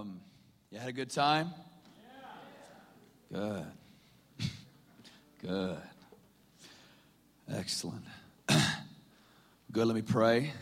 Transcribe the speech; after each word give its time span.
Um, 0.00 0.18
you 0.70 0.78
had 0.78 0.88
a 0.88 0.94
good 0.94 1.10
time? 1.10 1.50
Good. 3.30 3.66
Good. 5.42 5.76
Excellent. 7.52 8.04
Good. 8.48 9.86
Let 9.86 9.94
me 9.94 10.00
pray. 10.00 10.52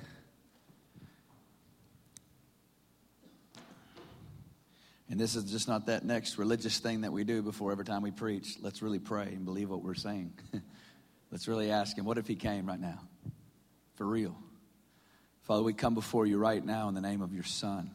And 5.09 5.21
this 5.21 5.37
is 5.37 5.45
just 5.45 5.69
not 5.69 5.87
that 5.87 6.05
next 6.05 6.37
religious 6.37 6.81
thing 6.81 7.03
that 7.03 7.13
we 7.13 7.23
do 7.23 7.41
before 7.41 7.71
every 7.71 7.85
time 7.85 8.03
we 8.03 8.11
preach. 8.11 8.57
Let's 8.61 8.83
really 8.83 8.99
pray 8.99 9.27
and 9.27 9.45
believe 9.45 9.71
what 9.71 9.85
we're 9.85 9.95
saying. 9.95 10.33
Let's 11.31 11.47
really 11.47 11.71
ask 11.71 11.97
Him, 11.97 12.05
what 12.05 12.19
if 12.19 12.27
He 12.27 12.35
came 12.35 12.67
right 12.67 12.81
now? 12.81 12.99
For 13.95 14.05
real. 14.05 14.37
Father, 15.43 15.63
we 15.63 15.75
come 15.75 15.95
before 15.95 16.27
you 16.27 16.39
right 16.39 16.65
now 16.65 16.89
in 16.89 16.97
the 16.97 17.01
name 17.01 17.23
of 17.23 17.33
your 17.33 17.45
Son. 17.45 17.93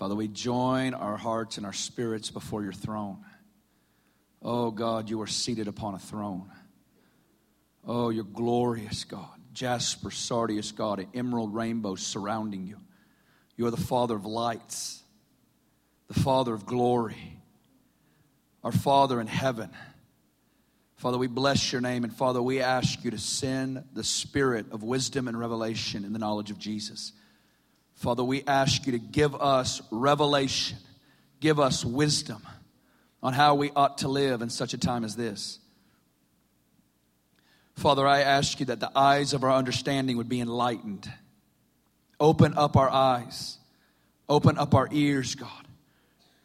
Father, 0.00 0.14
we 0.14 0.28
join 0.28 0.94
our 0.94 1.18
hearts 1.18 1.58
and 1.58 1.66
our 1.66 1.74
spirits 1.74 2.30
before 2.30 2.62
your 2.62 2.72
throne. 2.72 3.18
Oh 4.40 4.70
God, 4.70 5.10
you 5.10 5.20
are 5.20 5.26
seated 5.26 5.68
upon 5.68 5.92
a 5.92 5.98
throne. 5.98 6.50
Oh, 7.86 8.08
you're 8.08 8.24
glorious, 8.24 9.04
God. 9.04 9.28
Jasper, 9.52 10.10
sardius, 10.10 10.72
God, 10.72 11.00
an 11.00 11.08
emerald 11.12 11.54
rainbow 11.54 11.96
surrounding 11.96 12.66
you. 12.66 12.78
You 13.58 13.66
are 13.66 13.70
the 13.70 13.76
Father 13.76 14.16
of 14.16 14.24
lights, 14.24 15.02
the 16.08 16.18
Father 16.18 16.54
of 16.54 16.64
glory, 16.64 17.38
our 18.64 18.72
Father 18.72 19.20
in 19.20 19.26
heaven. 19.26 19.68
Father, 20.96 21.18
we 21.18 21.26
bless 21.26 21.72
your 21.72 21.82
name, 21.82 22.04
and 22.04 22.16
Father, 22.16 22.40
we 22.40 22.62
ask 22.62 23.04
you 23.04 23.10
to 23.10 23.18
send 23.18 23.84
the 23.92 24.04
spirit 24.04 24.72
of 24.72 24.82
wisdom 24.82 25.28
and 25.28 25.38
revelation 25.38 26.06
in 26.06 26.14
the 26.14 26.18
knowledge 26.18 26.50
of 26.50 26.58
Jesus. 26.58 27.12
Father, 28.00 28.24
we 28.24 28.42
ask 28.46 28.86
you 28.86 28.92
to 28.92 28.98
give 28.98 29.34
us 29.34 29.82
revelation, 29.90 30.78
give 31.38 31.60
us 31.60 31.84
wisdom 31.84 32.40
on 33.22 33.34
how 33.34 33.56
we 33.56 33.70
ought 33.76 33.98
to 33.98 34.08
live 34.08 34.40
in 34.40 34.48
such 34.48 34.72
a 34.72 34.78
time 34.78 35.04
as 35.04 35.16
this. 35.16 35.58
Father, 37.76 38.08
I 38.08 38.20
ask 38.20 38.58
you 38.58 38.64
that 38.66 38.80
the 38.80 38.90
eyes 38.96 39.34
of 39.34 39.44
our 39.44 39.52
understanding 39.52 40.16
would 40.16 40.30
be 40.30 40.40
enlightened. 40.40 41.12
Open 42.18 42.54
up 42.56 42.74
our 42.74 42.88
eyes, 42.88 43.58
open 44.30 44.56
up 44.56 44.74
our 44.74 44.88
ears, 44.90 45.34
God. 45.34 45.68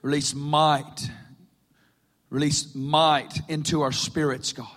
Release 0.02 0.36
might, 0.36 1.10
release 2.30 2.76
might 2.76 3.34
into 3.48 3.82
our 3.82 3.94
spirits, 3.94 4.52
God. 4.52 4.68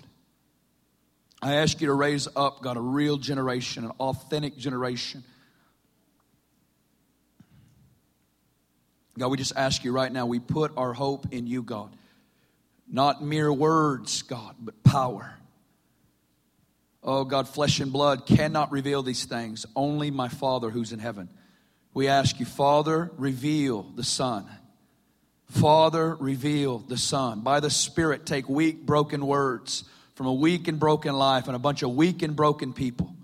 I 1.42 1.56
ask 1.56 1.80
you 1.80 1.88
to 1.88 1.94
raise 1.94 2.28
up, 2.36 2.62
God, 2.62 2.76
a 2.76 2.80
real 2.80 3.16
generation, 3.16 3.84
an 3.84 3.90
authentic 3.98 4.56
generation 4.56 5.24
God, 9.18 9.30
we 9.30 9.36
just 9.36 9.56
ask 9.56 9.84
you 9.84 9.92
right 9.92 10.10
now, 10.10 10.26
we 10.26 10.38
put 10.38 10.72
our 10.76 10.92
hope 10.92 11.32
in 11.32 11.46
you, 11.46 11.62
God. 11.62 11.94
Not 12.90 13.22
mere 13.22 13.52
words, 13.52 14.22
God, 14.22 14.54
but 14.60 14.82
power. 14.82 15.34
Oh, 17.02 17.24
God, 17.24 17.48
flesh 17.48 17.80
and 17.80 17.92
blood 17.92 18.26
cannot 18.26 18.72
reveal 18.72 19.02
these 19.02 19.24
things, 19.24 19.66
only 19.76 20.10
my 20.10 20.28
Father 20.28 20.70
who's 20.70 20.92
in 20.92 20.98
heaven. 20.98 21.28
We 21.94 22.08
ask 22.08 22.38
you, 22.40 22.46
Father, 22.46 23.10
reveal 23.16 23.82
the 23.94 24.04
Son. 24.04 24.46
Father, 25.46 26.14
reveal 26.16 26.78
the 26.78 26.98
Son. 26.98 27.40
By 27.40 27.60
the 27.60 27.70
Spirit, 27.70 28.26
take 28.26 28.48
weak, 28.48 28.84
broken 28.84 29.26
words 29.26 29.84
from 30.14 30.26
a 30.26 30.34
weak 30.34 30.68
and 30.68 30.78
broken 30.78 31.14
life 31.14 31.46
and 31.46 31.56
a 31.56 31.58
bunch 31.58 31.82
of 31.82 31.94
weak 31.94 32.22
and 32.22 32.36
broken 32.36 32.72
people. 32.72 33.14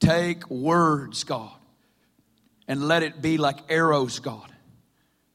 Take 0.00 0.48
words, 0.50 1.24
God, 1.24 1.52
and 2.66 2.88
let 2.88 3.02
it 3.02 3.20
be 3.20 3.38
like 3.38 3.58
arrows, 3.68 4.18
God 4.18 4.50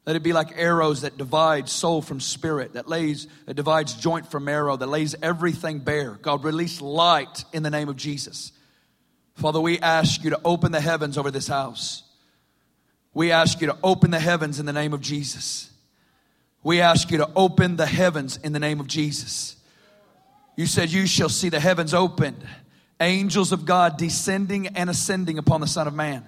let 0.05 0.15
it 0.15 0.23
be 0.23 0.33
like 0.33 0.53
arrows 0.55 1.01
that 1.01 1.17
divide 1.17 1.67
soul 1.67 2.01
from 2.01 2.19
spirit, 2.19 2.73
that 2.73 2.87
lays, 2.87 3.27
that 3.47 3.55
divides 3.55 3.95
joint 3.95 4.29
from 4.29 4.45
marrow, 4.45 4.77
that 4.77 4.87
lays 4.87 5.15
everything 5.21 5.79
bare. 5.79 6.11
God, 6.21 6.43
release 6.43 6.79
light 6.79 7.43
in 7.51 7.63
the 7.63 7.71
name 7.71 7.89
of 7.89 7.95
Jesus. 7.95 8.51
Father, 9.33 9.59
we 9.59 9.79
ask 9.79 10.23
you 10.23 10.29
to 10.29 10.39
open 10.45 10.71
the 10.71 10.79
heavens 10.79 11.17
over 11.17 11.31
this 11.31 11.47
house. 11.47 12.03
We 13.13 13.31
ask 13.31 13.61
you 13.61 13.67
to 13.67 13.77
open 13.83 14.11
the 14.11 14.19
heavens 14.19 14.59
in 14.59 14.65
the 14.65 14.73
name 14.73 14.93
of 14.93 15.01
Jesus. 15.01 15.71
We 16.63 16.81
ask 16.81 17.09
you 17.09 17.17
to 17.19 17.29
open 17.35 17.75
the 17.75 17.85
heavens 17.85 18.37
in 18.37 18.53
the 18.53 18.59
name 18.59 18.79
of 18.79 18.87
Jesus. 18.87 19.55
You 20.55 20.67
said, 20.67 20.91
You 20.91 21.07
shall 21.07 21.29
see 21.29 21.49
the 21.49 21.59
heavens 21.59 21.93
opened, 21.93 22.45
angels 22.99 23.51
of 23.51 23.65
God 23.65 23.97
descending 23.97 24.67
and 24.67 24.89
ascending 24.89 25.37
upon 25.37 25.61
the 25.61 25.67
Son 25.67 25.87
of 25.87 25.93
Man. 25.93 26.27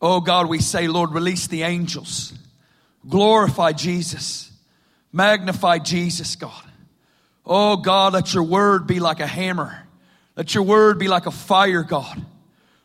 Oh 0.00 0.20
God, 0.20 0.48
we 0.48 0.58
say, 0.58 0.88
Lord, 0.88 1.12
release 1.12 1.46
the 1.46 1.62
angels. 1.62 2.32
Glorify 3.08 3.72
Jesus. 3.72 4.50
Magnify 5.12 5.78
Jesus, 5.78 6.36
God. 6.36 6.64
Oh, 7.44 7.76
God, 7.76 8.12
let 8.12 8.32
your 8.32 8.44
word 8.44 8.86
be 8.86 9.00
like 9.00 9.20
a 9.20 9.26
hammer. 9.26 9.86
Let 10.36 10.54
your 10.54 10.64
word 10.64 10.98
be 10.98 11.08
like 11.08 11.26
a 11.26 11.30
fire, 11.30 11.82
God. 11.82 12.24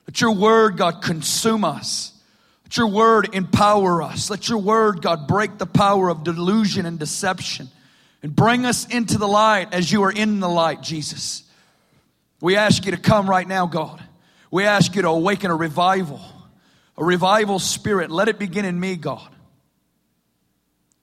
Let 0.08 0.20
your 0.20 0.34
word, 0.34 0.78
God, 0.78 1.02
consume 1.02 1.64
us. 1.64 2.14
Let 2.66 2.78
your 2.78 2.88
word 2.88 3.30
empower 3.34 4.02
us. 4.02 4.30
Let 4.30 4.50
your 4.50 4.58
word, 4.58 5.02
God, 5.02 5.28
break 5.28 5.58
the 5.58 5.66
power 5.66 6.10
of 6.10 6.24
delusion 6.24 6.86
and 6.86 7.00
deception 7.00 7.70
and 8.24 8.36
bring 8.36 8.66
us 8.66 8.86
into 8.88 9.18
the 9.18 9.28
light 9.28 9.74
as 9.74 9.92
you 9.92 10.04
are 10.04 10.12
in 10.12 10.40
the 10.40 10.50
light, 10.50 10.82
Jesus. 10.82 11.44
We 12.42 12.56
ask 12.56 12.86
you 12.86 12.92
to 12.92 12.98
come 12.98 13.30
right 13.30 13.48
now, 13.48 13.68
God. 13.68 14.04
We 14.52 14.66
ask 14.66 14.96
you 14.96 15.02
to 15.04 15.10
awaken 15.10 15.52
a 15.52 15.56
revival, 15.56 16.22
a 16.98 17.04
revival 17.04 17.60
spirit. 17.60 18.12
Let 18.12 18.28
it 18.28 18.40
begin 18.40 18.66
in 18.66 18.80
me, 18.80 18.96
God. 18.96 19.30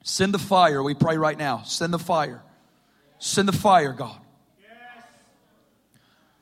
Send 0.07 0.35
the 0.35 0.39
fire, 0.39 0.83
we 0.83 0.93
pray 0.93 1.17
right 1.17 1.37
now. 1.37 1.63
Send 1.63 1.91
the 1.91 1.97
fire. 1.97 2.43
Send 3.17 3.47
the 3.47 3.53
fire, 3.53 3.91
God. 3.91 4.15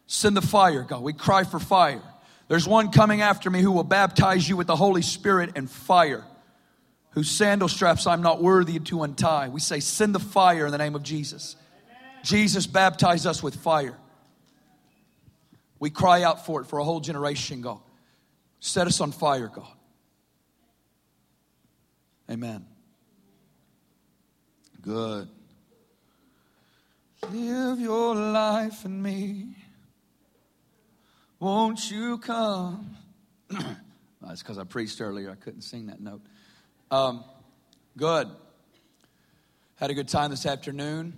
Send 0.06 0.36
the 0.36 0.42
fire, 0.42 0.84
God. 0.84 1.02
We 1.02 1.14
cry 1.14 1.46
for 1.46 1.60
fire. 1.60 2.02
There's 2.50 2.68
one 2.68 2.92
coming 2.92 3.22
after 3.22 3.50
me 3.50 3.62
who 3.62 3.72
will 3.72 3.86
baptize 3.86 4.48
you 4.50 4.58
with 4.58 4.68
the 4.68 4.76
Holy 4.76 5.02
Spirit 5.02 5.52
and 5.56 5.72
fire, 5.72 6.26
whose 7.12 7.32
sandal 7.32 7.70
straps 7.70 8.06
I'm 8.06 8.22
not 8.22 8.44
worthy 8.44 8.80
to 8.80 9.04
untie. 9.04 9.48
We 9.48 9.62
say, 9.62 9.80
Send 9.80 10.14
the 10.14 10.20
fire 10.20 10.66
in 10.66 10.74
the 10.74 10.78
name 10.78 10.94
of 10.94 11.02
Jesus. 11.02 11.56
Jesus, 12.22 12.68
baptize 12.68 13.26
us 13.26 13.42
with 13.42 13.56
fire. 13.56 13.98
We 15.80 15.90
cry 15.90 16.24
out 16.24 16.46
for 16.46 16.60
it 16.60 16.66
for 16.66 16.80
a 16.80 16.84
whole 16.84 17.00
generation, 17.00 17.62
God. 17.62 17.80
Set 18.60 18.88
us 18.88 19.00
on 19.00 19.14
fire, 19.14 19.48
God. 19.48 19.72
Amen. 22.30 22.66
Good. 24.84 25.30
Live 27.32 27.80
your 27.80 28.16
life 28.16 28.84
in 28.84 29.02
me. 29.02 29.56
Won't 31.40 31.90
you 31.90 32.18
come? 32.18 32.98
That's 34.22 34.44
because 34.44 34.58
I 34.58 34.66
preached 34.66 35.00
earlier. 35.00 35.32
I 35.32 35.36
couldn't 35.36 35.62
sing 35.62 35.86
that 35.86 36.02
note. 36.02 36.20
Um, 36.92 37.24
good. 37.96 38.28
Had 39.78 39.90
a 39.90 39.94
good 39.94 40.10
time 40.10 40.32
this 40.32 40.46
afternoon, 40.46 41.14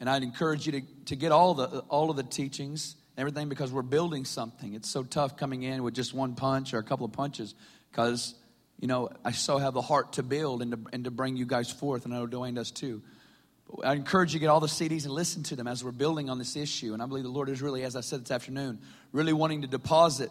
and 0.00 0.08
I'd 0.08 0.22
encourage 0.22 0.64
you 0.64 0.72
to, 0.72 0.80
to 1.06 1.16
get 1.16 1.32
all 1.32 1.52
the 1.52 1.80
all 1.90 2.08
of 2.08 2.16
the 2.16 2.22
teachings, 2.22 2.96
everything, 3.18 3.50
because 3.50 3.70
we're 3.70 3.82
building 3.82 4.24
something. 4.24 4.72
It's 4.72 4.88
so 4.88 5.02
tough 5.02 5.36
coming 5.36 5.64
in 5.64 5.82
with 5.82 5.92
just 5.92 6.14
one 6.14 6.34
punch 6.34 6.72
or 6.72 6.78
a 6.78 6.82
couple 6.82 7.04
of 7.04 7.12
punches, 7.12 7.54
because 7.90 8.34
you 8.82 8.88
know, 8.88 9.10
I 9.24 9.30
so 9.30 9.58
have 9.58 9.74
the 9.74 9.80
heart 9.80 10.14
to 10.14 10.24
build 10.24 10.60
and 10.60 10.72
to, 10.72 10.78
and 10.92 11.04
to 11.04 11.12
bring 11.12 11.36
you 11.36 11.46
guys 11.46 11.70
forth, 11.70 12.04
and 12.04 12.12
I 12.12 12.18
know 12.18 12.26
Dwayne 12.26 12.56
does 12.56 12.72
too. 12.72 13.00
But 13.70 13.86
I 13.86 13.94
encourage 13.94 14.34
you 14.34 14.40
to 14.40 14.42
get 14.42 14.48
all 14.48 14.58
the 14.58 14.66
CDs 14.66 15.04
and 15.04 15.14
listen 15.14 15.44
to 15.44 15.56
them 15.56 15.68
as 15.68 15.84
we're 15.84 15.92
building 15.92 16.28
on 16.28 16.36
this 16.36 16.56
issue. 16.56 16.92
And 16.92 17.00
I 17.00 17.06
believe 17.06 17.22
the 17.22 17.30
Lord 17.30 17.48
is 17.48 17.62
really, 17.62 17.84
as 17.84 17.94
I 17.94 18.00
said 18.00 18.22
this 18.22 18.32
afternoon, 18.32 18.80
really 19.12 19.32
wanting 19.32 19.62
to 19.62 19.68
deposit 19.68 20.30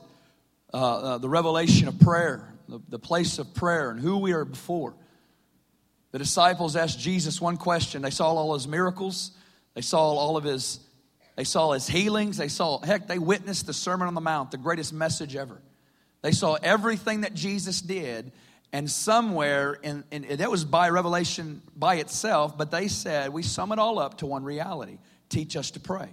uh, 0.73 0.77
uh, 0.77 1.17
the 1.19 1.29
revelation 1.29 1.87
of 1.87 1.97
prayer, 2.01 2.53
the, 2.67 2.81
the 2.89 2.99
place 2.99 3.39
of 3.39 3.53
prayer, 3.53 3.89
and 3.89 4.01
who 4.01 4.17
we 4.17 4.33
are 4.33 4.43
before. 4.43 4.95
The 6.11 6.19
disciples 6.19 6.75
asked 6.75 6.99
Jesus 6.99 7.39
one 7.39 7.55
question. 7.55 8.01
They 8.01 8.09
saw 8.09 8.33
all 8.33 8.53
his 8.53 8.67
miracles, 8.67 9.31
they 9.75 9.81
saw 9.81 10.11
all 10.11 10.35
of 10.35 10.43
his 10.43 10.81
they 11.37 11.45
saw 11.45 11.71
his 11.71 11.87
healings. 11.87 12.35
They 12.35 12.49
saw, 12.49 12.79
heck, 12.79 13.07
they 13.07 13.17
witnessed 13.17 13.65
the 13.65 13.73
Sermon 13.73 14.09
on 14.09 14.13
the 14.13 14.21
Mount, 14.21 14.51
the 14.51 14.57
greatest 14.57 14.91
message 14.91 15.35
ever. 15.37 15.61
They 16.21 16.31
saw 16.31 16.57
everything 16.61 17.21
that 17.21 17.33
Jesus 17.33 17.81
did, 17.81 18.31
and 18.73 18.89
somewhere, 18.89 19.73
in, 19.73 20.03
in, 20.11 20.37
that 20.37 20.51
was 20.51 20.63
by 20.63 20.89
revelation 20.89 21.61
by 21.75 21.95
itself, 21.95 22.57
but 22.57 22.71
they 22.71 22.87
said, 22.87 23.33
we 23.33 23.43
sum 23.43 23.71
it 23.71 23.79
all 23.79 23.99
up 23.99 24.19
to 24.19 24.25
one 24.25 24.43
reality 24.43 24.97
teach 25.29 25.55
us 25.55 25.71
to 25.71 25.79
pray. 25.79 26.09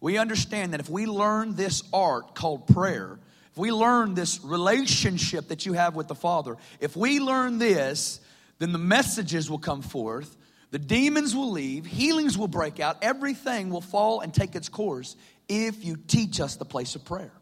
We 0.00 0.18
understand 0.18 0.72
that 0.72 0.80
if 0.80 0.90
we 0.90 1.06
learn 1.06 1.54
this 1.54 1.82
art 1.92 2.34
called 2.34 2.66
prayer, 2.66 3.18
if 3.52 3.56
we 3.56 3.72
learn 3.72 4.14
this 4.14 4.40
relationship 4.44 5.48
that 5.48 5.64
you 5.64 5.72
have 5.72 5.94
with 5.94 6.08
the 6.08 6.14
Father, 6.14 6.56
if 6.80 6.96
we 6.96 7.20
learn 7.20 7.58
this, 7.58 8.20
then 8.58 8.72
the 8.72 8.78
messages 8.78 9.50
will 9.50 9.58
come 9.58 9.82
forth, 9.82 10.36
the 10.70 10.78
demons 10.78 11.34
will 11.34 11.52
leave, 11.52 11.86
healings 11.86 12.36
will 12.36 12.48
break 12.48 12.80
out, 12.80 12.98
everything 13.02 13.70
will 13.70 13.80
fall 13.80 14.20
and 14.20 14.34
take 14.34 14.54
its 14.54 14.68
course 14.68 15.16
if 15.48 15.84
you 15.84 15.96
teach 15.96 16.40
us 16.40 16.56
the 16.56 16.64
place 16.64 16.96
of 16.96 17.04
prayer. 17.04 17.32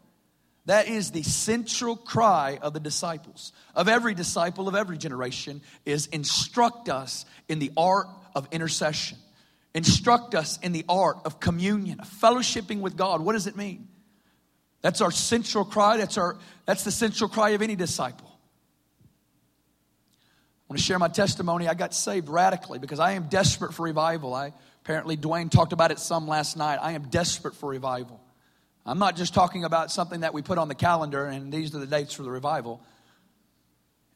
That 0.65 0.87
is 0.87 1.11
the 1.11 1.23
central 1.23 1.95
cry 1.95 2.57
of 2.61 2.73
the 2.73 2.79
disciples, 2.79 3.53
of 3.75 3.87
every 3.87 4.15
disciple 4.15 4.67
of 4.67 4.75
every 4.75 4.97
generation, 4.97 5.61
is 5.85 6.07
instruct 6.07 6.89
us 6.89 7.25
in 7.47 7.59
the 7.59 7.71
art 7.77 8.07
of 8.33 8.47
intercession. 8.51 9.19
Instruct 9.75 10.33
us 10.33 10.57
in 10.59 10.71
the 10.71 10.85
art 10.89 11.17
of 11.25 11.39
communion, 11.39 11.99
of 11.99 12.09
fellowshipping 12.09 12.79
with 12.79 12.97
God. 12.97 13.21
What 13.21 13.33
does 13.33 13.45
it 13.45 13.55
mean? 13.55 13.87
That's 14.81 15.01
our 15.01 15.11
central 15.11 15.65
cry. 15.65 15.97
That's, 15.97 16.17
our, 16.17 16.37
that's 16.65 16.83
the 16.83 16.91
central 16.91 17.29
cry 17.29 17.49
of 17.49 17.61
any 17.61 17.75
disciple. 17.75 18.31
I 18.97 20.63
want 20.69 20.79
to 20.79 20.83
share 20.83 20.97
my 20.97 21.09
testimony. 21.09 21.67
I 21.67 21.75
got 21.75 21.93
saved 21.93 22.27
radically 22.27 22.79
because 22.79 22.99
I 22.99 23.11
am 23.11 23.27
desperate 23.27 23.73
for 23.73 23.83
revival. 23.83 24.33
I 24.33 24.53
apparently 24.83 25.15
Dwayne 25.15 25.51
talked 25.51 25.73
about 25.73 25.91
it 25.91 25.99
some 25.99 26.27
last 26.27 26.57
night. 26.57 26.79
I 26.81 26.93
am 26.93 27.09
desperate 27.09 27.55
for 27.55 27.69
revival. 27.69 28.24
I'm 28.85 28.99
not 28.99 29.15
just 29.15 29.33
talking 29.33 29.63
about 29.63 29.91
something 29.91 30.19
that 30.19 30.33
we 30.33 30.43
put 30.43 30.59
on 30.59 30.67
the 30.67 30.75
calendar 30.75 31.25
and 31.25 31.51
these 31.51 31.73
are 31.73 31.79
the 31.79 31.87
dates 31.87 32.13
for 32.13 32.21
the 32.21 32.29
revival. 32.29 32.83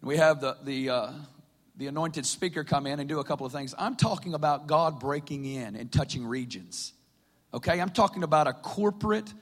We 0.02 0.18
have 0.18 0.42
the, 0.42 0.58
the, 0.64 0.90
uh, 0.90 1.12
the 1.76 1.88
anointed 1.88 2.26
speaker 2.26 2.64
come 2.64 2.86
in 2.86 3.00
and 3.00 3.10
do 3.10 3.20
a 3.20 3.24
couple 3.24 3.48
of 3.48 3.52
things. 3.52 3.74
I'm 3.78 3.96
talking 3.96 4.36
about 4.36 4.68
God 4.68 5.00
breaking 5.00 5.46
in 5.46 5.76
and 5.76 5.92
touching 5.92 6.24
regions. 6.24 6.94
Okay? 7.52 7.82
I'm 7.82 7.90
talking 7.90 8.22
about 8.22 8.46
a 8.46 8.54
corporate, 8.54 9.34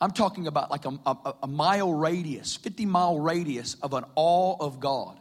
I'm 0.00 0.12
talking 0.12 0.46
about 0.46 0.70
like 0.70 0.84
a, 0.84 0.96
a, 1.04 1.34
a 1.42 1.46
mile 1.48 1.92
radius, 1.92 2.54
50 2.54 2.86
mile 2.86 3.18
radius 3.18 3.74
of 3.82 3.94
an 3.94 4.04
awe 4.14 4.56
of 4.60 4.78
God. 4.78 5.18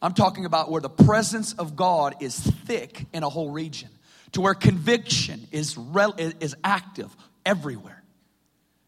I'm 0.00 0.14
talking 0.14 0.44
about 0.44 0.70
where 0.70 0.80
the 0.80 0.88
presence 0.88 1.54
of 1.54 1.74
God 1.74 2.14
is 2.20 2.38
thick 2.38 3.06
in 3.12 3.24
a 3.24 3.28
whole 3.28 3.50
region, 3.50 3.90
to 4.32 4.40
where 4.40 4.54
conviction 4.54 5.48
is, 5.50 5.76
rel- 5.76 6.14
is 6.16 6.54
active 6.62 7.14
everywhere. 7.44 7.99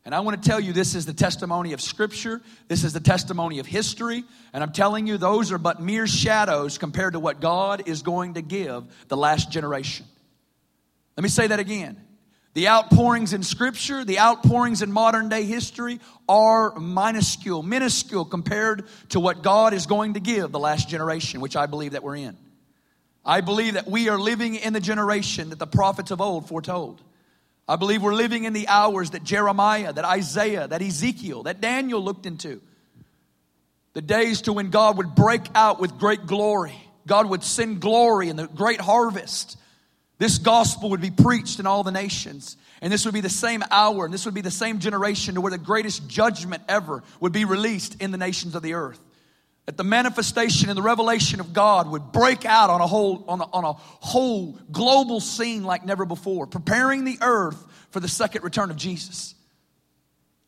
And 0.04 0.14
I 0.14 0.20
want 0.20 0.42
to 0.42 0.48
tell 0.48 0.58
you 0.58 0.72
this 0.72 0.94
is 0.94 1.06
the 1.06 1.12
testimony 1.12 1.72
of 1.74 1.80
Scripture. 1.80 2.40
This 2.66 2.82
is 2.82 2.92
the 2.92 3.00
testimony 3.00 3.60
of 3.60 3.66
history. 3.66 4.24
And 4.52 4.62
I'm 4.62 4.72
telling 4.72 5.06
you, 5.06 5.16
those 5.16 5.52
are 5.52 5.58
but 5.58 5.80
mere 5.80 6.08
shadows 6.08 6.76
compared 6.76 7.12
to 7.12 7.20
what 7.20 7.40
God 7.40 7.88
is 7.88 8.02
going 8.02 8.34
to 8.34 8.42
give 8.42 8.84
the 9.08 9.16
last 9.16 9.50
generation. 9.52 10.06
Let 11.16 11.22
me 11.22 11.28
say 11.28 11.46
that 11.46 11.60
again. 11.60 12.00
The 12.54 12.68
outpourings 12.68 13.32
in 13.32 13.42
Scripture, 13.42 14.04
the 14.04 14.18
outpourings 14.18 14.82
in 14.82 14.92
modern 14.92 15.28
day 15.28 15.44
history 15.44 16.00
are 16.28 16.78
minuscule, 16.78 17.62
minuscule 17.62 18.24
compared 18.24 18.86
to 19.10 19.20
what 19.20 19.42
God 19.42 19.72
is 19.72 19.86
going 19.86 20.14
to 20.14 20.20
give 20.20 20.52
the 20.52 20.58
last 20.58 20.88
generation, 20.88 21.40
which 21.40 21.56
I 21.56 21.66
believe 21.66 21.92
that 21.92 22.02
we're 22.02 22.16
in. 22.16 22.36
I 23.24 23.40
believe 23.40 23.74
that 23.74 23.86
we 23.86 24.08
are 24.08 24.18
living 24.18 24.56
in 24.56 24.72
the 24.72 24.80
generation 24.80 25.50
that 25.50 25.58
the 25.58 25.66
prophets 25.66 26.10
of 26.10 26.20
old 26.20 26.48
foretold. 26.48 27.00
I 27.68 27.76
believe 27.76 28.02
we're 28.02 28.14
living 28.14 28.44
in 28.44 28.52
the 28.52 28.68
hours 28.68 29.10
that 29.10 29.22
Jeremiah, 29.22 29.92
that 29.92 30.04
Isaiah, 30.04 30.66
that 30.66 30.82
Ezekiel, 30.82 31.44
that 31.44 31.60
Daniel 31.60 32.02
looked 32.02 32.26
into. 32.26 32.60
The 33.94 34.02
days 34.02 34.42
to 34.42 34.52
when 34.52 34.70
God 34.70 34.96
would 34.96 35.14
break 35.14 35.42
out 35.54 35.80
with 35.80 35.98
great 35.98 36.26
glory. 36.26 36.74
God 37.06 37.28
would 37.28 37.42
send 37.42 37.80
glory 37.80 38.28
in 38.28 38.36
the 38.36 38.46
great 38.46 38.80
harvest. 38.80 39.58
This 40.18 40.38
gospel 40.38 40.90
would 40.90 41.00
be 41.00 41.10
preached 41.10 41.60
in 41.60 41.66
all 41.66 41.82
the 41.82 41.92
nations. 41.92 42.56
And 42.80 42.92
this 42.92 43.04
would 43.04 43.14
be 43.14 43.20
the 43.20 43.28
same 43.28 43.62
hour, 43.70 44.04
and 44.04 44.12
this 44.12 44.24
would 44.24 44.34
be 44.34 44.40
the 44.40 44.50
same 44.50 44.80
generation 44.80 45.34
to 45.34 45.40
where 45.40 45.50
the 45.50 45.58
greatest 45.58 46.08
judgment 46.08 46.62
ever 46.68 47.04
would 47.20 47.32
be 47.32 47.44
released 47.44 48.00
in 48.02 48.10
the 48.10 48.18
nations 48.18 48.54
of 48.54 48.62
the 48.62 48.74
earth 48.74 48.98
that 49.66 49.76
the 49.76 49.84
manifestation 49.84 50.68
and 50.68 50.76
the 50.76 50.82
revelation 50.82 51.38
of 51.38 51.52
God 51.52 51.90
would 51.90 52.10
break 52.10 52.44
out 52.44 52.68
on 52.68 52.80
a 52.80 52.86
whole, 52.86 53.24
on 53.28 53.40
a, 53.40 53.44
on 53.44 53.64
a 53.64 53.72
whole 53.72 54.58
global 54.70 55.20
scene 55.20 55.62
like 55.62 55.84
never 55.84 56.04
before, 56.04 56.46
preparing 56.46 57.04
the 57.04 57.18
earth 57.20 57.64
for 57.90 58.00
the 58.00 58.08
second 58.08 58.42
return 58.42 58.70
of 58.70 58.76
Jesus. 58.76 59.34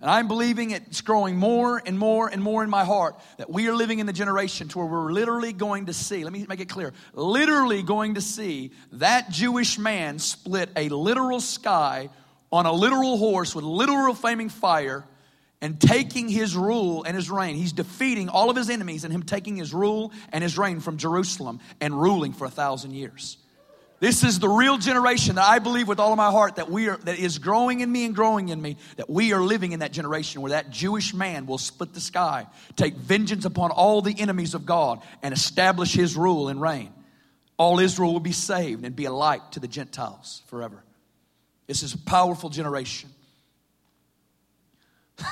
And 0.00 0.11
I'm 0.11 0.26
believing 0.26 0.72
it's 0.72 1.00
growing 1.00 1.37
more 1.37 1.81
and 1.87 1.99
more 1.99 2.28
and 2.28 2.43
more 2.43 2.64
in 2.64 2.69
my 2.69 2.84
heart 2.84 3.14
that 3.38 3.49
we 3.49 3.69
are 3.69 3.75
living 3.75 4.00
in 4.00 4.06
the 4.06 4.12
generation 4.12 4.69
to 4.69 4.78
where 4.78 4.87
we're 4.87 5.12
literally 5.12 5.52
going 5.52 5.87
to 5.87 5.94
see, 5.94 6.25
let 6.25 6.32
me 6.32 6.44
make 6.49 6.61
it 6.61 6.69
clear, 6.69 6.93
literally 7.14 7.82
going 7.82 8.14
to 8.14 8.20
see 8.20 8.72
that 8.93 9.31
Jewish 9.31 9.78
man 9.78 10.19
split 10.19 10.69
a 10.76 10.88
literal 10.88 11.40
sky 11.40 12.11
on 12.50 12.66
a 12.66 12.72
literal 12.72 13.16
horse 13.16 13.55
with 13.55 13.64
literal 13.64 14.14
flaming 14.14 14.49
fire 14.49 15.05
and 15.64 15.81
taking 15.81 16.28
his 16.28 16.55
rule 16.55 17.05
and 17.05 17.16
his 17.16 17.31
reign. 17.31 17.56
He's 17.56 17.72
defeating 17.72 18.28
all 18.28 18.50
of 18.50 18.56
his 18.56 18.69
enemies 18.69 19.05
and 19.05 19.11
him 19.11 19.22
taking 19.22 19.56
his 19.56 19.72
rule 19.72 20.12
and 20.31 20.44
his 20.44 20.58
reign 20.58 20.81
from 20.81 20.99
Jerusalem 20.99 21.58
and 21.81 21.99
ruling 21.99 22.34
for 22.34 22.44
a 22.44 22.50
thousand 22.50 22.90
years. 22.90 23.38
This 23.99 24.25
is 24.25 24.38
the 24.38 24.49
real 24.49 24.76
generation 24.76 25.37
that 25.37 25.49
I 25.49 25.61
believe 25.61 25.88
with 25.88 26.00
all 26.00 26.12
of 26.12 26.19
my 26.19 26.31
heart 26.31 26.56
that 26.56 26.70
we 26.70 26.90
are 26.90 26.99
that 27.05 27.19
is 27.19 27.38
growing 27.38 27.81
in 27.81 27.90
me 27.90 28.05
and 28.05 28.14
growing 28.14 28.50
in 28.50 28.61
me 28.61 28.76
that 28.96 29.08
we 29.08 29.32
are 29.32 29.40
living 29.40 29.72
in 29.72 29.81
that 29.81 29.90
generation 29.90 30.43
where 30.43 30.50
that 30.50 30.69
Jewish 30.69 31.14
man 31.14 31.46
will 31.46 31.56
split 31.56 31.94
the 31.94 32.00
sky, 32.00 32.46
take 32.76 32.94
vengeance 32.94 33.46
upon 33.46 33.70
all 33.70 34.02
the 34.02 34.20
enemies 34.20 34.52
of 34.52 34.66
God 34.66 35.00
and 35.22 35.32
establish 35.32 35.94
his 35.94 36.14
rule 36.14 36.49
and 36.49 36.61
reign. 36.61 36.93
All 37.56 37.81
Israel 37.81 38.12
will 38.12 38.20
be 38.20 38.32
saved 38.32 38.84
and 38.84 38.94
be 38.94 39.06
a 39.06 39.12
light 39.12 39.52
to 39.52 39.61
the 39.61 39.69
Gentiles 39.69 40.43
forever. 40.49 40.84
This 41.66 41.82
is 41.82 41.94
a 41.94 41.99
powerful 41.99 42.50
generation. 42.50 43.08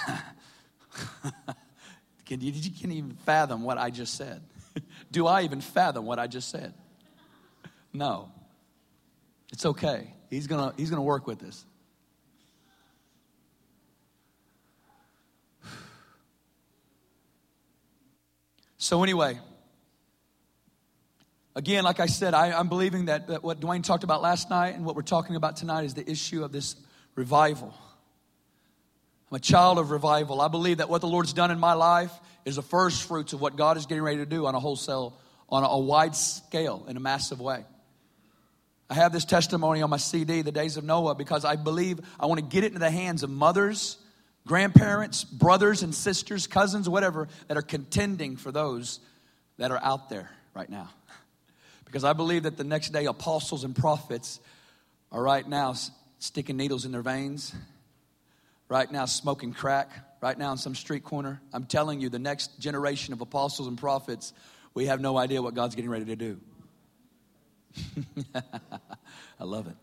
can 2.27 2.41
you, 2.41 2.53
you 2.53 2.71
can't 2.71 2.93
even 2.93 3.13
fathom 3.25 3.63
what 3.63 3.79
I 3.79 3.91
just 3.91 4.15
said. 4.15 4.43
Do 5.11 5.27
I 5.27 5.43
even 5.43 5.61
fathom 5.61 6.07
what 6.07 6.19
I 6.19 6.27
just 6.27 6.49
said? 6.51 6.75
No. 7.93 8.31
It's 9.53 9.67
okay. 9.67 10.15
He's 10.31 10.47
gonna, 10.47 10.73
he's 10.77 10.91
gonna 10.91 11.03
work 11.03 11.27
with 11.27 11.39
this. 11.39 11.65
So, 18.79 19.01
anyway, 19.05 19.39
again, 21.55 21.85
like 21.85 22.01
I 22.01 22.07
said, 22.07 22.35
I, 22.35 22.59
am 22.59 22.69
believing 22.69 23.05
that, 23.05 23.29
that 23.29 23.45
what 23.45 23.61
Dwayne 23.61 23.85
talked 23.85 24.03
about 24.03 24.23
last 24.23 24.51
night 24.51 24.75
and 24.75 24.85
what 24.85 24.97
we're 24.97 25.03
talking 25.03 25.37
about 25.37 25.57
tonight 25.57 25.85
is 25.85 25.95
the 25.95 26.11
issue 26.11 26.43
of 26.43 26.51
this 26.51 26.75
revival. 27.15 27.75
I'm 29.33 29.37
a 29.37 29.41
child 29.41 29.79
of 29.79 29.91
revival. 29.91 30.43
I 30.43 30.49
believe 30.49 30.77
that 30.77 30.91
what 30.91 31.01
the 31.01 31.07
Lord's 31.07 31.33
done 31.33 31.51
in 31.51 31.59
my 31.59 31.73
life 31.73 32.13
is 32.45 32.57
the 32.57 32.63
first 32.63 33.05
fruits 33.05 33.33
of 33.33 33.41
what 33.41 33.57
God 33.57 33.79
is 33.79 33.87
getting 33.87 34.05
ready 34.05 34.19
to 34.19 34.27
do 34.27 34.45
on 34.45 34.55
a 34.55 34.61
wholesale, 34.61 35.17
on 35.49 35.65
a 35.65 35.79
wide 35.79 36.15
scale, 36.15 36.85
in 36.87 36.99
a 36.99 37.01
massive 37.01 37.41
way. 37.41 37.65
I 38.91 38.95
have 38.95 39.11
this 39.11 39.25
testimony 39.25 39.81
on 39.81 39.89
my 39.89 39.97
CD, 39.97 40.43
The 40.43 40.53
Days 40.53 40.77
of 40.77 40.85
Noah, 40.85 41.15
because 41.15 41.47
I 41.47 41.57
believe 41.57 41.99
I 42.21 42.27
want 42.27 42.41
to 42.41 42.47
get 42.47 42.63
it 42.63 42.67
into 42.67 42.81
the 42.81 42.91
hands 42.91 43.23
of 43.23 43.31
mothers, 43.31 43.97
grandparents, 44.47 45.25
brothers 45.25 45.83
and 45.83 45.95
sisters, 45.95 46.47
cousins, 46.47 46.87
whatever, 46.87 47.27
that 47.49 47.57
are 47.57 47.63
contending 47.63 48.37
for 48.37 48.53
those 48.53 49.01
that 49.57 49.71
are 49.71 49.83
out 49.83 50.11
there 50.11 50.31
right 50.55 50.69
now. 50.69 50.91
Because 51.87 52.05
I 52.05 52.13
believe 52.13 52.43
that 52.43 52.59
the 52.59 52.65
next 52.65 52.91
day 52.91 53.07
apostles 53.07 53.65
and 53.65 53.75
prophets 53.75 54.41
are 55.11 55.23
right 55.23 55.47
now 55.47 55.75
sticking 56.19 56.59
needles 56.59 56.85
in 56.87 56.93
their 56.93 57.03
veins 57.03 57.55
right 58.73 58.91
now 58.91 59.05
smoking 59.05 59.53
crack, 59.53 59.91
right 60.23 60.39
now 60.39 60.51
in 60.51 60.57
some 60.57 60.75
street 60.75 61.05
corner. 61.05 61.43
I'm 61.53 61.67
telling 61.67 62.01
you, 62.01 62.09
the 62.09 62.19
next 62.19 62.59
generation 62.59 63.13
of 63.13 63.21
apostles 63.21 63.69
and 63.69 63.77
prophets, 63.77 64.33
we 64.73 64.87
have 64.87 64.99
no 64.99 65.19
idea 65.19 65.43
what 65.43 65.53
God's 65.53 65.75
getting 65.75 65.91
ready 65.91 66.07
to 66.07 66.17
do. 66.17 66.41
I 68.35 69.45
love 69.45 69.67
it. 69.67 69.77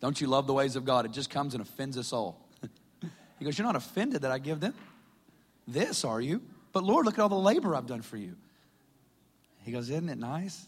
Don't 0.00 0.18
you 0.18 0.26
love 0.26 0.46
the 0.46 0.54
ways 0.54 0.74
of 0.74 0.86
God? 0.86 1.04
It 1.04 1.12
just 1.12 1.28
comes 1.28 1.52
and 1.52 1.60
offends 1.60 1.98
us 1.98 2.14
all. 2.14 2.48
he 3.38 3.44
goes, 3.44 3.58
You're 3.58 3.66
not 3.66 3.76
offended 3.76 4.22
that 4.22 4.32
I 4.32 4.38
give 4.38 4.60
them 4.60 4.72
this, 5.66 6.02
are 6.02 6.20
you? 6.20 6.40
But 6.72 6.84
Lord, 6.84 7.04
look 7.04 7.18
at 7.18 7.20
all 7.20 7.28
the 7.28 7.34
labor 7.34 7.76
I've 7.76 7.86
done 7.86 8.00
for 8.00 8.16
you. 8.16 8.36
He 9.64 9.70
goes, 9.70 9.90
Isn't 9.90 10.08
it 10.08 10.18
nice? 10.18 10.64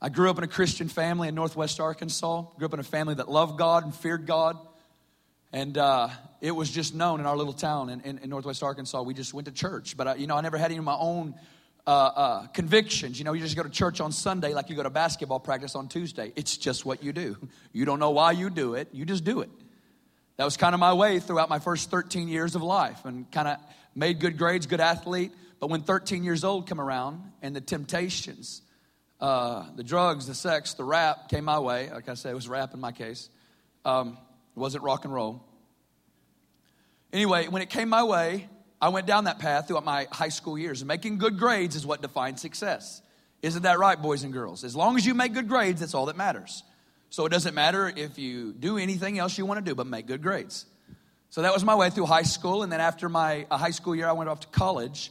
I 0.00 0.10
grew 0.10 0.28
up 0.28 0.36
in 0.36 0.44
a 0.44 0.48
Christian 0.48 0.88
family 0.88 1.28
in 1.28 1.34
Northwest 1.34 1.80
Arkansas. 1.80 2.42
Grew 2.58 2.66
up 2.66 2.74
in 2.74 2.80
a 2.80 2.84
family 2.84 3.14
that 3.14 3.30
loved 3.30 3.58
God 3.58 3.84
and 3.84 3.94
feared 3.94 4.26
God. 4.26 4.58
And 5.52 5.78
uh, 5.78 6.08
it 6.42 6.50
was 6.50 6.70
just 6.70 6.94
known 6.94 7.18
in 7.18 7.24
our 7.24 7.36
little 7.36 7.54
town 7.54 7.88
in, 7.88 8.02
in, 8.02 8.18
in 8.18 8.28
Northwest 8.28 8.62
Arkansas. 8.62 9.00
We 9.02 9.14
just 9.14 9.32
went 9.32 9.46
to 9.46 9.52
church. 9.52 9.96
But, 9.96 10.06
uh, 10.06 10.14
you 10.18 10.26
know, 10.26 10.36
I 10.36 10.42
never 10.42 10.58
had 10.58 10.66
any 10.66 10.78
of 10.78 10.84
my 10.84 10.96
own 10.98 11.34
uh, 11.86 11.90
uh, 11.90 12.46
convictions. 12.48 13.18
You 13.18 13.24
know, 13.24 13.32
you 13.32 13.40
just 13.40 13.56
go 13.56 13.62
to 13.62 13.70
church 13.70 14.00
on 14.00 14.12
Sunday 14.12 14.52
like 14.52 14.68
you 14.68 14.76
go 14.76 14.82
to 14.82 14.90
basketball 14.90 15.40
practice 15.40 15.74
on 15.74 15.88
Tuesday. 15.88 16.30
It's 16.36 16.58
just 16.58 16.84
what 16.84 17.02
you 17.02 17.12
do. 17.12 17.36
You 17.72 17.86
don't 17.86 17.98
know 17.98 18.10
why 18.10 18.32
you 18.32 18.50
do 18.50 18.74
it, 18.74 18.88
you 18.92 19.06
just 19.06 19.24
do 19.24 19.40
it. 19.40 19.50
That 20.36 20.44
was 20.44 20.58
kind 20.58 20.74
of 20.74 20.80
my 20.80 20.92
way 20.92 21.20
throughout 21.20 21.48
my 21.48 21.58
first 21.58 21.90
13 21.90 22.28
years 22.28 22.54
of 22.54 22.62
life 22.62 23.06
and 23.06 23.30
kind 23.30 23.48
of 23.48 23.56
made 23.94 24.20
good 24.20 24.36
grades, 24.36 24.66
good 24.66 24.80
athlete. 24.80 25.32
But 25.58 25.70
when 25.70 25.80
13 25.80 26.22
years 26.22 26.44
old 26.44 26.68
come 26.68 26.80
around 26.80 27.22
and 27.40 27.56
the 27.56 27.62
temptations, 27.62 28.60
uh, 29.20 29.64
the 29.74 29.84
drugs, 29.84 30.26
the 30.26 30.34
sex, 30.34 30.74
the 30.74 30.84
rap 30.84 31.28
came 31.28 31.44
my 31.44 31.58
way. 31.58 31.90
Like 31.90 32.08
I 32.08 32.14
said, 32.14 32.32
it 32.32 32.34
was 32.34 32.48
rap 32.48 32.74
in 32.74 32.80
my 32.80 32.92
case. 32.92 33.30
Um, 33.84 34.18
it 34.56 34.58
wasn't 34.58 34.84
rock 34.84 35.04
and 35.04 35.14
roll. 35.14 35.42
Anyway, 37.12 37.48
when 37.48 37.62
it 37.62 37.70
came 37.70 37.88
my 37.88 38.04
way, 38.04 38.48
I 38.80 38.90
went 38.90 39.06
down 39.06 39.24
that 39.24 39.38
path 39.38 39.68
throughout 39.68 39.84
my 39.84 40.06
high 40.10 40.28
school 40.28 40.58
years. 40.58 40.84
Making 40.84 41.18
good 41.18 41.38
grades 41.38 41.76
is 41.76 41.86
what 41.86 42.02
defines 42.02 42.40
success. 42.40 43.00
Isn't 43.42 43.62
that 43.62 43.78
right, 43.78 44.00
boys 44.00 44.22
and 44.22 44.32
girls? 44.32 44.64
As 44.64 44.76
long 44.76 44.96
as 44.96 45.06
you 45.06 45.14
make 45.14 45.32
good 45.32 45.48
grades, 45.48 45.80
that's 45.80 45.94
all 45.94 46.06
that 46.06 46.16
matters. 46.16 46.62
So 47.10 47.24
it 47.24 47.30
doesn't 47.30 47.54
matter 47.54 47.90
if 47.94 48.18
you 48.18 48.52
do 48.52 48.76
anything 48.76 49.18
else 49.18 49.38
you 49.38 49.46
want 49.46 49.64
to 49.64 49.70
do, 49.70 49.74
but 49.74 49.86
make 49.86 50.06
good 50.06 50.22
grades. 50.22 50.66
So 51.30 51.42
that 51.42 51.54
was 51.54 51.64
my 51.64 51.74
way 51.74 51.90
through 51.90 52.06
high 52.06 52.22
school. 52.22 52.62
And 52.62 52.72
then 52.72 52.80
after 52.80 53.08
my 53.08 53.46
uh, 53.50 53.56
high 53.56 53.70
school 53.70 53.94
year, 53.94 54.08
I 54.08 54.12
went 54.12 54.28
off 54.28 54.40
to 54.40 54.48
college. 54.48 55.10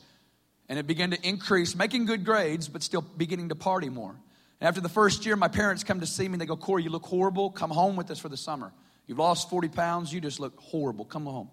And 0.68 0.80
it 0.80 0.88
began 0.88 1.12
to 1.12 1.28
increase, 1.28 1.76
making 1.76 2.06
good 2.06 2.26
grades, 2.26 2.68
but 2.68 2.82
still 2.82 3.02
beginning 3.02 3.50
to 3.50 3.56
party 3.56 3.90
more. 3.90 4.16
And 4.60 4.68
after 4.68 4.82
the 4.82 4.90
first 4.90 5.26
year, 5.26 5.36
my 5.36 5.48
parents 5.48 5.84
come 5.84 6.00
to 6.00 6.08
see 6.08 6.28
me. 6.28 6.38
They 6.38 6.46
go, 6.46 6.56
Corey, 6.58 6.84
you 6.84 6.90
look 6.90 7.06
horrible. 7.06 7.52
Come 7.52 7.70
home 7.70 7.96
with 7.96 8.10
us 8.10 8.20
for 8.20 8.30
the 8.30 8.38
summer. 8.38 8.74
You've 9.06 9.20
lost 9.20 9.50
40 9.50 9.70
pounds. 9.70 10.12
You 10.12 10.22
just 10.22 10.40
look 10.40 10.60
horrible. 10.60 11.06
Come 11.06 11.26
home. 11.26 11.50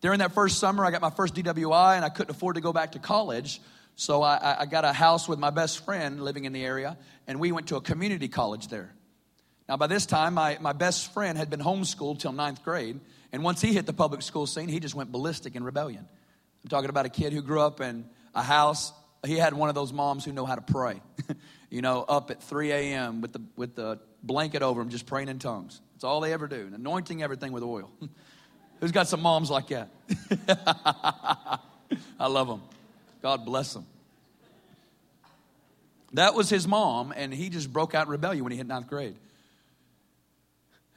During 0.00 0.18
that 0.18 0.32
first 0.32 0.58
summer, 0.58 0.84
I 0.84 0.90
got 0.90 1.00
my 1.00 1.10
first 1.10 1.34
DWI 1.34 1.96
and 1.96 2.04
I 2.04 2.08
couldn't 2.08 2.34
afford 2.34 2.56
to 2.56 2.60
go 2.60 2.72
back 2.72 2.92
to 2.92 2.98
college. 2.98 3.60
So 3.96 4.22
I, 4.22 4.60
I 4.60 4.66
got 4.66 4.84
a 4.84 4.92
house 4.92 5.26
with 5.26 5.38
my 5.38 5.50
best 5.50 5.84
friend 5.84 6.22
living 6.22 6.44
in 6.44 6.52
the 6.52 6.62
area, 6.62 6.98
and 7.26 7.40
we 7.40 7.50
went 7.50 7.68
to 7.68 7.76
a 7.76 7.80
community 7.80 8.28
college 8.28 8.68
there. 8.68 8.94
Now, 9.68 9.78
by 9.78 9.86
this 9.86 10.04
time, 10.04 10.34
my, 10.34 10.58
my 10.60 10.74
best 10.74 11.14
friend 11.14 11.38
had 11.38 11.48
been 11.48 11.60
homeschooled 11.60 12.18
till 12.18 12.32
ninth 12.32 12.62
grade, 12.62 13.00
and 13.32 13.42
once 13.42 13.62
he 13.62 13.72
hit 13.72 13.86
the 13.86 13.94
public 13.94 14.20
school 14.20 14.46
scene, 14.46 14.68
he 14.68 14.80
just 14.80 14.94
went 14.94 15.10
ballistic 15.10 15.56
in 15.56 15.64
rebellion. 15.64 16.06
I'm 16.62 16.68
talking 16.68 16.90
about 16.90 17.06
a 17.06 17.08
kid 17.08 17.32
who 17.32 17.40
grew 17.40 17.60
up 17.60 17.80
in 17.80 18.04
a 18.36 18.42
house. 18.42 18.92
He 19.24 19.36
had 19.36 19.54
one 19.54 19.68
of 19.68 19.74
those 19.74 19.92
moms 19.92 20.24
who 20.24 20.32
know 20.32 20.46
how 20.46 20.54
to 20.54 20.60
pray, 20.60 21.00
you 21.70 21.82
know, 21.82 22.04
up 22.08 22.30
at 22.30 22.42
3 22.42 22.70
a.m. 22.70 23.20
with 23.20 23.32
the, 23.32 23.42
with 23.56 23.74
the 23.74 23.98
blanket 24.22 24.62
over 24.62 24.80
him, 24.80 24.90
just 24.90 25.06
praying 25.06 25.28
in 25.28 25.40
tongues. 25.40 25.80
That's 25.94 26.04
all 26.04 26.20
they 26.20 26.32
ever 26.32 26.46
do, 26.46 26.56
and 26.66 26.74
anointing 26.74 27.22
everything 27.22 27.50
with 27.52 27.64
oil. 27.64 27.90
Who's 28.80 28.92
got 28.92 29.08
some 29.08 29.22
moms 29.22 29.50
like 29.50 29.68
that? 29.68 29.88
I 32.20 32.26
love 32.28 32.46
them. 32.46 32.60
God 33.22 33.46
bless 33.46 33.72
them. 33.72 33.86
That 36.12 36.34
was 36.34 36.50
his 36.50 36.68
mom, 36.68 37.12
and 37.16 37.32
he 37.32 37.48
just 37.48 37.72
broke 37.72 37.94
out 37.94 38.06
in 38.06 38.10
rebellion 38.10 38.44
when 38.44 38.52
he 38.52 38.58
hit 38.58 38.66
ninth 38.66 38.86
grade. 38.86 39.16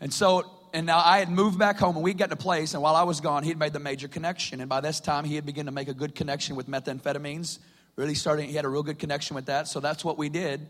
And 0.01 0.13
so, 0.13 0.49
and 0.73 0.85
now 0.85 0.99
I 1.03 1.19
had 1.19 1.29
moved 1.29 1.57
back 1.57 1.77
home, 1.77 1.95
and 1.95 2.03
we'd 2.03 2.17
gotten 2.17 2.33
a 2.33 2.35
place, 2.35 2.73
and 2.73 2.83
while 2.83 2.95
I 2.95 3.03
was 3.03 3.21
gone, 3.21 3.43
he 3.43 3.49
had 3.49 3.59
made 3.59 3.73
the 3.73 3.79
major 3.79 4.07
connection. 4.07 4.61
And 4.61 4.69
by 4.69 4.81
this 4.81 4.99
time, 4.99 5.25
he 5.25 5.35
had 5.35 5.45
begun 5.45 5.65
to 5.65 5.71
make 5.71 5.87
a 5.87 5.93
good 5.93 6.15
connection 6.15 6.55
with 6.55 6.67
methamphetamines. 6.67 7.59
Really 7.95 8.15
starting, 8.15 8.47
he 8.47 8.55
had 8.55 8.65
a 8.65 8.69
real 8.69 8.83
good 8.83 8.99
connection 8.99 9.35
with 9.35 9.47
that. 9.47 9.67
So 9.67 9.79
that's 9.79 10.05
what 10.05 10.17
we 10.17 10.29
did 10.29 10.69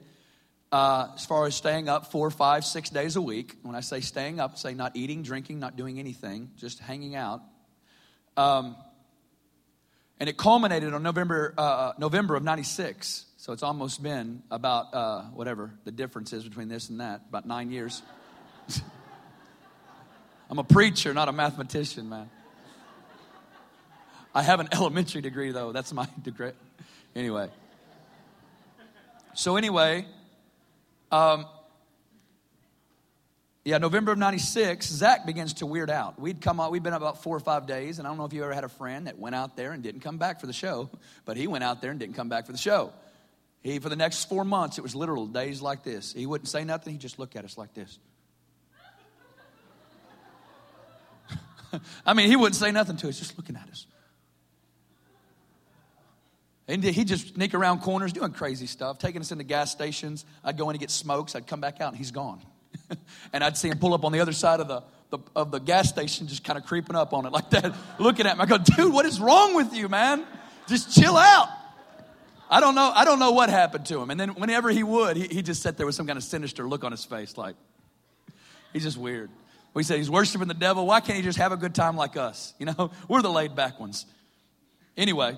uh, 0.71 1.07
as 1.15 1.25
far 1.25 1.45
as 1.45 1.55
staying 1.55 1.89
up 1.89 2.11
four, 2.11 2.29
five, 2.31 2.65
six 2.65 2.89
days 2.89 3.15
a 3.15 3.21
week. 3.21 3.55
When 3.63 3.75
I 3.75 3.81
say 3.81 4.01
staying 4.01 4.39
up, 4.39 4.57
say 4.57 4.73
not 4.73 4.95
eating, 4.95 5.23
drinking, 5.23 5.59
not 5.59 5.75
doing 5.75 5.99
anything, 5.99 6.51
just 6.57 6.79
hanging 6.79 7.15
out. 7.15 7.41
Um, 8.37 8.75
and 10.19 10.27
it 10.29 10.37
culminated 10.37 10.93
on 10.93 11.01
November, 11.01 11.53
uh 11.57 11.93
November 11.97 12.35
of 12.35 12.43
96. 12.43 13.25
So 13.37 13.53
it's 13.53 13.63
almost 13.63 14.03
been 14.03 14.43
about 14.51 14.93
uh, 14.93 15.21
whatever 15.33 15.71
the 15.85 15.91
difference 15.91 16.33
is 16.33 16.43
between 16.43 16.67
this 16.67 16.89
and 16.89 16.99
that, 16.99 17.21
about 17.29 17.45
nine 17.45 17.71
years. 17.71 18.01
I'm 20.49 20.57
a 20.57 20.63
preacher, 20.63 21.13
not 21.13 21.29
a 21.29 21.31
mathematician, 21.31 22.09
man. 22.09 22.29
I 24.33 24.41
have 24.41 24.59
an 24.59 24.69
elementary 24.73 25.21
degree, 25.21 25.51
though. 25.51 25.71
That's 25.71 25.93
my 25.93 26.07
degree. 26.21 26.51
Anyway. 27.15 27.49
So, 29.35 29.57
anyway, 29.57 30.05
um, 31.11 31.45
yeah, 33.63 33.77
November 33.77 34.11
of 34.11 34.17
96, 34.17 34.87
Zach 34.87 35.25
begins 35.25 35.53
to 35.55 35.65
weird 35.65 35.91
out. 35.91 36.19
We'd 36.19 36.41
come 36.41 36.59
out, 36.59 36.71
we'd 36.71 36.81
been 36.81 36.93
about 36.93 37.21
four 37.21 37.37
or 37.37 37.39
five 37.39 37.67
days, 37.67 37.99
and 37.99 38.07
I 38.07 38.11
don't 38.11 38.17
know 38.17 38.25
if 38.25 38.33
you 38.33 38.43
ever 38.43 38.53
had 38.53 38.63
a 38.63 38.69
friend 38.69 39.05
that 39.07 39.19
went 39.19 39.35
out 39.35 39.55
there 39.55 39.71
and 39.71 39.83
didn't 39.83 40.01
come 40.01 40.17
back 40.17 40.39
for 40.39 40.47
the 40.47 40.53
show, 40.53 40.89
but 41.25 41.37
he 41.37 41.45
went 41.45 41.63
out 41.63 41.79
there 41.81 41.91
and 41.91 41.99
didn't 41.99 42.15
come 42.15 42.29
back 42.29 42.47
for 42.47 42.51
the 42.51 42.57
show. 42.57 42.91
He, 43.61 43.77
for 43.77 43.89
the 43.89 43.95
next 43.95 44.25
four 44.29 44.43
months, 44.43 44.77
it 44.77 44.81
was 44.81 44.95
literal 44.95 45.27
days 45.27 45.61
like 45.61 45.83
this. 45.83 46.13
He 46.13 46.25
wouldn't 46.25 46.47
say 46.47 46.63
nothing, 46.63 46.93
he'd 46.93 47.01
just 47.01 47.19
look 47.19 47.35
at 47.35 47.45
us 47.45 47.57
like 47.57 47.73
this. 47.75 47.99
I 52.05 52.13
mean, 52.13 52.27
he 52.27 52.35
wouldn't 52.35 52.55
say 52.55 52.71
nothing 52.71 52.97
to 52.97 53.09
us, 53.09 53.19
just 53.19 53.37
looking 53.37 53.55
at 53.55 53.69
us. 53.69 53.85
And 56.67 56.83
he'd 56.83 57.07
just 57.07 57.33
sneak 57.33 57.55
around 57.55 57.79
corners 57.79 58.13
doing 58.13 58.31
crazy 58.31 58.67
stuff, 58.67 58.99
taking 58.99 59.21
us 59.21 59.31
into 59.31 59.43
gas 59.43 59.71
stations. 59.71 60.23
I'd 60.43 60.55
go 60.55 60.69
in 60.69 60.75
to 60.75 60.79
get 60.79 60.91
smokes. 60.91 61.35
I'd 61.35 61.47
come 61.47 61.59
back 61.59 61.81
out 61.81 61.89
and 61.89 61.97
he's 61.97 62.11
gone. 62.11 62.41
and 63.33 63.43
I'd 63.43 63.57
see 63.57 63.69
him 63.69 63.79
pull 63.79 63.95
up 63.95 64.05
on 64.05 64.11
the 64.11 64.19
other 64.19 64.33
side 64.33 64.59
of 64.59 64.67
the, 64.67 64.83
the, 65.09 65.17
of 65.35 65.49
the 65.49 65.59
gas 65.59 65.89
station, 65.89 66.27
just 66.27 66.43
kind 66.43 66.59
of 66.59 66.65
creeping 66.65 66.95
up 66.95 67.11
on 67.11 67.25
it 67.25 67.31
like 67.31 67.49
that, 67.49 67.73
looking 67.99 68.27
at 68.27 68.37
me. 68.37 68.43
I 68.43 68.45
go, 68.45 68.59
dude, 68.59 68.93
what 68.93 69.07
is 69.07 69.19
wrong 69.19 69.55
with 69.55 69.73
you, 69.73 69.89
man? 69.89 70.23
Just 70.67 70.95
chill 70.95 71.17
out. 71.17 71.49
I 72.51 72.59
don't 72.59 72.75
know. 72.75 72.91
I 72.93 73.03
don't 73.03 73.17
know 73.17 73.31
what 73.31 73.49
happened 73.49 73.87
to 73.87 73.99
him. 73.99 74.11
And 74.11 74.19
then 74.19 74.29
whenever 74.29 74.69
he 74.69 74.83
would, 74.83 75.17
he, 75.17 75.27
he 75.27 75.41
just 75.41 75.63
sat 75.63 75.75
there 75.75 75.87
with 75.87 75.95
some 75.95 76.05
kind 76.05 76.17
of 76.17 76.23
sinister 76.23 76.67
look 76.67 76.83
on 76.83 76.91
his 76.91 77.03
face, 77.03 77.35
like 77.35 77.55
he's 78.73 78.83
just 78.83 78.97
weird. 78.97 79.31
We 79.73 79.83
say 79.83 79.97
he's 79.97 80.09
worshiping 80.09 80.47
the 80.47 80.53
devil. 80.53 80.85
Why 80.85 80.99
can't 80.99 81.17
he 81.17 81.23
just 81.23 81.37
have 81.37 81.51
a 81.51 81.57
good 81.57 81.75
time 81.75 81.95
like 81.95 82.17
us? 82.17 82.53
You 82.59 82.65
know, 82.67 82.91
we're 83.07 83.21
the 83.21 83.31
laid 83.31 83.55
back 83.55 83.79
ones. 83.79 84.05
Anyway, 84.97 85.37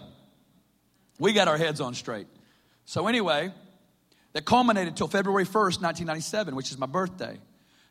we 1.20 1.34
got 1.34 1.48
our 1.48 1.58
heads 1.58 1.82
on 1.82 1.94
straight. 1.94 2.28
So 2.86 3.08
anyway, 3.08 3.52
that 4.34 4.46
culminated 4.46 4.96
till 4.96 5.08
February 5.08 5.46
1st, 5.46 5.82
1997, 5.82 6.56
which 6.56 6.72
is 6.72 6.78
my 6.78 6.86
birthday. 6.88 7.38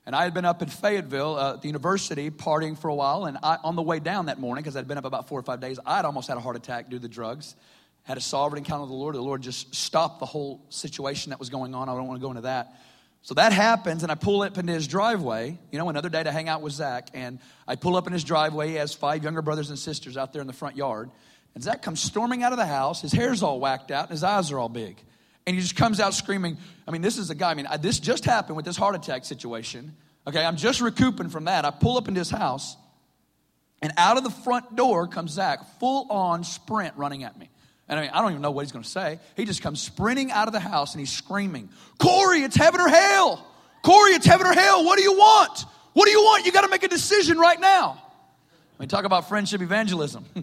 And 0.06 0.16
I 0.16 0.24
had 0.24 0.34
been 0.34 0.44
up 0.44 0.62
in 0.62 0.68
Fayetteville 0.68 1.36
uh, 1.36 1.54
at 1.54 1.62
the 1.62 1.68
university 1.68 2.30
partying 2.30 2.76
for 2.76 2.88
a 2.88 2.94
while. 2.94 3.26
And 3.26 3.38
I, 3.42 3.58
on 3.62 3.76
the 3.76 3.82
way 3.82 4.00
down 4.00 4.26
that 4.26 4.40
morning, 4.40 4.62
because 4.62 4.76
I'd 4.76 4.88
been 4.88 4.98
up 4.98 5.04
about 5.04 5.28
four 5.28 5.38
or 5.38 5.42
five 5.42 5.60
days, 5.60 5.78
I'd 5.84 6.04
almost 6.04 6.28
had 6.28 6.36
a 6.36 6.40
heart 6.40 6.56
attack 6.56 6.88
due 6.88 6.96
to 6.96 7.02
the 7.02 7.08
drugs. 7.08 7.54
Had 8.02 8.16
a 8.16 8.20
sovereign 8.20 8.58
encounter 8.58 8.82
with 8.82 8.90
the 8.90 8.96
Lord. 8.96 9.14
The 9.14 9.20
Lord 9.20 9.42
just 9.42 9.74
stopped 9.74 10.18
the 10.18 10.26
whole 10.26 10.64
situation 10.70 11.30
that 11.30 11.38
was 11.38 11.50
going 11.50 11.74
on. 11.74 11.88
I 11.88 11.94
don't 11.94 12.08
want 12.08 12.18
to 12.18 12.24
go 12.24 12.30
into 12.30 12.42
that. 12.42 12.74
So 13.22 13.34
that 13.34 13.52
happens, 13.52 14.02
and 14.02 14.10
I 14.10 14.14
pull 14.14 14.42
up 14.42 14.56
into 14.56 14.72
his 14.72 14.88
driveway. 14.88 15.58
You 15.70 15.78
know, 15.78 15.88
another 15.88 16.08
day 16.08 16.22
to 16.22 16.32
hang 16.32 16.48
out 16.48 16.62
with 16.62 16.72
Zach. 16.72 17.10
And 17.12 17.38
I 17.68 17.76
pull 17.76 17.96
up 17.96 18.06
in 18.06 18.12
his 18.12 18.24
driveway. 18.24 18.68
He 18.68 18.74
has 18.76 18.94
five 18.94 19.22
younger 19.22 19.42
brothers 19.42 19.68
and 19.68 19.78
sisters 19.78 20.16
out 20.16 20.32
there 20.32 20.40
in 20.40 20.46
the 20.46 20.54
front 20.54 20.76
yard. 20.76 21.10
And 21.54 21.62
Zach 21.62 21.82
comes 21.82 22.00
storming 22.00 22.42
out 22.42 22.52
of 22.52 22.58
the 22.58 22.66
house. 22.66 23.02
His 23.02 23.12
hair's 23.12 23.42
all 23.42 23.60
whacked 23.60 23.90
out, 23.90 24.04
and 24.04 24.12
his 24.12 24.24
eyes 24.24 24.50
are 24.52 24.58
all 24.58 24.68
big. 24.68 24.96
And 25.46 25.54
he 25.54 25.60
just 25.60 25.76
comes 25.76 26.00
out 26.00 26.14
screaming. 26.14 26.56
I 26.86 26.92
mean, 26.92 27.02
this 27.02 27.18
is 27.18 27.28
a 27.28 27.34
guy. 27.34 27.50
I 27.50 27.54
mean, 27.54 27.66
this 27.80 27.98
just 27.98 28.24
happened 28.24 28.56
with 28.56 28.64
this 28.64 28.76
heart 28.76 28.94
attack 28.94 29.24
situation. 29.24 29.96
Okay, 30.26 30.44
I'm 30.44 30.56
just 30.56 30.80
recouping 30.80 31.28
from 31.28 31.44
that. 31.44 31.64
I 31.64 31.70
pull 31.70 31.98
up 31.98 32.08
into 32.08 32.20
his 32.20 32.30
house, 32.30 32.76
and 33.82 33.92
out 33.98 34.16
of 34.16 34.24
the 34.24 34.30
front 34.30 34.76
door 34.76 35.08
comes 35.08 35.32
Zach, 35.32 35.78
full 35.78 36.06
on 36.10 36.44
sprint 36.44 36.94
running 36.96 37.24
at 37.24 37.38
me. 37.38 37.49
And 37.90 37.98
I 37.98 38.02
mean, 38.02 38.12
I 38.14 38.20
don't 38.22 38.30
even 38.30 38.40
know 38.40 38.52
what 38.52 38.64
he's 38.64 38.70
going 38.70 38.84
to 38.84 38.88
say. 38.88 39.18
He 39.36 39.44
just 39.44 39.62
comes 39.62 39.82
sprinting 39.82 40.30
out 40.30 40.46
of 40.46 40.52
the 40.52 40.60
house 40.60 40.94
and 40.94 41.00
he's 41.00 41.10
screaming, 41.10 41.68
Corey, 41.98 42.42
it's 42.42 42.54
heaven 42.54 42.80
or 42.80 42.88
hell. 42.88 43.44
Corey, 43.82 44.12
it's 44.12 44.24
heaven 44.24 44.46
or 44.46 44.52
hell. 44.52 44.84
What 44.84 44.96
do 44.96 45.02
you 45.02 45.14
want? 45.14 45.64
What 45.92 46.04
do 46.04 46.12
you 46.12 46.20
want? 46.20 46.46
You 46.46 46.52
got 46.52 46.60
to 46.60 46.68
make 46.68 46.84
a 46.84 46.88
decision 46.88 47.36
right 47.36 47.58
now. 47.60 48.00
I 48.78 48.82
mean, 48.82 48.88
talk 48.88 49.04
about 49.04 49.28
friendship 49.28 49.60
evangelism. 49.60 50.24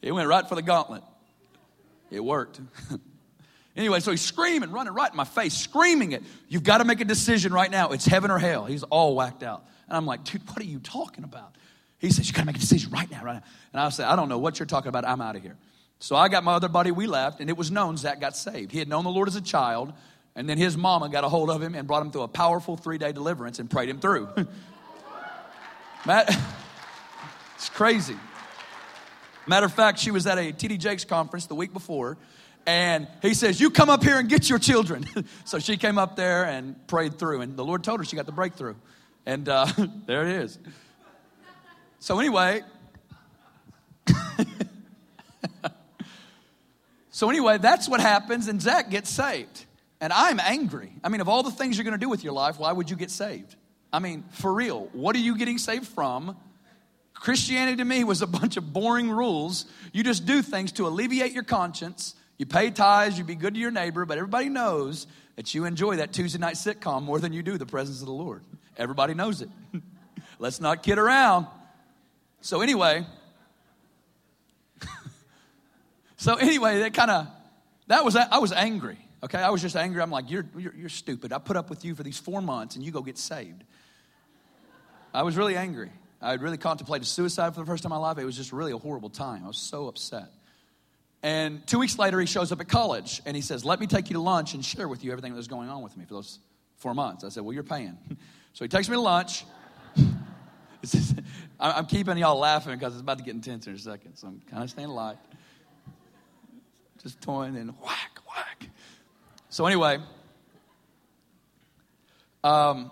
it 0.00 0.12
went 0.12 0.28
right 0.28 0.48
for 0.48 0.54
the 0.54 0.62
gauntlet. 0.62 1.02
It 2.08 2.22
worked. 2.24 2.60
anyway, 3.76 3.98
so 3.98 4.12
he's 4.12 4.20
screaming, 4.20 4.70
running 4.70 4.94
right 4.94 5.10
in 5.10 5.16
my 5.16 5.24
face, 5.24 5.54
screaming 5.54 6.12
it. 6.12 6.22
You've 6.48 6.62
got 6.62 6.78
to 6.78 6.84
make 6.84 7.00
a 7.00 7.04
decision 7.04 7.52
right 7.52 7.70
now. 7.70 7.90
It's 7.90 8.06
heaven 8.06 8.30
or 8.30 8.38
hell. 8.38 8.64
He's 8.64 8.84
all 8.84 9.16
whacked 9.16 9.42
out. 9.42 9.64
And 9.88 9.96
I'm 9.96 10.06
like, 10.06 10.22
dude, 10.22 10.48
what 10.48 10.60
are 10.60 10.64
you 10.64 10.78
talking 10.78 11.24
about? 11.24 11.56
He 12.02 12.10
says, 12.10 12.28
You 12.28 12.34
got 12.34 12.42
to 12.42 12.46
make 12.46 12.56
a 12.56 12.60
decision 12.60 12.90
right 12.90 13.10
now, 13.10 13.24
right 13.24 13.34
now. 13.34 13.42
And 13.72 13.80
I 13.80 13.88
said, 13.88 14.06
I 14.06 14.16
don't 14.16 14.28
know 14.28 14.38
what 14.38 14.58
you're 14.58 14.66
talking 14.66 14.88
about. 14.88 15.06
I'm 15.06 15.20
out 15.20 15.36
of 15.36 15.42
here. 15.42 15.56
So 16.00 16.16
I 16.16 16.28
got 16.28 16.42
my 16.42 16.54
other 16.54 16.68
buddy, 16.68 16.90
we 16.90 17.06
left, 17.06 17.40
and 17.40 17.48
it 17.48 17.56
was 17.56 17.70
known 17.70 17.96
Zach 17.96 18.20
got 18.20 18.36
saved. 18.36 18.72
He 18.72 18.80
had 18.80 18.88
known 18.88 19.04
the 19.04 19.10
Lord 19.10 19.28
as 19.28 19.36
a 19.36 19.40
child, 19.40 19.92
and 20.34 20.48
then 20.48 20.58
his 20.58 20.76
mama 20.76 21.08
got 21.08 21.22
a 21.22 21.28
hold 21.28 21.48
of 21.48 21.62
him 21.62 21.76
and 21.76 21.86
brought 21.86 22.02
him 22.02 22.10
through 22.10 22.22
a 22.22 22.28
powerful 22.28 22.76
three 22.76 22.98
day 22.98 23.12
deliverance 23.12 23.60
and 23.60 23.70
prayed 23.70 23.88
him 23.88 24.00
through. 24.00 24.28
Matt, 26.06 26.36
it's 27.54 27.68
crazy. 27.68 28.16
Matter 29.46 29.66
of 29.66 29.72
fact, 29.72 30.00
she 30.00 30.10
was 30.10 30.26
at 30.26 30.38
a 30.38 30.52
TD 30.52 30.80
Jakes 30.80 31.04
conference 31.04 31.46
the 31.46 31.54
week 31.54 31.72
before, 31.72 32.18
and 32.66 33.06
he 33.22 33.34
says, 33.34 33.60
You 33.60 33.70
come 33.70 33.90
up 33.90 34.02
here 34.02 34.18
and 34.18 34.28
get 34.28 34.50
your 34.50 34.58
children. 34.58 35.06
so 35.44 35.60
she 35.60 35.76
came 35.76 35.98
up 35.98 36.16
there 36.16 36.46
and 36.46 36.84
prayed 36.88 37.16
through, 37.16 37.42
and 37.42 37.56
the 37.56 37.64
Lord 37.64 37.84
told 37.84 38.00
her 38.00 38.04
she 38.04 38.16
got 38.16 38.26
the 38.26 38.32
breakthrough. 38.32 38.74
And 39.24 39.48
uh, 39.48 39.66
there 40.06 40.26
it 40.26 40.42
is. 40.42 40.58
So, 42.02 42.18
anyway, 42.18 42.62
so 47.12 47.30
anyway, 47.30 47.58
that's 47.58 47.88
what 47.88 48.00
happens, 48.00 48.48
and 48.48 48.60
Zach 48.60 48.90
gets 48.90 49.08
saved. 49.08 49.66
And 50.00 50.12
I'm 50.12 50.40
angry. 50.40 50.90
I 51.04 51.10
mean, 51.10 51.20
of 51.20 51.28
all 51.28 51.44
the 51.44 51.52
things 51.52 51.76
you're 51.76 51.84
going 51.84 51.92
to 51.92 52.04
do 52.04 52.08
with 52.08 52.24
your 52.24 52.32
life, 52.32 52.58
why 52.58 52.72
would 52.72 52.90
you 52.90 52.96
get 52.96 53.12
saved? 53.12 53.54
I 53.92 54.00
mean, 54.00 54.24
for 54.32 54.52
real, 54.52 54.88
what 54.92 55.14
are 55.14 55.20
you 55.20 55.38
getting 55.38 55.58
saved 55.58 55.86
from? 55.86 56.36
Christianity 57.14 57.76
to 57.76 57.84
me 57.84 58.02
was 58.02 58.20
a 58.20 58.26
bunch 58.40 58.56
of 58.56 58.72
boring 58.72 59.08
rules. 59.08 59.66
You 59.92 60.02
just 60.02 60.26
do 60.26 60.42
things 60.42 60.72
to 60.72 60.88
alleviate 60.88 61.30
your 61.30 61.44
conscience. 61.44 62.16
You 62.36 62.46
pay 62.46 62.72
tithes, 62.72 63.16
you 63.16 63.22
be 63.22 63.36
good 63.36 63.54
to 63.54 63.60
your 63.60 63.70
neighbor, 63.70 64.04
but 64.06 64.18
everybody 64.18 64.48
knows 64.48 65.06
that 65.36 65.54
you 65.54 65.66
enjoy 65.66 65.98
that 65.98 66.12
Tuesday 66.12 66.40
night 66.40 66.56
sitcom 66.56 67.04
more 67.04 67.20
than 67.20 67.32
you 67.32 67.44
do 67.44 67.58
the 67.58 67.66
presence 67.66 68.00
of 68.00 68.06
the 68.06 68.12
Lord. 68.12 68.42
Everybody 68.76 69.14
knows 69.14 69.40
it. 69.40 69.50
Let's 70.40 70.60
not 70.60 70.82
kid 70.82 70.98
around. 70.98 71.46
So, 72.42 72.60
anyway, 72.60 73.06
so 76.16 76.34
anyway, 76.34 76.80
that 76.80 76.92
kind 76.92 77.10
of, 77.10 77.28
that 77.86 78.04
was, 78.04 78.16
I 78.16 78.38
was 78.38 78.52
angry. 78.52 78.98
Okay, 79.22 79.38
I 79.38 79.50
was 79.50 79.62
just 79.62 79.76
angry. 79.76 80.02
I'm 80.02 80.10
like, 80.10 80.28
you're, 80.28 80.44
you're, 80.58 80.74
you're 80.74 80.88
stupid. 80.88 81.32
I 81.32 81.38
put 81.38 81.56
up 81.56 81.70
with 81.70 81.84
you 81.84 81.94
for 81.94 82.02
these 82.02 82.18
four 82.18 82.42
months 82.42 82.74
and 82.74 82.84
you 82.84 82.90
go 82.90 83.00
get 83.00 83.16
saved. 83.16 83.62
I 85.14 85.22
was 85.22 85.36
really 85.36 85.56
angry. 85.56 85.90
I 86.20 86.32
had 86.32 86.42
really 86.42 86.58
contemplated 86.58 87.06
suicide 87.06 87.54
for 87.54 87.60
the 87.60 87.66
first 87.66 87.84
time 87.84 87.92
in 87.92 87.98
my 87.98 88.08
life. 88.08 88.18
It 88.18 88.24
was 88.24 88.36
just 88.36 88.52
really 88.52 88.72
a 88.72 88.78
horrible 88.78 89.10
time. 89.10 89.44
I 89.44 89.46
was 89.46 89.58
so 89.58 89.86
upset. 89.86 90.28
And 91.22 91.64
two 91.68 91.78
weeks 91.78 91.96
later, 91.96 92.18
he 92.18 92.26
shows 92.26 92.50
up 92.50 92.60
at 92.60 92.68
college 92.68 93.22
and 93.24 93.36
he 93.36 93.42
says, 93.42 93.64
Let 93.64 93.78
me 93.78 93.86
take 93.86 94.10
you 94.10 94.14
to 94.14 94.20
lunch 94.20 94.54
and 94.54 94.64
share 94.64 94.88
with 94.88 95.04
you 95.04 95.12
everything 95.12 95.32
that 95.32 95.36
was 95.36 95.46
going 95.46 95.68
on 95.68 95.82
with 95.82 95.96
me 95.96 96.04
for 96.06 96.14
those 96.14 96.40
four 96.78 96.92
months. 96.92 97.22
I 97.22 97.28
said, 97.28 97.44
Well, 97.44 97.52
you're 97.52 97.62
paying. 97.62 97.96
So 98.54 98.66
he 98.66 98.68
takes 98.68 98.86
me 98.86 98.96
to 98.96 99.00
lunch. 99.00 99.46
I'm 101.62 101.86
keeping 101.86 102.18
y'all 102.18 102.38
laughing 102.38 102.74
because 102.74 102.94
it's 102.94 103.02
about 103.02 103.18
to 103.18 103.24
get 103.24 103.34
intense 103.34 103.68
in 103.68 103.74
a 103.74 103.78
second, 103.78 104.16
so 104.16 104.26
I'm 104.26 104.42
kind 104.50 104.64
of 104.64 104.70
staying 104.70 104.88
light. 104.88 105.16
Just 107.02 107.20
toying 107.20 107.56
and 107.56 107.70
whack, 107.80 108.18
whack. 108.28 108.68
So, 109.48 109.66
anyway, 109.66 109.98
um, 112.42 112.90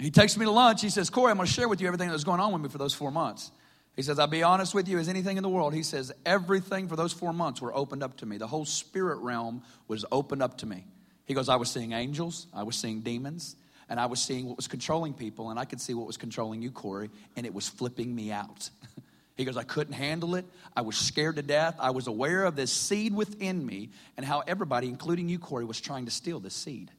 he 0.00 0.10
takes 0.10 0.36
me 0.36 0.44
to 0.44 0.50
lunch. 0.50 0.82
He 0.82 0.90
says, 0.90 1.10
Corey, 1.10 1.30
I'm 1.30 1.36
going 1.36 1.46
to 1.46 1.52
share 1.52 1.68
with 1.68 1.80
you 1.80 1.86
everything 1.86 2.08
that 2.08 2.12
was 2.12 2.24
going 2.24 2.40
on 2.40 2.52
with 2.52 2.62
me 2.62 2.68
for 2.68 2.78
those 2.78 2.92
four 2.92 3.12
months. 3.12 3.52
He 3.94 4.02
says, 4.02 4.18
I'll 4.18 4.26
be 4.26 4.42
honest 4.42 4.74
with 4.74 4.88
you 4.88 4.98
as 4.98 5.08
anything 5.08 5.36
in 5.36 5.42
the 5.42 5.48
world. 5.48 5.72
He 5.72 5.82
says, 5.82 6.12
everything 6.26 6.88
for 6.88 6.96
those 6.96 7.12
four 7.12 7.32
months 7.32 7.62
were 7.62 7.74
opened 7.74 8.02
up 8.02 8.16
to 8.18 8.26
me. 8.26 8.36
The 8.36 8.46
whole 8.46 8.64
spirit 8.64 9.18
realm 9.18 9.62
was 9.88 10.04
opened 10.12 10.42
up 10.42 10.58
to 10.58 10.66
me. 10.66 10.84
He 11.24 11.34
goes, 11.34 11.48
I 11.48 11.56
was 11.56 11.70
seeing 11.70 11.92
angels, 11.92 12.46
I 12.52 12.64
was 12.64 12.76
seeing 12.76 13.00
demons, 13.00 13.56
and 13.88 14.00
I 14.00 14.06
was 14.06 14.20
seeing 14.20 14.46
what 14.46 14.56
was 14.56 14.68
controlling 14.68 15.14
people, 15.14 15.50
and 15.50 15.58
I 15.58 15.64
could 15.64 15.80
see 15.80 15.94
what 15.94 16.06
was 16.06 16.16
controlling 16.16 16.62
you, 16.62 16.70
Corey, 16.70 17.10
and 17.36 17.46
it 17.46 17.54
was 17.54 17.68
flipping 17.68 18.14
me 18.14 18.32
out. 18.32 18.70
he 19.36 19.44
goes, 19.44 19.56
I 19.56 19.62
couldn't 19.62 19.94
handle 19.94 20.34
it. 20.34 20.44
I 20.76 20.80
was 20.82 20.96
scared 20.96 21.36
to 21.36 21.42
death. 21.42 21.76
I 21.78 21.90
was 21.90 22.06
aware 22.06 22.44
of 22.44 22.56
this 22.56 22.72
seed 22.72 23.14
within 23.14 23.64
me 23.64 23.90
and 24.16 24.26
how 24.26 24.42
everybody, 24.46 24.88
including 24.88 25.28
you, 25.28 25.38
Corey, 25.38 25.64
was 25.64 25.80
trying 25.80 26.06
to 26.06 26.10
steal 26.10 26.40
this 26.40 26.54
seed. 26.54 26.90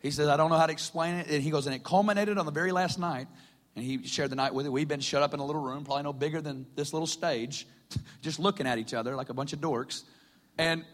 He 0.00 0.10
says, 0.10 0.28
I 0.28 0.36
don't 0.36 0.50
know 0.50 0.58
how 0.58 0.66
to 0.66 0.72
explain 0.72 1.16
it. 1.16 1.28
And 1.28 1.42
he 1.42 1.50
goes, 1.50 1.66
and 1.66 1.74
it 1.74 1.82
culminated 1.82 2.38
on 2.38 2.46
the 2.46 2.52
very 2.52 2.72
last 2.72 2.98
night 2.98 3.26
and 3.76 3.84
he 3.84 4.06
shared 4.06 4.30
the 4.30 4.36
night 4.36 4.54
with 4.54 4.66
it. 4.66 4.68
We'd 4.70 4.88
been 4.88 5.00
shut 5.00 5.22
up 5.22 5.34
in 5.34 5.40
a 5.40 5.44
little 5.44 5.62
room, 5.62 5.84
probably 5.84 6.04
no 6.04 6.12
bigger 6.12 6.40
than 6.40 6.66
this 6.76 6.92
little 6.92 7.06
stage, 7.06 7.66
just 8.22 8.38
looking 8.38 8.66
at 8.66 8.78
each 8.78 8.94
other 8.94 9.16
like 9.16 9.30
a 9.30 9.34
bunch 9.34 9.52
of 9.52 9.60
dorks. 9.60 10.02
And 10.58 10.84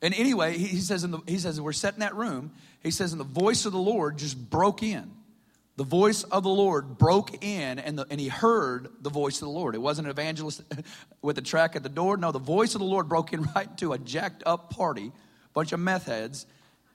and 0.00 0.14
anyway, 0.14 0.58
he 0.58 0.80
says, 0.80 1.04
in 1.04 1.12
the, 1.12 1.20
he 1.28 1.38
says, 1.38 1.60
we're 1.60 1.72
set 1.72 1.94
in 1.94 2.00
that 2.00 2.16
room. 2.16 2.50
He 2.82 2.90
says, 2.90 3.12
and 3.12 3.20
the 3.20 3.24
voice 3.24 3.66
of 3.66 3.72
the 3.72 3.78
Lord 3.78 4.18
just 4.18 4.50
broke 4.50 4.82
in. 4.82 5.10
The 5.76 5.84
voice 5.84 6.22
of 6.24 6.42
the 6.42 6.50
Lord 6.50 6.98
broke 6.98 7.42
in, 7.42 7.78
and, 7.78 7.98
the, 7.98 8.06
and 8.10 8.20
he 8.20 8.28
heard 8.28 8.88
the 9.00 9.10
voice 9.10 9.36
of 9.36 9.46
the 9.46 9.52
Lord. 9.52 9.74
It 9.74 9.78
wasn't 9.78 10.06
an 10.06 10.10
evangelist 10.10 10.62
with 11.22 11.38
a 11.38 11.42
track 11.42 11.76
at 11.76 11.82
the 11.82 11.88
door. 11.88 12.16
No, 12.16 12.30
the 12.32 12.38
voice 12.38 12.74
of 12.74 12.80
the 12.80 12.86
Lord 12.86 13.08
broke 13.08 13.32
in 13.32 13.42
right 13.54 13.68
into 13.68 13.92
a 13.92 13.98
jacked 13.98 14.42
up 14.44 14.70
party, 14.70 15.12
bunch 15.54 15.72
of 15.72 15.80
meth 15.80 16.06
heads. 16.06 16.46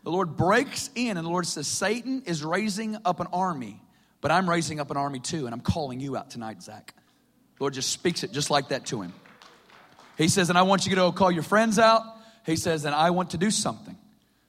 The 0.04 0.12
Lord 0.12 0.38
breaks 0.38 0.90
in, 0.96 1.18
and 1.18 1.26
the 1.26 1.30
Lord 1.32 1.48
says, 1.48 1.68
Satan 1.68 2.24
is 2.26 2.44
raising 2.44 2.98
up 3.04 3.20
an 3.20 3.28
army 3.34 3.82
but 4.22 4.32
I'm 4.32 4.50
raising 4.50 4.80
up 4.80 4.92
an 4.92 4.98
army 4.98 5.20
too, 5.20 5.46
and 5.46 5.54
I'm 5.54 5.62
calling 5.62 6.00
you 6.00 6.18
out 6.18 6.30
tonight, 6.30 6.62
Zach. 6.62 6.94
Lord 7.60 7.74
just 7.74 7.92
speaks 7.92 8.24
it 8.24 8.32
just 8.32 8.50
like 8.50 8.70
that 8.70 8.86
to 8.88 9.02
him. 9.02 9.14
He 10.18 10.28
says, 10.28 10.50
and 10.50 10.58
I 10.58 10.64
want 10.64 10.86
you 10.86 10.92
to 10.92 10.96
go 10.96 11.12
call 11.12 11.32
your 11.32 11.44
friends 11.44 11.78
out. 11.78 12.04
He 12.46 12.56
says, 12.56 12.86
and 12.86 12.96
I 12.96 13.12
want 13.12 13.32
to 13.32 13.38
do 13.38 13.52
something. 13.52 13.98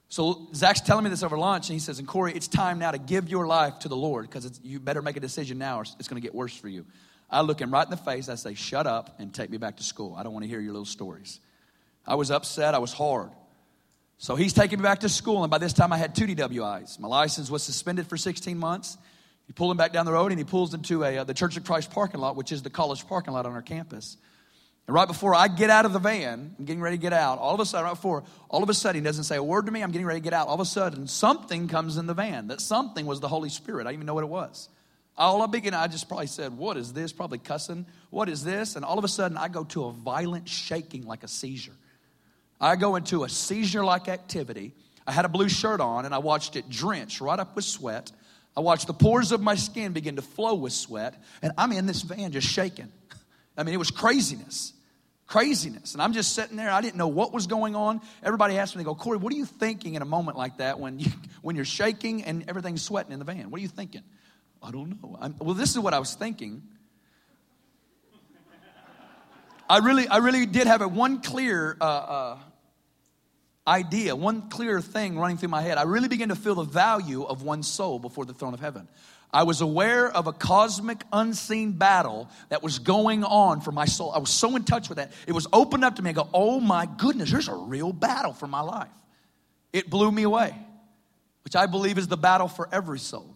So 0.08 0.48
Zach's 0.54 0.80
telling 0.80 1.04
me 1.04 1.10
this 1.10 1.22
over 1.22 1.36
lunch, 1.36 1.68
and 1.68 1.74
he 1.74 1.80
says, 1.80 1.98
and 1.98 2.08
Corey, 2.08 2.32
it's 2.34 2.48
time 2.48 2.78
now 2.78 2.90
to 2.90 2.98
give 2.98 3.28
your 3.28 3.46
life 3.46 3.80
to 3.80 3.88
the 3.88 3.96
Lord 3.96 4.26
because 4.26 4.58
you 4.64 4.80
better 4.80 5.02
make 5.02 5.16
a 5.16 5.20
decision 5.20 5.58
now 5.58 5.80
or 5.80 5.82
it's 5.82 6.08
going 6.08 6.20
to 6.20 6.26
get 6.26 6.34
worse 6.34 6.56
for 6.56 6.68
you. 6.68 6.86
I 7.30 7.42
look 7.42 7.60
him 7.60 7.70
right 7.70 7.84
in 7.84 7.90
the 7.90 7.98
face. 7.98 8.30
I 8.30 8.36
say, 8.36 8.54
shut 8.54 8.86
up 8.86 9.16
and 9.18 9.34
take 9.34 9.50
me 9.50 9.58
back 9.58 9.76
to 9.76 9.82
school. 9.82 10.14
I 10.16 10.22
don't 10.22 10.32
want 10.32 10.44
to 10.44 10.48
hear 10.48 10.60
your 10.60 10.72
little 10.72 10.86
stories. 10.86 11.40
I 12.06 12.14
was 12.14 12.30
upset. 12.30 12.74
I 12.74 12.78
was 12.78 12.92
hard. 12.92 13.30
So 14.16 14.34
he's 14.34 14.54
taking 14.54 14.78
me 14.78 14.82
back 14.82 15.00
to 15.00 15.08
school, 15.08 15.44
and 15.44 15.50
by 15.50 15.58
this 15.58 15.72
time 15.72 15.92
I 15.92 15.98
had 15.98 16.14
two 16.14 16.26
DWIs. 16.26 16.98
My 16.98 17.06
license 17.06 17.50
was 17.50 17.62
suspended 17.62 18.06
for 18.06 18.16
16 18.16 18.58
months. 18.58 18.96
He 19.46 19.52
pull 19.52 19.70
him 19.70 19.76
back 19.76 19.92
down 19.92 20.06
the 20.06 20.12
road, 20.12 20.32
and 20.32 20.38
he 20.38 20.44
pulls 20.44 20.74
into 20.74 21.04
a, 21.04 21.18
uh, 21.18 21.24
the 21.24 21.34
Church 21.34 21.56
of 21.56 21.64
Christ 21.64 21.90
parking 21.90 22.20
lot, 22.20 22.34
which 22.34 22.50
is 22.50 22.62
the 22.62 22.70
college 22.70 23.06
parking 23.06 23.32
lot 23.32 23.46
on 23.46 23.52
our 23.52 23.62
campus. 23.62 24.16
And 24.88 24.94
right 24.94 25.06
before 25.06 25.34
I 25.34 25.48
get 25.48 25.68
out 25.68 25.84
of 25.84 25.92
the 25.92 25.98
van, 25.98 26.56
I'm 26.58 26.64
getting 26.64 26.80
ready 26.80 26.96
to 26.96 27.00
get 27.00 27.12
out. 27.12 27.38
All 27.38 27.52
of 27.52 27.60
a 27.60 27.66
sudden, 27.66 27.84
right 27.84 27.92
before, 27.92 28.24
all 28.48 28.62
of 28.62 28.70
a 28.70 28.74
sudden, 28.74 29.02
he 29.02 29.04
doesn't 29.04 29.24
say 29.24 29.36
a 29.36 29.42
word 29.42 29.66
to 29.66 29.72
me. 29.72 29.82
I'm 29.82 29.90
getting 29.90 30.06
ready 30.06 30.18
to 30.18 30.24
get 30.24 30.32
out. 30.32 30.48
All 30.48 30.54
of 30.54 30.60
a 30.60 30.64
sudden, 30.64 31.06
something 31.06 31.68
comes 31.68 31.98
in 31.98 32.06
the 32.06 32.14
van. 32.14 32.48
That 32.48 32.62
something 32.62 33.04
was 33.04 33.20
the 33.20 33.28
Holy 33.28 33.50
Spirit. 33.50 33.82
I 33.82 33.90
didn't 33.90 33.96
even 33.96 34.06
know 34.06 34.14
what 34.14 34.24
it 34.24 34.30
was. 34.30 34.70
All 35.18 35.42
I 35.42 35.46
begin, 35.46 35.74
I 35.74 35.88
just 35.88 36.08
probably 36.08 36.26
said, 36.26 36.56
What 36.56 36.78
is 36.78 36.94
this? 36.94 37.12
Probably 37.12 37.36
cussing. 37.36 37.84
What 38.08 38.30
is 38.30 38.42
this? 38.42 38.76
And 38.76 38.84
all 38.84 38.96
of 38.98 39.04
a 39.04 39.08
sudden, 39.08 39.36
I 39.36 39.48
go 39.48 39.64
to 39.64 39.84
a 39.84 39.92
violent 39.92 40.48
shaking 40.48 41.04
like 41.04 41.22
a 41.22 41.28
seizure. 41.28 41.76
I 42.58 42.76
go 42.76 42.96
into 42.96 43.24
a 43.24 43.28
seizure 43.28 43.84
like 43.84 44.08
activity. 44.08 44.72
I 45.06 45.12
had 45.12 45.26
a 45.26 45.28
blue 45.28 45.50
shirt 45.50 45.82
on, 45.82 46.06
and 46.06 46.14
I 46.14 46.18
watched 46.18 46.56
it 46.56 46.70
drench 46.70 47.20
right 47.20 47.38
up 47.38 47.54
with 47.56 47.66
sweat. 47.66 48.10
I 48.56 48.60
watched 48.60 48.86
the 48.86 48.94
pores 48.94 49.32
of 49.32 49.42
my 49.42 49.54
skin 49.54 49.92
begin 49.92 50.16
to 50.16 50.22
flow 50.22 50.54
with 50.54 50.72
sweat, 50.72 51.22
and 51.42 51.52
I'm 51.58 51.72
in 51.72 51.84
this 51.84 52.00
van 52.00 52.32
just 52.32 52.48
shaking. 52.48 52.90
I 53.58 53.64
mean, 53.64 53.74
it 53.74 53.78
was 53.78 53.90
craziness. 53.90 54.72
Craziness. 55.28 55.92
And 55.92 56.02
I'm 56.02 56.14
just 56.14 56.34
sitting 56.34 56.56
there. 56.56 56.70
I 56.70 56.80
didn't 56.80 56.96
know 56.96 57.08
what 57.08 57.34
was 57.34 57.46
going 57.46 57.76
on. 57.76 58.00
Everybody 58.22 58.56
asked 58.56 58.74
me, 58.74 58.80
they 58.80 58.86
go, 58.86 58.94
Corey, 58.94 59.18
what 59.18 59.30
are 59.30 59.36
you 59.36 59.44
thinking 59.44 59.94
in 59.94 60.00
a 60.00 60.06
moment 60.06 60.38
like 60.38 60.56
that 60.56 60.80
when, 60.80 60.98
you, 60.98 61.10
when 61.42 61.54
you're 61.54 61.66
shaking 61.66 62.24
and 62.24 62.46
everything's 62.48 62.82
sweating 62.82 63.12
in 63.12 63.18
the 63.18 63.26
van? 63.26 63.50
What 63.50 63.58
are 63.58 63.62
you 63.62 63.68
thinking? 63.68 64.02
I 64.62 64.70
don't 64.70 65.02
know. 65.02 65.18
I'm, 65.20 65.36
well, 65.38 65.54
this 65.54 65.70
is 65.70 65.78
what 65.78 65.92
I 65.92 65.98
was 65.98 66.14
thinking. 66.14 66.62
I 69.68 69.78
really, 69.78 70.08
I 70.08 70.16
really 70.16 70.46
did 70.46 70.66
have 70.66 70.80
a 70.80 70.88
one 70.88 71.20
clear 71.20 71.76
uh, 71.78 71.84
uh, 71.84 72.38
idea, 73.66 74.16
one 74.16 74.48
clear 74.48 74.80
thing 74.80 75.18
running 75.18 75.36
through 75.36 75.50
my 75.50 75.60
head. 75.60 75.76
I 75.76 75.82
really 75.82 76.08
began 76.08 76.30
to 76.30 76.36
feel 76.36 76.54
the 76.54 76.62
value 76.62 77.22
of 77.22 77.42
one 77.42 77.62
soul 77.62 77.98
before 77.98 78.24
the 78.24 78.32
throne 78.32 78.54
of 78.54 78.60
heaven. 78.60 78.88
I 79.30 79.42
was 79.42 79.60
aware 79.60 80.10
of 80.10 80.26
a 80.26 80.32
cosmic 80.32 81.02
unseen 81.12 81.72
battle 81.72 82.30
that 82.48 82.62
was 82.62 82.78
going 82.78 83.24
on 83.24 83.60
for 83.60 83.72
my 83.72 83.84
soul. 83.84 84.10
I 84.12 84.18
was 84.18 84.30
so 84.30 84.56
in 84.56 84.64
touch 84.64 84.88
with 84.88 84.96
that. 84.96 85.12
It 85.26 85.32
was 85.32 85.46
opened 85.52 85.84
up 85.84 85.96
to 85.96 86.02
me. 86.02 86.10
I 86.10 86.12
go, 86.14 86.28
oh 86.32 86.60
my 86.60 86.86
goodness, 86.86 87.30
there's 87.30 87.48
a 87.48 87.54
real 87.54 87.92
battle 87.92 88.32
for 88.32 88.46
my 88.46 88.60
life. 88.60 88.88
It 89.72 89.90
blew 89.90 90.10
me 90.10 90.22
away, 90.22 90.54
which 91.44 91.56
I 91.56 91.66
believe 91.66 91.98
is 91.98 92.08
the 92.08 92.16
battle 92.16 92.48
for 92.48 92.68
every 92.72 92.98
soul. 92.98 93.34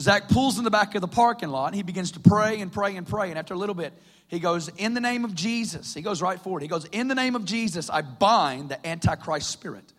Zach 0.00 0.28
pulls 0.28 0.58
in 0.58 0.64
the 0.64 0.70
back 0.70 0.94
of 0.94 1.00
the 1.00 1.08
parking 1.08 1.50
lot 1.50 1.66
and 1.66 1.74
he 1.74 1.82
begins 1.82 2.12
to 2.12 2.20
pray 2.20 2.60
and 2.60 2.72
pray 2.72 2.96
and 2.96 3.06
pray. 3.06 3.30
And 3.30 3.38
after 3.38 3.52
a 3.52 3.58
little 3.58 3.74
bit, 3.74 3.92
he 4.28 4.38
goes, 4.38 4.68
In 4.78 4.94
the 4.94 5.00
name 5.00 5.24
of 5.24 5.34
Jesus. 5.34 5.92
He 5.92 6.02
goes 6.02 6.22
right 6.22 6.40
forward. 6.40 6.62
He 6.62 6.68
goes, 6.68 6.86
In 6.86 7.08
the 7.08 7.14
name 7.16 7.34
of 7.34 7.44
Jesus, 7.44 7.90
I 7.90 8.02
bind 8.02 8.70
the 8.70 8.86
Antichrist 8.86 9.50
spirit. 9.50 9.92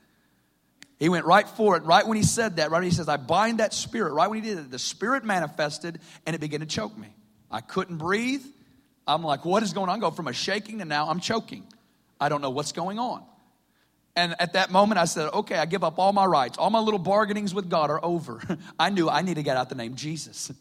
He 1.01 1.09
went 1.09 1.25
right 1.25 1.49
for 1.49 1.75
it. 1.77 1.83
Right 1.83 2.05
when 2.05 2.15
he 2.15 2.21
said 2.21 2.57
that, 2.57 2.69
right 2.69 2.77
when 2.77 2.83
he 2.83 2.91
says, 2.91 3.09
I 3.09 3.17
bind 3.17 3.59
that 3.59 3.73
spirit, 3.73 4.13
right 4.13 4.29
when 4.29 4.43
he 4.43 4.47
did 4.47 4.59
it, 4.59 4.69
the 4.69 4.77
spirit 4.77 5.25
manifested 5.25 5.99
and 6.27 6.35
it 6.35 6.39
began 6.39 6.59
to 6.59 6.67
choke 6.67 6.95
me. 6.95 7.07
I 7.49 7.61
couldn't 7.61 7.97
breathe. 7.97 8.45
I'm 9.07 9.23
like, 9.23 9.43
what 9.43 9.63
is 9.63 9.73
going 9.73 9.89
on? 9.89 9.97
I 9.97 9.99
go 9.99 10.11
from 10.11 10.27
a 10.27 10.33
shaking 10.33 10.77
to 10.77 10.85
now 10.85 11.09
I'm 11.09 11.19
choking. 11.19 11.65
I 12.19 12.29
don't 12.29 12.39
know 12.39 12.51
what's 12.51 12.71
going 12.71 12.99
on. 12.99 13.23
And 14.15 14.35
at 14.37 14.53
that 14.53 14.69
moment, 14.69 14.99
I 14.99 15.05
said, 15.05 15.33
okay, 15.33 15.55
I 15.55 15.65
give 15.65 15.83
up 15.83 15.97
all 15.97 16.13
my 16.13 16.25
rights. 16.25 16.59
All 16.59 16.69
my 16.69 16.77
little 16.77 16.99
bargainings 16.99 17.51
with 17.51 17.67
God 17.67 17.89
are 17.89 18.05
over. 18.05 18.39
I 18.79 18.91
knew 18.91 19.09
I 19.09 19.23
need 19.23 19.37
to 19.37 19.43
get 19.43 19.57
out 19.57 19.69
the 19.69 19.75
name 19.75 19.95
Jesus. 19.95 20.51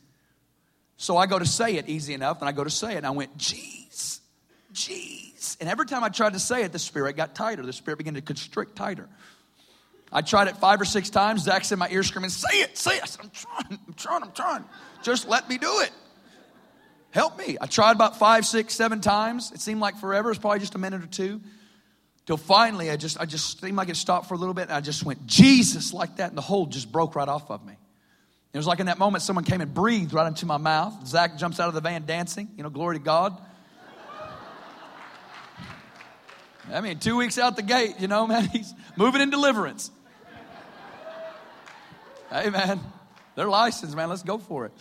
So 0.97 1.19
I 1.19 1.27
go 1.27 1.39
to 1.39 1.45
say 1.45 1.77
it 1.77 1.87
easy 1.87 2.15
enough, 2.15 2.41
and 2.41 2.49
I 2.49 2.53
go 2.53 2.65
to 2.65 2.71
say 2.71 2.95
it, 2.95 2.97
and 2.97 3.07
I 3.07 3.11
went, 3.11 3.37
jeez, 3.37 4.21
jeez. 4.73 5.59
And 5.61 5.69
every 5.69 5.85
time 5.85 6.03
I 6.03 6.09
tried 6.09 6.33
to 6.33 6.39
say 6.41 6.63
it, 6.63 6.73
the 6.73 6.79
spirit 6.79 7.17
got 7.17 7.35
tighter. 7.35 7.63
The 7.63 7.75
spirit 7.75 7.99
began 7.99 8.15
to 8.15 8.23
constrict 8.23 8.77
tighter. 8.77 9.07
I 10.13 10.23
tried 10.23 10.49
it 10.49 10.57
five 10.57 10.81
or 10.81 10.85
six 10.85 11.11
times. 11.11 11.43
Zach's 11.43 11.71
in 11.73 11.79
my 11.79 11.89
ear 11.91 12.03
screaming, 12.03 12.31
say 12.31 12.61
it, 12.61 12.77
say 12.77 12.97
it. 12.97 13.03
I 13.03 13.07
said, 13.07 13.21
I'm 13.25 13.31
trying, 13.31 13.79
I'm 13.87 13.95
trying, 13.95 14.23
I'm 14.23 14.33
trying. 14.33 14.65
Just 15.03 15.29
let 15.29 15.49
me 15.49 15.59
do 15.59 15.81
it. 15.81 15.91
Help 17.13 17.39
me. 17.39 17.57
I 17.61 17.67
tried 17.67 17.93
about 17.93 18.19
five, 18.19 18.47
six, 18.47 18.75
seven 18.75 19.01
times. 19.01 19.53
It 19.53 19.61
seemed 19.61 19.81
like 19.81 19.99
forever. 19.99 20.29
It 20.29 20.33
was 20.33 20.39
probably 20.39 20.61
just 20.61 20.75
a 20.75 20.79
minute 20.79 21.03
or 21.03 21.09
two. 21.09 21.41
Till 22.27 22.37
finally, 22.37 22.91
I 22.91 22.97
just, 22.97 23.21
I 23.21 23.25
just 23.25 23.61
seemed 23.61 23.77
like 23.77 23.89
it 23.89 23.97
stopped 23.97 24.29
for 24.29 24.35
a 24.35 24.37
little 24.37 24.55
bit, 24.55 24.65
and 24.65 24.73
I 24.73 24.81
just 24.81 25.05
went, 25.05 25.27
Jesus, 25.27 25.93
like 25.93 26.17
that, 26.17 26.29
and 26.29 26.39
the 26.39 26.43
hold 26.43 26.71
just 26.71 26.93
broke 26.93 27.17
right 27.17 27.29
off 27.29 27.51
of 27.51 27.65
me. 27.65 27.75
It 28.53 28.57
was 28.57 28.67
like 28.67 28.81
in 28.81 28.87
that 28.87 28.99
moment 28.99 29.23
someone 29.23 29.45
came 29.45 29.61
and 29.61 29.73
breathed 29.73 30.13
right 30.13 30.27
into 30.27 30.45
my 30.45 30.57
mouth. 30.57 31.07
Zach 31.07 31.39
jumps 31.39 31.61
out 31.61 31.69
of 31.69 31.75
the 31.75 31.81
van 31.81 32.05
dancing, 32.05 32.49
you 32.57 32.63
know, 32.63 32.71
glory 32.71 32.99
to 32.99 33.03
God. 33.03 33.41
I 36.73 36.81
mean, 36.81 36.99
two 36.99 37.17
weeks 37.17 37.39
out 37.39 37.57
the 37.57 37.63
gate, 37.63 37.97
you 37.99 38.07
know, 38.09 38.27
man, 38.27 38.45
he's 38.53 38.73
moving 38.97 39.21
in 39.21 39.31
deliverance. 39.31 39.91
Hey, 42.31 42.49
man, 42.49 42.79
they're 43.35 43.49
licensed, 43.49 43.97
man. 43.97 44.09
Let's 44.09 44.23
go 44.23 44.39
for 44.39 44.67
it. 44.67 44.73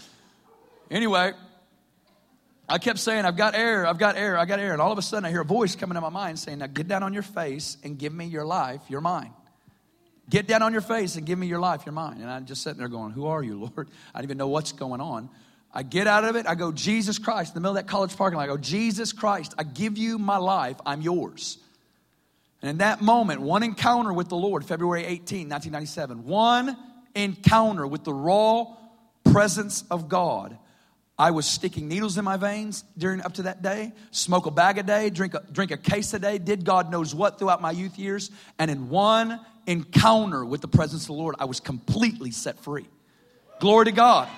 Anyway, 0.92 1.34
I 2.68 2.78
kept 2.78 3.00
saying, 3.00 3.26
I've 3.26 3.38
got 3.38 3.56
air, 3.56 3.88
I've 3.88 3.98
got 3.98 4.16
air, 4.16 4.38
I 4.38 4.46
got 4.46 4.60
air. 4.60 4.72
And 4.72 4.82
all 4.82 4.92
of 4.92 5.00
a 5.00 5.02
sudden, 5.02 5.26
I 5.26 5.32
hear 5.32 5.42
a 5.42 5.46
voice 5.46 5.76
coming 5.76 5.96
in 5.96 6.04
my 6.04 6.10
mind 6.10 6.38
saying, 6.38 6.60
Now 6.60 6.68
get 6.68 6.88
down 6.88 7.02
on 7.02 7.12
your 7.12 7.24
face 7.24 7.78
and 7.84 7.98
give 7.98 8.14
me 8.14 8.26
your 8.26 8.46
life, 8.46 8.82
your 8.88 9.02
mind. 9.02 9.32
Get 10.30 10.46
down 10.46 10.62
on 10.62 10.74
your 10.74 10.84
face 10.84 11.16
and 11.16 11.26
give 11.26 11.40
me 11.40 11.48
your 11.48 11.60
life, 11.60 11.88
your 11.88 11.94
mind. 11.94 12.22
And 12.22 12.30
I'm 12.30 12.46
just 12.46 12.62
sitting 12.62 12.78
there 12.78 12.88
going, 12.88 13.14
Who 13.14 13.26
are 13.26 13.42
you, 13.42 13.60
Lord? 13.76 13.90
I 14.14 14.20
don't 14.20 14.26
even 14.26 14.38
know 14.38 14.48
what's 14.48 14.72
going 14.72 15.02
on. 15.02 15.30
I 15.74 15.82
get 15.82 16.06
out 16.06 16.26
of 16.26 16.36
it. 16.36 16.46
I 16.48 16.54
go, 16.54 16.72
Jesus 16.72 17.18
Christ. 17.18 17.52
In 17.52 17.54
the 17.56 17.62
middle 17.62 17.78
of 17.78 17.84
that 17.84 17.92
college 17.92 18.16
parking 18.16 18.38
lot, 18.38 18.44
I 18.44 18.48
go, 18.48 18.58
Jesus 18.58 19.12
Christ, 19.12 19.56
I 19.58 19.64
give 19.64 19.98
you 19.98 20.20
my 20.20 20.38
life. 20.38 20.78
I'm 20.86 21.02
yours. 21.02 21.58
And 22.62 22.70
in 22.70 22.78
that 22.80 23.02
moment, 23.02 23.42
one 23.42 23.64
encounter 23.64 24.14
with 24.14 24.30
the 24.30 24.36
Lord, 24.36 24.66
February 24.66 25.06
18, 25.06 25.50
1997, 25.50 26.26
one 26.26 26.78
encounter 27.16 27.86
with 27.86 28.04
the 28.04 28.14
raw 28.14 28.66
presence 29.24 29.84
of 29.90 30.10
God. 30.10 30.58
I 31.18 31.32
was 31.32 31.46
sticking 31.46 31.90
needles 31.90 32.18
in 32.18 32.24
my 32.24 32.38
veins 32.38 32.86
during 32.98 33.22
up 33.22 33.34
to 33.34 33.44
that 33.44 33.62
day, 33.62 33.92
smoke 34.12 34.46
a 34.46 34.52
bag 34.52 34.78
a 34.78 34.84
day, 34.84 35.10
drink 35.10 35.34
a, 35.34 35.44
drink 35.52 35.72
a 35.72 35.78
case 35.78 36.14
a 36.14 36.20
day, 36.20 36.38
did 36.38 36.64
God 36.64 36.90
knows 36.90 37.14
what 37.14 37.38
throughout 37.38 37.62
my 37.62 37.72
youth 37.72 38.00
years. 38.00 38.32
And 38.58 38.72
in 38.72 38.88
one 38.88 39.40
encounter 39.68 40.46
with 40.46 40.62
the 40.62 40.70
presence 40.70 41.04
of 41.04 41.08
the 41.08 41.14
Lord, 41.14 41.36
I 41.38 41.44
was 41.44 41.60
completely 41.60 42.32
set 42.32 42.60
free. 42.62 42.88
Glory 43.60 43.86
to 43.86 43.92
God. 43.92 44.30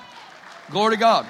Glory 0.72 0.96
to 0.96 1.00
God. 1.00 1.28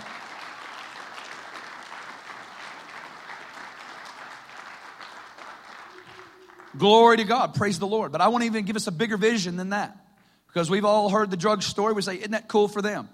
Glory 6.77 7.17
to 7.17 7.25
God. 7.25 7.55
Praise 7.55 7.77
the 7.77 7.87
Lord. 7.87 8.13
But 8.13 8.21
I 8.21 8.29
want 8.29 8.43
to 8.43 8.45
even 8.45 8.63
give 8.63 8.77
us 8.77 8.87
a 8.87 8.91
bigger 8.91 9.17
vision 9.17 9.57
than 9.57 9.71
that. 9.71 10.00
Because 10.53 10.69
we've 10.69 10.85
all 10.85 11.09
heard 11.09 11.31
the 11.31 11.37
drug 11.37 11.63
story. 11.63 11.93
We 11.93 12.01
say, 12.01 12.17
isn't 12.17 12.31
that 12.31 12.47
cool 12.47 12.67
for 12.67 12.81
them? 12.81 13.09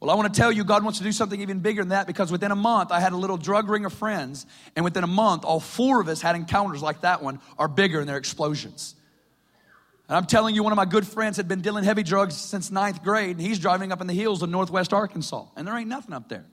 Well, 0.00 0.10
I 0.10 0.14
want 0.14 0.32
to 0.32 0.38
tell 0.38 0.52
you, 0.52 0.64
God 0.64 0.84
wants 0.84 0.98
to 0.98 1.04
do 1.04 1.12
something 1.12 1.40
even 1.40 1.60
bigger 1.60 1.82
than 1.82 1.88
that 1.88 2.06
because 2.06 2.30
within 2.30 2.50
a 2.50 2.56
month, 2.56 2.92
I 2.92 3.00
had 3.00 3.12
a 3.12 3.16
little 3.16 3.36
drug 3.36 3.68
ring 3.68 3.84
of 3.84 3.92
friends. 3.92 4.46
And 4.76 4.84
within 4.84 5.02
a 5.02 5.08
month, 5.08 5.44
all 5.44 5.60
four 5.60 6.00
of 6.00 6.08
us 6.08 6.20
had 6.20 6.36
encounters 6.36 6.82
like 6.82 7.00
that 7.00 7.22
one, 7.22 7.40
are 7.58 7.68
bigger 7.68 8.00
in 8.00 8.06
their 8.06 8.18
explosions. 8.18 8.94
And 10.08 10.16
I'm 10.16 10.26
telling 10.26 10.54
you, 10.54 10.62
one 10.62 10.72
of 10.72 10.76
my 10.76 10.84
good 10.84 11.06
friends 11.06 11.38
had 11.38 11.48
been 11.48 11.62
dealing 11.62 11.84
heavy 11.84 12.02
drugs 12.02 12.36
since 12.36 12.70
ninth 12.70 13.02
grade, 13.02 13.38
and 13.38 13.40
he's 13.40 13.58
driving 13.58 13.90
up 13.90 14.00
in 14.00 14.06
the 14.06 14.14
hills 14.14 14.42
of 14.42 14.50
northwest 14.50 14.92
Arkansas. 14.92 15.46
And 15.56 15.66
there 15.66 15.76
ain't 15.76 15.88
nothing 15.88 16.12
up 16.12 16.28
there. 16.28 16.44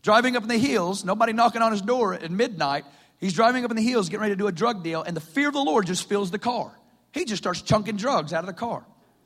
Driving 0.00 0.34
up 0.36 0.42
in 0.42 0.48
the 0.48 0.58
hills, 0.58 1.04
nobody 1.04 1.32
knocking 1.32 1.62
on 1.62 1.72
his 1.72 1.82
door 1.82 2.14
at 2.14 2.30
midnight, 2.30 2.84
He's 3.22 3.34
driving 3.34 3.64
up 3.64 3.70
in 3.70 3.76
the 3.76 3.84
hills, 3.84 4.08
getting 4.08 4.22
ready 4.22 4.32
to 4.32 4.36
do 4.36 4.48
a 4.48 4.52
drug 4.52 4.82
deal, 4.82 5.00
and 5.00 5.16
the 5.16 5.20
fear 5.20 5.46
of 5.46 5.54
the 5.54 5.62
Lord 5.62 5.86
just 5.86 6.08
fills 6.08 6.32
the 6.32 6.40
car. 6.40 6.76
He 7.12 7.24
just 7.24 7.40
starts 7.40 7.62
chunking 7.62 7.96
drugs 7.96 8.32
out 8.32 8.40
of 8.40 8.48
the 8.48 8.52
car. 8.52 8.84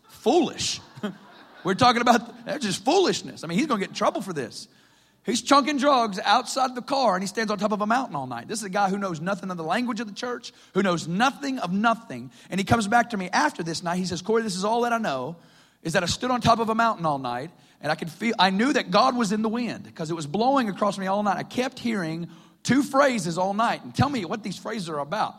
Foolish. 0.09 0.81
We're 1.65 1.75
talking 1.75 2.03
about 2.03 2.45
that's 2.45 2.65
just 2.65 2.85
foolishness. 2.85 3.45
I 3.45 3.47
mean, 3.47 3.59
he's 3.59 3.67
going 3.67 3.81
to 3.81 3.87
get 3.87 3.91
in 3.91 3.97
trouble 3.97 4.23
for 4.23 4.33
this. 4.33 4.69
He's 5.25 5.43
chunking 5.43 5.79
drugs 5.79 6.21
outside 6.25 6.77
the 6.77 6.83
car 6.83 7.17
and 7.17 7.23
he 7.23 7.27
stands 7.27 7.51
on 7.51 7.59
top 7.59 7.73
of 7.73 7.81
a 7.81 7.87
mountain 7.87 8.15
all 8.15 8.29
night. 8.29 8.47
This 8.47 8.61
is 8.61 8.65
a 8.65 8.71
guy 8.71 8.89
who 8.89 8.97
knows 8.97 9.21
nothing 9.21 9.51
of 9.51 9.57
the 9.57 9.65
language 9.65 9.99
of 9.99 10.07
the 10.07 10.15
church, 10.15 10.53
who 10.73 10.85
knows 10.85 11.09
nothing 11.09 11.59
of 11.59 11.73
nothing. 11.73 12.31
And 12.49 12.61
he 12.61 12.65
comes 12.65 12.87
back 12.87 13.11
to 13.11 13.17
me 13.17 13.29
after 13.33 13.65
this 13.65 13.83
night. 13.83 13.97
He 13.97 14.05
says, 14.05 14.23
Corey, 14.23 14.43
this 14.43 14.55
is 14.55 14.65
all 14.65 14.83
that 14.83 14.93
I 14.93 14.99
know 14.99 15.37
is 15.83 15.95
that 15.95 16.05
I 16.05 16.07
stood 16.07 16.31
on 16.31 16.41
top 16.41 16.61
of 16.61 16.69
a 16.69 16.77
mountain 16.77 17.05
all 17.07 17.19
night 17.19 17.51
and 17.81 17.91
I 17.91 17.97
could 17.97 18.11
feel, 18.11 18.35
I 18.39 18.51
knew 18.51 18.73
that 18.73 18.93
God 18.93 19.17
was 19.17 19.33
in 19.33 19.43
the 19.43 19.49
wind 19.49 19.83
because 19.83 20.11
it 20.13 20.15
was 20.15 20.29
blowing 20.29 20.69
across 20.69 20.97
me 20.97 21.09
all 21.09 21.25
night. 21.25 21.37
I 21.37 21.43
kept 21.43 21.81
hearing 21.81 22.29
two 22.63 22.85
phrases 22.85 23.37
all 23.37 23.53
night 23.55 23.83
and 23.83 23.95
tell 23.95 24.09
me 24.09 24.25
what 24.25 24.45
these 24.45 24.57
phrases 24.57 24.89
are 24.89 25.01
about. 25.01 25.35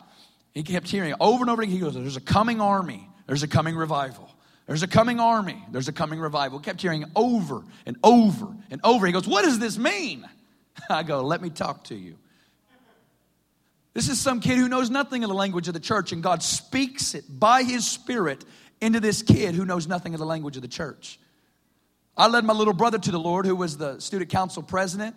He 0.52 0.62
kept 0.62 0.88
hearing 0.88 1.14
over 1.18 1.42
and 1.42 1.50
over 1.50 1.62
again. 1.62 1.74
He 1.74 1.80
goes, 1.80 1.94
There's 1.94 2.16
a 2.16 2.20
coming 2.20 2.60
army, 2.60 3.08
there's 3.26 3.42
a 3.42 3.48
coming 3.48 3.76
revival. 3.76 4.30
There's 4.68 4.82
a 4.82 4.86
coming 4.86 5.18
army, 5.18 5.64
there's 5.72 5.88
a 5.88 5.92
coming 5.92 6.20
revival. 6.20 6.58
He 6.58 6.64
kept 6.64 6.82
hearing 6.82 7.06
over 7.16 7.64
and 7.86 7.96
over 8.04 8.54
and 8.70 8.82
over. 8.84 9.06
He 9.06 9.12
goes, 9.12 9.26
What 9.26 9.44
does 9.44 9.58
this 9.58 9.78
mean? 9.78 10.28
I 10.90 11.02
go, 11.02 11.22
Let 11.22 11.40
me 11.40 11.48
talk 11.48 11.84
to 11.84 11.96
you. 11.96 12.16
This 13.94 14.10
is 14.10 14.20
some 14.20 14.40
kid 14.40 14.58
who 14.58 14.68
knows 14.68 14.90
nothing 14.90 15.24
of 15.24 15.28
the 15.28 15.34
language 15.34 15.68
of 15.68 15.74
the 15.74 15.80
church, 15.80 16.12
and 16.12 16.22
God 16.22 16.42
speaks 16.42 17.14
it 17.14 17.24
by 17.28 17.62
His 17.62 17.86
Spirit 17.86 18.44
into 18.82 19.00
this 19.00 19.22
kid 19.22 19.54
who 19.54 19.64
knows 19.64 19.88
nothing 19.88 20.12
of 20.14 20.20
the 20.20 20.26
language 20.26 20.56
of 20.56 20.62
the 20.62 20.68
church. 20.68 21.18
I 22.14 22.28
led 22.28 22.44
my 22.44 22.52
little 22.52 22.74
brother 22.74 22.98
to 22.98 23.10
the 23.10 23.18
Lord, 23.18 23.46
who 23.46 23.56
was 23.56 23.78
the 23.78 23.98
student 24.00 24.30
council 24.30 24.62
president. 24.62 25.16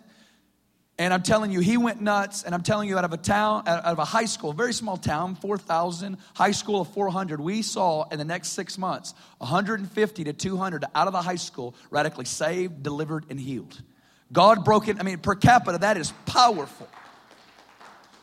And 0.98 1.12
I'm 1.14 1.22
telling 1.22 1.50
you, 1.50 1.60
he 1.60 1.76
went 1.76 2.00
nuts. 2.00 2.42
And 2.42 2.54
I'm 2.54 2.62
telling 2.62 2.88
you, 2.88 2.98
out 2.98 3.04
of 3.04 3.12
a 3.12 3.16
town, 3.16 3.64
out 3.66 3.84
of 3.84 3.98
a 3.98 4.04
high 4.04 4.26
school, 4.26 4.52
very 4.52 4.72
small 4.72 4.96
town, 4.96 5.34
4,000, 5.36 6.18
high 6.34 6.50
school 6.50 6.82
of 6.82 6.88
400, 6.92 7.40
we 7.40 7.62
saw 7.62 8.08
in 8.10 8.18
the 8.18 8.24
next 8.24 8.50
six 8.50 8.76
months 8.76 9.14
150 9.38 10.24
to 10.24 10.32
200 10.32 10.84
out 10.94 11.06
of 11.06 11.12
the 11.12 11.22
high 11.22 11.36
school 11.36 11.74
radically 11.90 12.26
saved, 12.26 12.82
delivered, 12.82 13.24
and 13.30 13.40
healed. 13.40 13.80
God 14.32 14.64
broke 14.64 14.88
it. 14.88 14.98
I 14.98 15.02
mean, 15.02 15.18
per 15.18 15.34
capita, 15.34 15.78
that 15.78 15.96
is 15.96 16.12
powerful. 16.26 16.88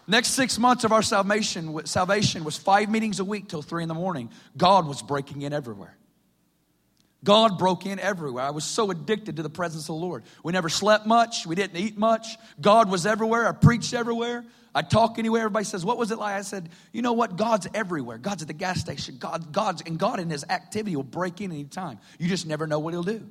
Next 0.08 0.30
six 0.30 0.58
months 0.58 0.84
of 0.84 0.92
our 0.92 1.04
salvation, 1.04 1.86
salvation 1.86 2.44
was 2.44 2.58
five 2.58 2.90
meetings 2.90 3.20
a 3.20 3.26
week 3.26 3.48
till 3.48 3.62
three 3.62 3.84
in 3.84 3.88
the 3.88 3.94
morning. 3.94 4.32
God 4.58 4.88
was 4.88 5.04
breaking 5.04 5.44
in 5.44 5.54
everywhere. 5.54 5.99
God 7.24 7.58
broke 7.58 7.86
in 7.86 8.00
everywhere. 8.00 8.46
I 8.46 8.52
was 8.52 8.64
so 8.64 8.92
addicted 8.92 9.36
to 9.38 9.44
the 9.44 9.50
presence 9.50 9.84
of 9.84 9.88
the 9.88 9.94
Lord. 10.02 10.24
We 10.44 10.54
never 10.54 10.70
slept 10.70 11.06
much. 11.06 11.46
We 11.46 11.56
didn't 11.56 11.78
eat 11.78 11.98
much. 11.98 12.38
God 12.62 12.90
was 12.90 13.06
everywhere. 13.06 13.48
I 13.48 13.52
preached 13.52 13.94
everywhere. 13.94 14.46
I 14.74 14.84
talk 14.84 15.20
anywhere. 15.20 15.42
Everybody 15.42 15.66
says, 15.66 15.84
"What 15.84 15.98
was 15.98 16.12
it 16.12 16.20
like?" 16.20 16.36
I 16.36 16.42
said, 16.44 16.70
"You 16.94 17.02
know 17.02 17.14
what? 17.14 17.36
God's 17.36 17.68
everywhere. 17.74 18.18
God's 18.18 18.44
at 18.44 18.48
the 18.48 18.54
gas 18.54 18.80
station. 18.80 19.18
God, 19.18 19.52
God's 19.52 19.82
and 19.82 19.98
God 19.98 20.20
in 20.20 20.30
His 20.30 20.46
activity 20.48 20.96
will 20.96 21.04
break 21.04 21.42
in 21.42 21.52
anytime. 21.52 22.00
You 22.20 22.30
just 22.30 22.46
never 22.46 22.68
know 22.68 22.80
what 22.80 22.94
He'll 22.94 23.04
do." 23.04 23.28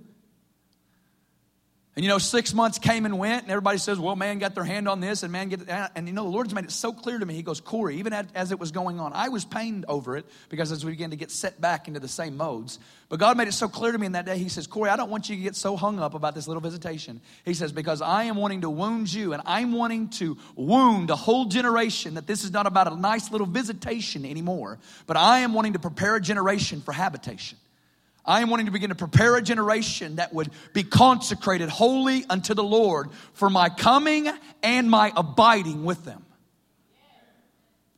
And 1.99 2.05
you 2.05 2.11
know, 2.11 2.19
six 2.19 2.55
months 2.55 2.79
came 2.79 3.07
and 3.07 3.19
went, 3.19 3.43
and 3.43 3.51
everybody 3.51 3.77
says, 3.79 3.99
well, 3.99 4.15
man 4.15 4.39
got 4.39 4.55
their 4.55 4.63
hand 4.63 4.89
on 4.89 5.01
this, 5.01 5.25
and 5.25 5.33
man 5.33 5.49
get, 5.49 5.69
and 5.69 6.07
you 6.07 6.13
know, 6.13 6.23
the 6.23 6.31
Lord's 6.31 6.55
made 6.55 6.63
it 6.63 6.71
so 6.71 6.93
clear 6.93 7.19
to 7.19 7.27
me. 7.27 7.35
He 7.35 7.43
goes, 7.43 7.61
Corey, 7.61 7.97
even 7.97 8.13
as 8.13 8.53
it 8.53 8.61
was 8.61 8.71
going 8.71 9.01
on, 9.01 9.13
I 9.13 9.31
was 9.31 9.45
pained 9.45 9.85
over 9.89 10.17
it 10.17 10.25
because 10.49 10.71
as 10.71 10.85
we 10.85 10.93
began 10.93 11.11
to 11.11 11.17
get 11.17 11.33
set 11.33 11.61
back 11.61 11.89
into 11.89 11.99
the 11.99 12.07
same 12.07 12.37
modes. 12.37 12.79
But 13.09 13.19
God 13.19 13.37
made 13.37 13.49
it 13.49 13.53
so 13.53 13.67
clear 13.67 13.91
to 13.91 13.99
me 13.99 14.07
in 14.07 14.13
that 14.13 14.27
day, 14.27 14.39
He 14.39 14.49
says, 14.49 14.69
Corey, 14.69 14.91
I 14.91 14.97
don't 14.97 15.11
want 15.11 15.29
you 15.29 15.35
to 15.35 15.43
get 15.43 15.57
so 15.57 15.77
hung 15.77 15.99
up 15.99 16.15
about 16.15 16.37
this 16.37 16.47
little 16.47 16.61
visitation. 16.61 17.21
He 17.45 17.55
says, 17.55 17.73
because 17.73 18.01
I 18.01 18.23
am 18.23 18.37
wanting 18.37 18.61
to 18.61 18.71
wound 18.71 19.13
you, 19.13 19.33
and 19.33 19.43
I'm 19.45 19.73
wanting 19.73 20.11
to 20.11 20.39
wound 20.55 21.11
a 21.11 21.17
whole 21.17 21.47
generation 21.47 22.15
that 22.15 22.29
this 22.29 22.45
is 22.45 22.53
not 22.53 22.69
about 22.69 22.93
a 22.93 22.95
nice 22.95 23.33
little 23.33 23.49
visitation 23.49 24.25
anymore, 24.25 24.79
but 25.09 25.17
I 25.17 25.41
am 25.41 25.53
wanting 25.53 25.73
to 25.73 25.81
prepare 25.81 26.15
a 26.15 26.21
generation 26.21 26.81
for 26.81 26.93
habitation. 26.93 27.59
I 28.29 28.43
am 28.43 28.51
wanting 28.51 28.67
to 28.67 28.73
begin 28.73 28.91
to 28.91 28.95
prepare 28.95 29.37
a 29.37 29.43
generation 29.43 30.17
that 30.17 30.35
would 30.35 30.51
be 30.75 30.83
consecrated 30.83 31.71
wholly 31.71 32.27
unto 32.29 32.53
the 32.53 32.62
Lord 32.62 33.09
for 33.33 33.49
my 33.49 33.71
coming 33.71 34.29
and 34.62 34.91
my 34.91 35.11
abiding 35.17 35.85
with 35.85 36.05
them. 36.05 36.27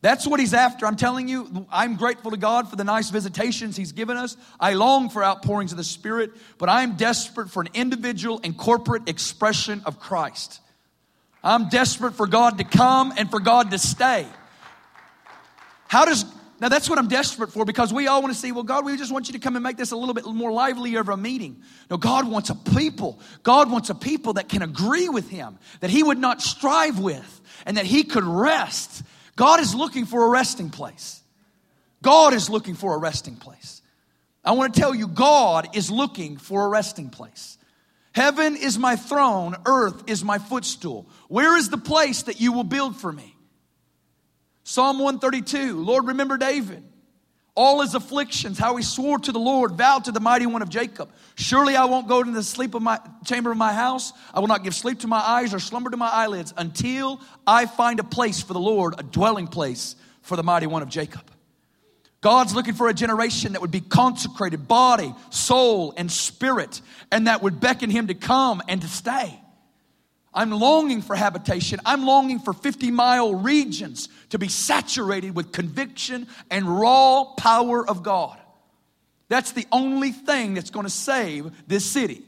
That's 0.03 0.27
what 0.27 0.39
he's 0.39 0.55
after. 0.55 0.87
I'm 0.87 0.97
telling 0.97 1.29
you, 1.29 1.67
I'm 1.71 1.97
grateful 1.97 2.31
to 2.31 2.37
God 2.37 2.71
for 2.71 2.77
the 2.77 2.85
nice 2.85 3.11
visitations 3.11 3.77
he's 3.77 3.93
given 3.93 4.17
us. 4.17 4.37
I 4.59 4.75
long 4.75 5.11
for 5.11 5.23
outpourings 5.23 5.73
of 5.73 5.79
the 5.79 5.85
Spirit, 5.85 6.31
but 6.59 6.69
I'm 6.69 6.97
desperate 6.97 7.51
for 7.51 7.61
an 7.61 7.69
individual 7.75 8.41
and 8.45 8.57
corporate 8.57 9.09
expression 9.09 9.83
of 9.85 9.99
Christ. 9.99 10.61
I'm 11.43 11.69
desperate 11.69 12.15
for 12.15 12.29
God 12.29 12.59
to 12.59 12.65
come 12.65 13.13
and 13.17 13.29
for 13.31 13.41
God 13.41 13.73
to 13.73 13.79
stay. 13.79 14.27
How 15.89 16.05
does 16.05 16.25
now 16.61 16.69
that's 16.69 16.91
what 16.91 16.99
I'm 16.99 17.09
desperate 17.09 17.53
for 17.53 17.65
because 17.65 17.93
we 17.93 18.07
all 18.07 18.21
want 18.21 18.35
to 18.35 18.39
see, 18.39 18.53
well, 18.53 18.65
God, 18.65 18.85
we 18.85 18.97
just 18.97 19.11
want 19.11 19.29
you 19.29 19.33
to 19.33 19.39
come 19.39 19.57
and 19.57 19.63
make 19.63 19.79
this 19.79 19.93
a 19.93 19.97
little 19.97 20.15
bit 20.15 20.27
more 20.27 20.53
lively 20.53 20.97
of 20.97 21.09
a 21.09 21.17
meeting. 21.17 21.63
No, 21.91 21.97
God 21.97 22.29
wants 22.29 22.51
a 22.51 22.55
people. 22.55 23.19
God 23.43 23.71
wants 23.71 23.89
a 23.89 23.95
people 23.95 24.35
that 24.35 24.49
can 24.49 24.61
agree 24.61 25.09
with 25.09 25.31
Him, 25.31 25.59
that 25.81 25.89
He 25.89 26.03
would 26.03 26.19
not 26.19 26.43
strive 26.43 26.99
with, 26.99 27.41
and 27.65 27.79
that 27.79 27.87
He 27.87 28.05
could 28.05 28.25
rest. 28.25 29.03
God 29.37 29.61
is 29.61 29.75
looking 29.75 30.05
for 30.05 30.25
a 30.27 30.29
resting 30.29 30.69
place. 30.69 31.23
God 32.03 32.35
is 32.35 32.51
looking 32.51 32.75
for 32.75 32.95
a 32.95 32.99
resting 32.99 33.37
place. 33.37 33.81
I 34.45 34.53
want 34.53 34.75
to 34.75 34.81
tell 34.81 34.95
you, 34.95 35.09
God 35.09 35.75
is 35.75 35.91
looking 35.91 36.37
for 36.37 36.67
a 36.67 36.69
resting 36.69 37.09
place. 37.09 37.59
Heaven 38.13 38.57
is 38.57 38.79
my 38.79 38.97
throne, 38.97 39.57
earth 39.67 40.11
is 40.11 40.25
my 40.25 40.39
footstool. 40.39 41.09
Where 41.29 41.57
is 41.57 41.71
the 41.71 41.79
place 41.79 42.25
that 42.25 42.41
you 42.41 42.53
will 42.53 42.65
build 42.65 42.97
for 42.97 43.13
me? 43.13 43.30
Psalm 44.71 45.01
132, 45.01 45.83
Lord, 45.83 46.07
remember 46.07 46.37
David. 46.37 46.85
All 47.57 47.81
his 47.81 47.97
afflictions, 47.97 48.57
how 48.57 48.77
he 48.77 48.85
swore 48.85 49.19
to 49.19 49.33
the 49.33 49.39
Lord, 49.41 49.73
vowed 49.73 50.05
to 50.05 50.13
the 50.13 50.21
mighty 50.21 50.47
one 50.47 50.63
of 50.63 50.69
Jacob. 50.69 51.11
Surely 51.35 51.75
I 51.75 51.87
won't 51.87 52.07
go 52.07 52.21
into 52.21 52.31
the 52.31 52.45
sleep 52.45 52.77
of 52.77 52.81
my 52.81 53.01
chamber 53.25 53.51
of 53.51 53.59
my 53.59 53.73
house. 53.73 54.13
I 54.33 54.39
will 54.39 54.47
not 54.47 54.63
give 54.63 54.77
sleep 54.77 55.01
to 55.01 55.09
my 55.09 55.19
eyes 55.19 55.53
or 55.53 55.59
slumber 55.59 55.91
to 55.91 55.97
my 55.97 56.09
eyelids 56.09 56.55
until 56.57 57.21
I 57.45 57.67
find 57.67 57.99
a 57.99 58.05
place 58.05 58.45
for 58.45 58.53
the 58.53 58.61
Lord, 58.61 58.95
a 58.97 59.03
dwelling 59.03 59.49
place 59.49 59.97
for 60.23 60.37
the 60.37 60.45
mighty 60.45 60.69
one 60.69 60.83
of 60.83 60.89
Jacob. 60.89 61.29
God's 62.21 62.55
looking 62.55 62.75
for 62.75 62.89
a 62.89 62.95
generation 62.95 63.55
that 63.55 63.63
would 63.63 63.73
be 63.73 63.81
consecrated, 63.81 64.69
body, 64.69 65.13
soul, 65.31 65.95
and 65.97 66.13
spirit, 66.13 66.81
and 67.11 67.27
that 67.27 67.43
would 67.43 67.59
beckon 67.59 67.91
him 67.91 68.07
to 68.07 68.15
come 68.15 68.63
and 68.69 68.81
to 68.83 68.87
stay. 68.87 69.37
I'm 70.33 70.51
longing 70.51 71.03
for 71.03 71.17
habitation. 71.17 71.81
I'm 71.85 72.07
longing 72.07 72.39
for 72.39 72.53
50 72.53 72.91
mile 72.91 73.35
regions 73.35 74.09
to 74.31 74.39
be 74.39 74.49
saturated 74.49 75.35
with 75.35 75.53
conviction 75.53 76.29
and 76.51 76.67
raw 76.81 77.25
power 77.37 77.89
of 77.89 78.03
God. 78.03 78.39
That's 79.29 79.53
the 79.53 79.67
only 79.73 80.13
thing 80.13 80.55
that's 80.55 80.71
going 80.71 80.87
to 80.87 80.91
save 80.91 81.51
this 81.67 81.85
city. 81.85 82.23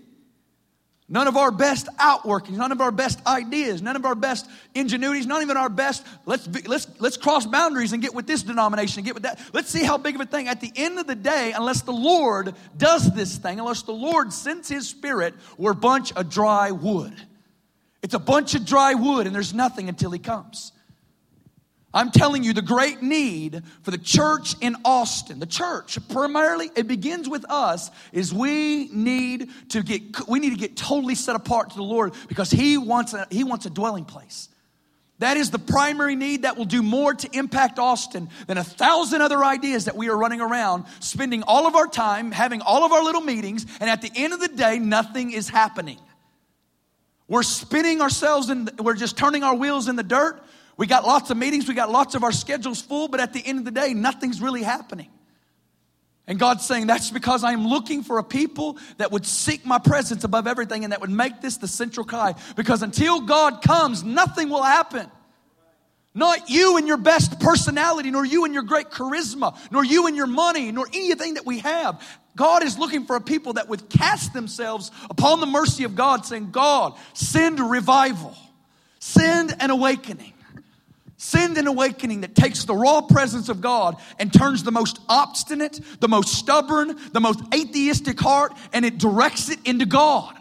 None 1.08 1.28
of 1.28 1.36
our 1.36 1.50
best 1.50 1.88
outworkings, 1.98 2.56
none 2.56 2.72
of 2.72 2.80
our 2.80 2.90
best 2.90 3.24
ideas, 3.26 3.82
none 3.82 3.96
of 3.96 4.06
our 4.06 4.14
best 4.14 4.48
ingenuities, 4.74 5.26
not 5.26 5.42
even 5.42 5.56
our 5.58 5.68
best, 5.68 6.06
let's, 6.24 6.46
be, 6.46 6.62
let's, 6.62 6.86
let's 7.00 7.18
cross 7.18 7.44
boundaries 7.44 7.92
and 7.92 8.00
get 8.00 8.14
with 8.14 8.26
this 8.26 8.42
denomination 8.42 9.00
and 9.00 9.04
get 9.04 9.14
with 9.14 9.24
that. 9.24 9.38
Let's 9.52 9.68
see 9.68 9.84
how 9.84 9.98
big 9.98 10.14
of 10.14 10.22
a 10.22 10.26
thing. 10.26 10.48
At 10.48 10.60
the 10.60 10.72
end 10.74 10.98
of 10.98 11.06
the 11.06 11.14
day, 11.14 11.52
unless 11.54 11.82
the 11.82 11.92
Lord 11.92 12.54
does 12.78 13.12
this 13.14 13.36
thing, 13.36 13.60
unless 13.60 13.82
the 13.82 13.92
Lord 13.92 14.32
sends 14.32 14.68
His 14.68 14.88
Spirit, 14.88 15.34
we're 15.58 15.72
a 15.72 15.74
bunch 15.74 16.12
of 16.12 16.30
dry 16.30 16.70
wood. 16.70 17.14
It's 18.02 18.14
a 18.14 18.18
bunch 18.18 18.54
of 18.54 18.66
dry 18.66 18.94
wood 18.94 19.26
and 19.26 19.34
there's 19.34 19.54
nothing 19.54 19.88
until 19.88 20.10
he 20.10 20.18
comes. 20.18 20.72
I'm 21.94 22.10
telling 22.10 22.42
you, 22.42 22.54
the 22.54 22.62
great 22.62 23.02
need 23.02 23.62
for 23.82 23.90
the 23.90 23.98
church 23.98 24.54
in 24.60 24.76
Austin, 24.84 25.38
the 25.38 25.46
church, 25.46 25.98
primarily, 26.08 26.70
it 26.74 26.88
begins 26.88 27.28
with 27.28 27.44
us, 27.50 27.90
is 28.12 28.32
we 28.32 28.88
need 28.92 29.50
to 29.70 29.82
get, 29.82 30.26
we 30.26 30.38
need 30.38 30.50
to 30.50 30.58
get 30.58 30.74
totally 30.74 31.14
set 31.14 31.36
apart 31.36 31.70
to 31.70 31.76
the 31.76 31.82
Lord 31.82 32.14
because 32.28 32.50
He 32.50 32.78
wants 32.78 33.12
a, 33.12 33.26
He 33.30 33.44
wants 33.44 33.66
a 33.66 33.70
dwelling 33.70 34.06
place. 34.06 34.48
That 35.18 35.36
is 35.36 35.50
the 35.50 35.58
primary 35.58 36.16
need 36.16 36.42
that 36.42 36.56
will 36.56 36.64
do 36.64 36.82
more 36.82 37.14
to 37.14 37.28
impact 37.32 37.78
Austin 37.78 38.28
than 38.46 38.56
a 38.56 38.64
thousand 38.64 39.20
other 39.20 39.44
ideas 39.44 39.84
that 39.84 39.94
we 39.94 40.08
are 40.08 40.16
running 40.16 40.40
around, 40.40 40.84
spending 41.00 41.42
all 41.42 41.66
of 41.66 41.76
our 41.76 41.86
time, 41.86 42.32
having 42.32 42.62
all 42.62 42.84
of 42.84 42.90
our 42.90 43.04
little 43.04 43.20
meetings, 43.20 43.66
and 43.80 43.90
at 43.90 44.00
the 44.00 44.10
end 44.16 44.32
of 44.32 44.40
the 44.40 44.48
day, 44.48 44.78
nothing 44.78 45.30
is 45.30 45.48
happening. 45.48 45.98
We're 47.32 47.42
spinning 47.42 48.00
ourselves 48.00 48.48
and 48.48 48.70
we're 48.78 48.94
just 48.94 49.16
turning 49.16 49.42
our 49.42 49.56
wheels 49.56 49.88
in 49.88 49.96
the 49.96 50.04
dirt 50.04 50.40
we 50.76 50.86
got 50.86 51.04
lots 51.04 51.30
of 51.30 51.36
meetings, 51.36 51.68
we 51.68 51.74
got 51.74 51.90
lots 51.90 52.14
of 52.14 52.24
our 52.24 52.32
schedules 52.32 52.80
full, 52.80 53.08
but 53.08 53.20
at 53.20 53.32
the 53.32 53.44
end 53.44 53.58
of 53.58 53.64
the 53.64 53.70
day, 53.70 53.94
nothing's 53.94 54.40
really 54.40 54.62
happening. 54.62 55.08
And 56.26 56.38
God's 56.38 56.64
saying, 56.64 56.86
That's 56.86 57.10
because 57.10 57.44
I'm 57.44 57.66
looking 57.66 58.02
for 58.02 58.18
a 58.18 58.24
people 58.24 58.78
that 58.96 59.12
would 59.12 59.26
seek 59.26 59.66
my 59.66 59.78
presence 59.78 60.24
above 60.24 60.46
everything 60.46 60.84
and 60.84 60.92
that 60.92 61.00
would 61.00 61.10
make 61.10 61.40
this 61.40 61.58
the 61.58 61.68
central 61.68 62.06
cry. 62.06 62.34
Because 62.56 62.82
until 62.82 63.20
God 63.20 63.60
comes, 63.60 64.02
nothing 64.02 64.48
will 64.48 64.62
happen. 64.62 65.10
Not 66.14 66.50
you 66.50 66.76
and 66.76 66.86
your 66.86 66.98
best 66.98 67.40
personality, 67.40 68.10
nor 68.10 68.24
you 68.24 68.44
and 68.44 68.52
your 68.52 68.62
great 68.62 68.90
charisma, 68.90 69.56
nor 69.70 69.84
you 69.84 70.06
and 70.06 70.16
your 70.16 70.26
money, 70.26 70.70
nor 70.70 70.86
anything 70.92 71.34
that 71.34 71.46
we 71.46 71.60
have. 71.60 72.02
God 72.36 72.62
is 72.62 72.78
looking 72.78 73.04
for 73.04 73.16
a 73.16 73.20
people 73.20 73.54
that 73.54 73.68
would 73.68 73.88
cast 73.88 74.32
themselves 74.32 74.90
upon 75.10 75.40
the 75.40 75.46
mercy 75.46 75.84
of 75.84 75.94
God, 75.94 76.24
saying, 76.24 76.50
God, 76.50 76.94
send 77.12 77.60
revival, 77.60 78.36
send 78.98 79.54
an 79.60 79.70
awakening. 79.70 80.32
Send 81.18 81.56
an 81.56 81.68
awakening 81.68 82.22
that 82.22 82.34
takes 82.34 82.64
the 82.64 82.74
raw 82.74 83.00
presence 83.00 83.48
of 83.48 83.60
God 83.60 83.96
and 84.18 84.32
turns 84.32 84.64
the 84.64 84.72
most 84.72 84.98
obstinate, 85.08 85.78
the 86.00 86.08
most 86.08 86.34
stubborn, 86.34 86.98
the 87.12 87.20
most 87.20 87.40
atheistic 87.54 88.18
heart, 88.18 88.52
and 88.72 88.84
it 88.84 88.98
directs 88.98 89.48
it 89.48 89.60
into 89.64 89.86
God. 89.86 90.36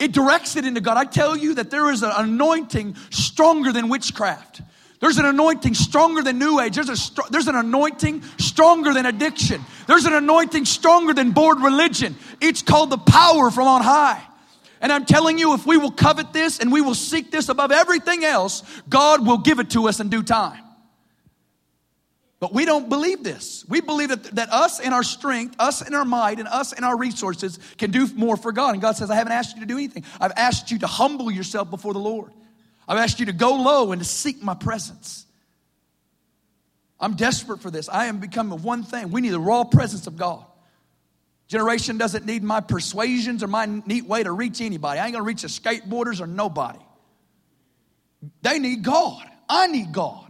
It 0.00 0.10
directs 0.10 0.56
it 0.56 0.64
into 0.64 0.80
God. 0.80 0.96
I 0.96 1.04
tell 1.04 1.36
you 1.36 1.54
that 1.54 1.70
there 1.70 1.88
is 1.92 2.02
an 2.02 2.10
anointing 2.12 2.96
stronger 3.10 3.70
than 3.70 3.88
witchcraft. 3.88 4.60
There's 5.04 5.18
an 5.18 5.26
anointing 5.26 5.74
stronger 5.74 6.22
than 6.22 6.38
New 6.38 6.58
Age. 6.60 6.76
There's, 6.76 6.88
a, 6.88 7.22
there's 7.30 7.46
an 7.46 7.56
anointing 7.56 8.22
stronger 8.38 8.94
than 8.94 9.04
addiction. 9.04 9.62
There's 9.86 10.06
an 10.06 10.14
anointing 10.14 10.64
stronger 10.64 11.12
than 11.12 11.32
bored 11.32 11.60
religion. 11.60 12.16
It's 12.40 12.62
called 12.62 12.88
the 12.88 12.96
power 12.96 13.50
from 13.50 13.68
on 13.68 13.82
high. 13.82 14.22
And 14.80 14.90
I'm 14.90 15.04
telling 15.04 15.36
you, 15.36 15.52
if 15.52 15.66
we 15.66 15.76
will 15.76 15.90
covet 15.90 16.32
this 16.32 16.58
and 16.58 16.72
we 16.72 16.80
will 16.80 16.94
seek 16.94 17.30
this 17.30 17.50
above 17.50 17.70
everything 17.70 18.24
else, 18.24 18.62
God 18.88 19.26
will 19.26 19.36
give 19.36 19.58
it 19.58 19.68
to 19.72 19.88
us 19.88 20.00
in 20.00 20.08
due 20.08 20.22
time. 20.22 20.64
But 22.40 22.54
we 22.54 22.64
don't 22.64 22.88
believe 22.88 23.22
this. 23.22 23.62
We 23.68 23.82
believe 23.82 24.08
that, 24.08 24.22
that 24.36 24.50
us 24.54 24.80
in 24.80 24.94
our 24.94 25.02
strength, 25.02 25.54
us 25.58 25.86
in 25.86 25.92
our 25.92 26.06
might, 26.06 26.38
and 26.38 26.48
us 26.48 26.72
in 26.72 26.82
our 26.82 26.96
resources 26.96 27.58
can 27.76 27.90
do 27.90 28.08
more 28.14 28.38
for 28.38 28.52
God. 28.52 28.70
And 28.70 28.80
God 28.80 28.96
says, 28.96 29.10
I 29.10 29.16
haven't 29.16 29.34
asked 29.34 29.54
you 29.54 29.60
to 29.60 29.66
do 29.66 29.76
anything. 29.76 30.04
I've 30.18 30.32
asked 30.34 30.70
you 30.70 30.78
to 30.78 30.86
humble 30.86 31.30
yourself 31.30 31.68
before 31.68 31.92
the 31.92 31.98
Lord. 31.98 32.32
I've 32.86 32.98
asked 32.98 33.20
you 33.20 33.26
to 33.26 33.32
go 33.32 33.54
low 33.54 33.92
and 33.92 34.00
to 34.00 34.06
seek 34.06 34.42
my 34.42 34.54
presence. 34.54 35.26
I'm 37.00 37.14
desperate 37.14 37.60
for 37.60 37.70
this. 37.70 37.88
I 37.88 38.06
am 38.06 38.18
becoming 38.18 38.62
one 38.62 38.82
thing. 38.82 39.10
We 39.10 39.20
need 39.20 39.30
the 39.30 39.40
raw 39.40 39.64
presence 39.64 40.06
of 40.06 40.16
God. 40.16 40.44
Generation 41.48 41.98
doesn't 41.98 42.24
need 42.24 42.42
my 42.42 42.60
persuasions 42.60 43.42
or 43.42 43.48
my 43.48 43.66
neat 43.66 44.06
way 44.06 44.22
to 44.22 44.32
reach 44.32 44.60
anybody. 44.60 44.98
I 44.98 45.04
ain't 45.04 45.12
gonna 45.12 45.24
reach 45.24 45.42
the 45.42 45.48
skateboarders 45.48 46.20
or 46.20 46.26
nobody. 46.26 46.78
They 48.42 48.58
need 48.58 48.82
God. 48.82 49.22
I 49.48 49.66
need 49.66 49.92
God. 49.92 50.23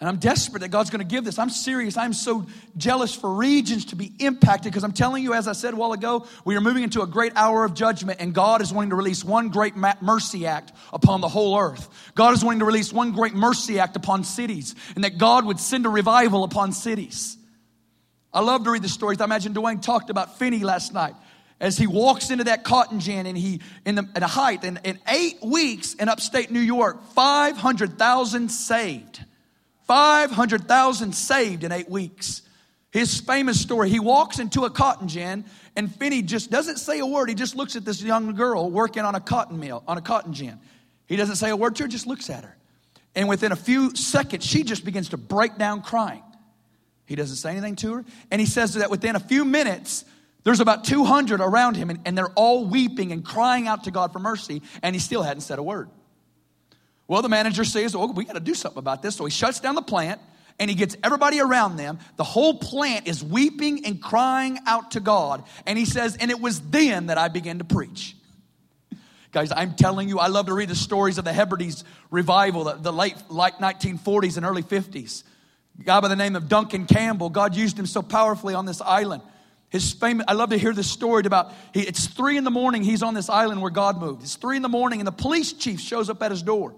And 0.00 0.08
I'm 0.08 0.16
desperate 0.16 0.60
that 0.60 0.70
God's 0.70 0.90
going 0.90 1.06
to 1.06 1.06
give 1.06 1.24
this. 1.24 1.38
I'm 1.38 1.50
serious. 1.50 1.96
I'm 1.96 2.12
so 2.12 2.46
jealous 2.76 3.14
for 3.14 3.32
regions 3.32 3.86
to 3.86 3.96
be 3.96 4.12
impacted 4.18 4.72
because 4.72 4.82
I'm 4.82 4.92
telling 4.92 5.22
you, 5.22 5.34
as 5.34 5.46
I 5.46 5.52
said 5.52 5.72
a 5.72 5.76
while 5.76 5.92
ago, 5.92 6.26
we 6.44 6.56
are 6.56 6.60
moving 6.60 6.82
into 6.82 7.02
a 7.02 7.06
great 7.06 7.32
hour 7.36 7.64
of 7.64 7.74
judgment, 7.74 8.20
and 8.20 8.34
God 8.34 8.60
is 8.60 8.72
wanting 8.72 8.90
to 8.90 8.96
release 8.96 9.24
one 9.24 9.50
great 9.50 9.74
mercy 9.76 10.46
act 10.46 10.72
upon 10.92 11.20
the 11.20 11.28
whole 11.28 11.58
earth. 11.58 11.88
God 12.14 12.34
is 12.34 12.44
wanting 12.44 12.58
to 12.58 12.64
release 12.64 12.92
one 12.92 13.12
great 13.12 13.34
mercy 13.34 13.78
act 13.78 13.94
upon 13.94 14.24
cities, 14.24 14.74
and 14.96 15.04
that 15.04 15.16
God 15.16 15.46
would 15.46 15.60
send 15.60 15.86
a 15.86 15.90
revival 15.90 16.42
upon 16.42 16.72
cities. 16.72 17.36
I 18.32 18.40
love 18.40 18.64
to 18.64 18.72
read 18.72 18.82
the 18.82 18.88
stories. 18.88 19.20
I 19.20 19.24
imagine 19.24 19.54
Dwayne 19.54 19.80
talked 19.80 20.10
about 20.10 20.38
Finney 20.38 20.64
last 20.64 20.92
night 20.92 21.14
as 21.60 21.78
he 21.78 21.86
walks 21.86 22.30
into 22.30 22.44
that 22.44 22.64
cotton 22.64 22.98
gin 22.98 23.26
and 23.26 23.38
he 23.38 23.60
in 23.86 23.94
the 23.94 24.08
at 24.16 24.24
a 24.24 24.26
height 24.26 24.64
in, 24.64 24.80
in 24.82 24.98
eight 25.08 25.36
weeks 25.40 25.94
in 25.94 26.08
upstate 26.08 26.50
New 26.50 26.58
York, 26.58 27.04
500,000 27.12 28.48
saved. 28.48 29.24
500,000 29.86 31.14
saved 31.14 31.64
in 31.64 31.72
eight 31.72 31.88
weeks. 31.88 32.42
His 32.90 33.20
famous 33.20 33.60
story, 33.60 33.90
he 33.90 33.98
walks 33.98 34.38
into 34.38 34.64
a 34.64 34.70
cotton 34.70 35.08
gin 35.08 35.44
and 35.76 35.92
Finney 35.94 36.22
just 36.22 36.50
doesn't 36.50 36.76
say 36.76 37.00
a 37.00 37.06
word. 37.06 37.28
He 37.28 37.34
just 37.34 37.56
looks 37.56 37.74
at 37.76 37.84
this 37.84 38.00
young 38.00 38.34
girl 38.34 38.70
working 38.70 39.02
on 39.04 39.14
a 39.14 39.20
cotton 39.20 39.58
mill, 39.58 39.82
on 39.88 39.98
a 39.98 40.00
cotton 40.00 40.32
gin. 40.32 40.58
He 41.06 41.16
doesn't 41.16 41.36
say 41.36 41.50
a 41.50 41.56
word 41.56 41.76
to 41.76 41.84
her, 41.84 41.88
just 41.88 42.06
looks 42.06 42.30
at 42.30 42.44
her. 42.44 42.56
And 43.14 43.28
within 43.28 43.52
a 43.52 43.56
few 43.56 43.94
seconds, 43.94 44.44
she 44.44 44.62
just 44.62 44.84
begins 44.84 45.10
to 45.10 45.16
break 45.16 45.58
down 45.58 45.82
crying. 45.82 46.22
He 47.06 47.16
doesn't 47.16 47.36
say 47.36 47.50
anything 47.50 47.76
to 47.76 47.94
her. 47.94 48.04
And 48.30 48.40
he 48.40 48.46
says 48.46 48.74
that 48.74 48.90
within 48.90 49.16
a 49.16 49.20
few 49.20 49.44
minutes, 49.44 50.04
there's 50.44 50.60
about 50.60 50.84
200 50.84 51.40
around 51.40 51.76
him, 51.76 51.90
and, 51.90 52.00
and 52.04 52.16
they're 52.16 52.32
all 52.34 52.66
weeping 52.66 53.12
and 53.12 53.24
crying 53.24 53.68
out 53.68 53.84
to 53.84 53.90
God 53.90 54.12
for 54.12 54.18
mercy, 54.18 54.62
and 54.82 54.94
he 54.94 55.00
still 55.00 55.22
hadn't 55.22 55.42
said 55.42 55.58
a 55.58 55.62
word. 55.62 55.90
Well, 57.06 57.22
the 57.22 57.28
manager 57.28 57.64
says, 57.64 57.96
Well, 57.96 58.12
we 58.12 58.24
got 58.24 58.34
to 58.34 58.40
do 58.40 58.54
something 58.54 58.78
about 58.78 59.02
this. 59.02 59.16
So 59.16 59.24
he 59.24 59.30
shuts 59.30 59.60
down 59.60 59.74
the 59.74 59.82
plant 59.82 60.20
and 60.58 60.70
he 60.70 60.76
gets 60.76 60.96
everybody 61.02 61.40
around 61.40 61.76
them. 61.76 61.98
The 62.16 62.24
whole 62.24 62.58
plant 62.58 63.06
is 63.06 63.22
weeping 63.22 63.84
and 63.84 64.00
crying 64.00 64.58
out 64.66 64.92
to 64.92 65.00
God. 65.00 65.44
And 65.66 65.78
he 65.78 65.84
says, 65.84 66.16
And 66.16 66.30
it 66.30 66.40
was 66.40 66.60
then 66.60 67.06
that 67.06 67.18
I 67.18 67.28
began 67.28 67.58
to 67.58 67.64
preach. 67.64 68.16
Guys, 69.32 69.50
I'm 69.54 69.74
telling 69.74 70.08
you, 70.08 70.20
I 70.20 70.28
love 70.28 70.46
to 70.46 70.54
read 70.54 70.68
the 70.68 70.76
stories 70.76 71.18
of 71.18 71.24
the 71.24 71.32
Hebrides 71.32 71.82
revival, 72.10 72.64
the, 72.64 72.74
the 72.74 72.92
late, 72.92 73.16
late 73.28 73.54
1940s 73.54 74.36
and 74.36 74.46
early 74.46 74.62
50s. 74.62 75.24
A 75.80 75.82
guy 75.82 75.98
by 75.98 76.06
the 76.06 76.14
name 76.14 76.36
of 76.36 76.48
Duncan 76.48 76.86
Campbell, 76.86 77.30
God 77.30 77.56
used 77.56 77.76
him 77.76 77.86
so 77.86 78.00
powerfully 78.00 78.54
on 78.54 78.64
this 78.64 78.80
island. 78.80 79.24
His 79.70 79.92
famous, 79.92 80.24
I 80.28 80.34
love 80.34 80.50
to 80.50 80.56
hear 80.56 80.72
this 80.72 80.88
story 80.88 81.24
about, 81.26 81.52
he, 81.72 81.80
it's 81.80 82.06
three 82.06 82.36
in 82.36 82.44
the 82.44 82.50
morning, 82.52 82.84
he's 82.84 83.02
on 83.02 83.12
this 83.12 83.28
island 83.28 83.60
where 83.60 83.72
God 83.72 84.00
moved. 84.00 84.22
It's 84.22 84.36
three 84.36 84.54
in 84.54 84.62
the 84.62 84.68
morning 84.68 85.00
and 85.00 85.06
the 85.06 85.12
police 85.12 85.52
chief 85.52 85.80
shows 85.80 86.08
up 86.08 86.22
at 86.22 86.30
his 86.30 86.44
door. 86.44 86.76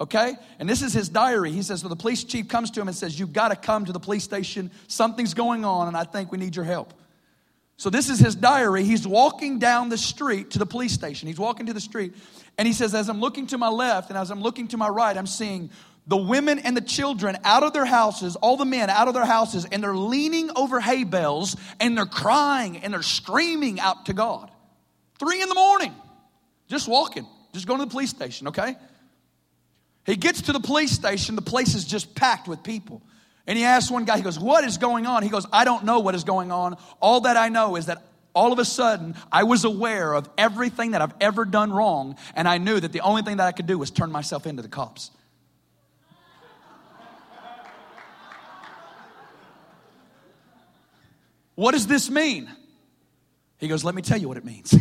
Okay? 0.00 0.34
And 0.58 0.68
this 0.68 0.82
is 0.82 0.94
his 0.94 1.08
diary. 1.08 1.52
He 1.52 1.62
says, 1.62 1.82
so 1.82 1.88
the 1.88 1.96
police 1.96 2.24
chief 2.24 2.48
comes 2.48 2.70
to 2.72 2.80
him 2.80 2.88
and 2.88 2.96
says, 2.96 3.18
You've 3.18 3.32
got 3.32 3.48
to 3.48 3.56
come 3.56 3.84
to 3.84 3.92
the 3.92 4.00
police 4.00 4.24
station. 4.24 4.70
Something's 4.88 5.34
going 5.34 5.64
on, 5.64 5.88
and 5.88 5.96
I 5.96 6.04
think 6.04 6.32
we 6.32 6.38
need 6.38 6.56
your 6.56 6.64
help. 6.64 6.94
So 7.76 7.90
this 7.90 8.10
is 8.10 8.18
his 8.18 8.34
diary. 8.34 8.84
He's 8.84 9.06
walking 9.06 9.58
down 9.58 9.88
the 9.88 9.98
street 9.98 10.50
to 10.52 10.58
the 10.58 10.66
police 10.66 10.92
station. 10.92 11.28
He's 11.28 11.38
walking 11.38 11.66
to 11.66 11.72
the 11.72 11.80
street, 11.80 12.14
and 12.58 12.66
he 12.66 12.72
says, 12.72 12.94
As 12.94 13.08
I'm 13.08 13.20
looking 13.20 13.46
to 13.48 13.58
my 13.58 13.68
left 13.68 14.08
and 14.08 14.18
as 14.18 14.30
I'm 14.30 14.40
looking 14.40 14.68
to 14.68 14.76
my 14.78 14.88
right, 14.88 15.16
I'm 15.16 15.26
seeing 15.26 15.70
the 16.06 16.16
women 16.16 16.58
and 16.58 16.76
the 16.76 16.80
children 16.80 17.38
out 17.44 17.62
of 17.62 17.72
their 17.72 17.84
houses, 17.84 18.36
all 18.36 18.56
the 18.56 18.64
men 18.64 18.88
out 18.90 19.06
of 19.06 19.14
their 19.14 19.26
houses, 19.26 19.66
and 19.70 19.82
they're 19.82 19.94
leaning 19.94 20.50
over 20.56 20.80
hay 20.80 21.04
bales 21.04 21.56
and 21.78 21.96
they're 21.96 22.06
crying 22.06 22.78
and 22.78 22.92
they're 22.92 23.02
screaming 23.02 23.78
out 23.78 24.06
to 24.06 24.12
God. 24.12 24.50
Three 25.18 25.42
in 25.42 25.48
the 25.48 25.54
morning, 25.54 25.94
just 26.68 26.88
walking, 26.88 27.26
just 27.52 27.66
going 27.66 27.78
to 27.78 27.84
the 27.84 27.90
police 27.90 28.10
station, 28.10 28.48
okay? 28.48 28.76
He 30.10 30.16
gets 30.16 30.42
to 30.42 30.52
the 30.52 30.58
police 30.58 30.90
station, 30.90 31.36
the 31.36 31.42
place 31.42 31.76
is 31.76 31.84
just 31.84 32.16
packed 32.16 32.48
with 32.48 32.64
people. 32.64 33.00
And 33.46 33.56
he 33.56 33.64
asks 33.64 33.92
one 33.92 34.04
guy, 34.04 34.16
he 34.16 34.24
goes, 34.24 34.40
What 34.40 34.64
is 34.64 34.76
going 34.76 35.06
on? 35.06 35.22
He 35.22 35.28
goes, 35.28 35.46
I 35.52 35.64
don't 35.64 35.84
know 35.84 36.00
what 36.00 36.16
is 36.16 36.24
going 36.24 36.50
on. 36.50 36.76
All 37.00 37.20
that 37.22 37.36
I 37.36 37.48
know 37.48 37.76
is 37.76 37.86
that 37.86 38.02
all 38.34 38.52
of 38.52 38.58
a 38.58 38.64
sudden 38.64 39.14
I 39.30 39.44
was 39.44 39.64
aware 39.64 40.12
of 40.12 40.28
everything 40.36 40.92
that 40.92 41.00
I've 41.00 41.14
ever 41.20 41.44
done 41.44 41.72
wrong, 41.72 42.16
and 42.34 42.48
I 42.48 42.58
knew 42.58 42.80
that 42.80 42.90
the 42.90 43.02
only 43.02 43.22
thing 43.22 43.36
that 43.36 43.46
I 43.46 43.52
could 43.52 43.66
do 43.66 43.78
was 43.78 43.92
turn 43.92 44.10
myself 44.10 44.48
into 44.48 44.62
the 44.62 44.68
cops. 44.68 45.12
What 51.54 51.70
does 51.70 51.86
this 51.86 52.10
mean? 52.10 52.50
He 53.58 53.68
goes, 53.68 53.84
Let 53.84 53.94
me 53.94 54.02
tell 54.02 54.18
you 54.18 54.26
what 54.26 54.38
it 54.38 54.44
means. 54.44 54.74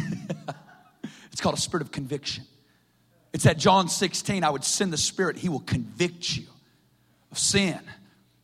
it's 1.31 1.39
called 1.39 1.55
a 1.55 1.61
spirit 1.61 1.83
of 1.83 1.91
conviction. 1.91 2.45
It's 3.31 3.45
at 3.45 3.57
John 3.57 3.89
16, 3.89 4.43
I 4.43 4.49
would 4.49 4.63
send 4.63 4.91
the 4.91 4.97
Spirit, 4.97 5.37
He 5.37 5.49
will 5.49 5.59
convict 5.59 6.35
you 6.35 6.45
of 7.31 7.37
sin, 7.37 7.79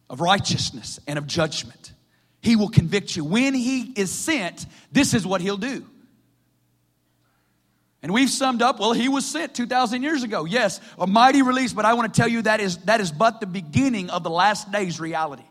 of 0.10 0.21
righteousness, 0.21 1.00
and 1.08 1.17
of 1.17 1.26
judgment. 1.26 1.93
He 2.41 2.56
will 2.56 2.69
convict 2.69 3.15
you. 3.15 3.24
When 3.24 3.54
He 3.54 3.91
is 3.95 4.12
sent, 4.12 4.65
this 4.91 5.13
is 5.13 5.26
what 5.26 5.41
He'll 5.41 5.58
do. 5.58 5.86
And 8.04 8.13
we've 8.13 8.30
summed 8.30 8.62
up, 8.62 8.80
well, 8.80 8.93
He 8.93 9.10
was 9.10 9.26
sent 9.26 9.56
2,000 9.56 10.04
years 10.04 10.21
ago. 10.21 10.45
Yes, 10.45 10.80
a 11.00 11.08
mighty 11.08 11.41
release, 11.41 11.74
but 11.74 11.86
I 11.86 11.95
want 11.95 12.13
to 12.13 12.21
tell 12.21 12.30
you 12.30 12.43
that 12.43 12.60
is, 12.60 12.78
that 12.86 13.02
is 13.02 13.12
but 13.12 13.39
the 13.39 13.48
beginning 13.48 14.12
of 14.12 14.21
the 14.21 14.30
last 14.30 14.71
days 14.71 15.00
reality. 15.00 15.45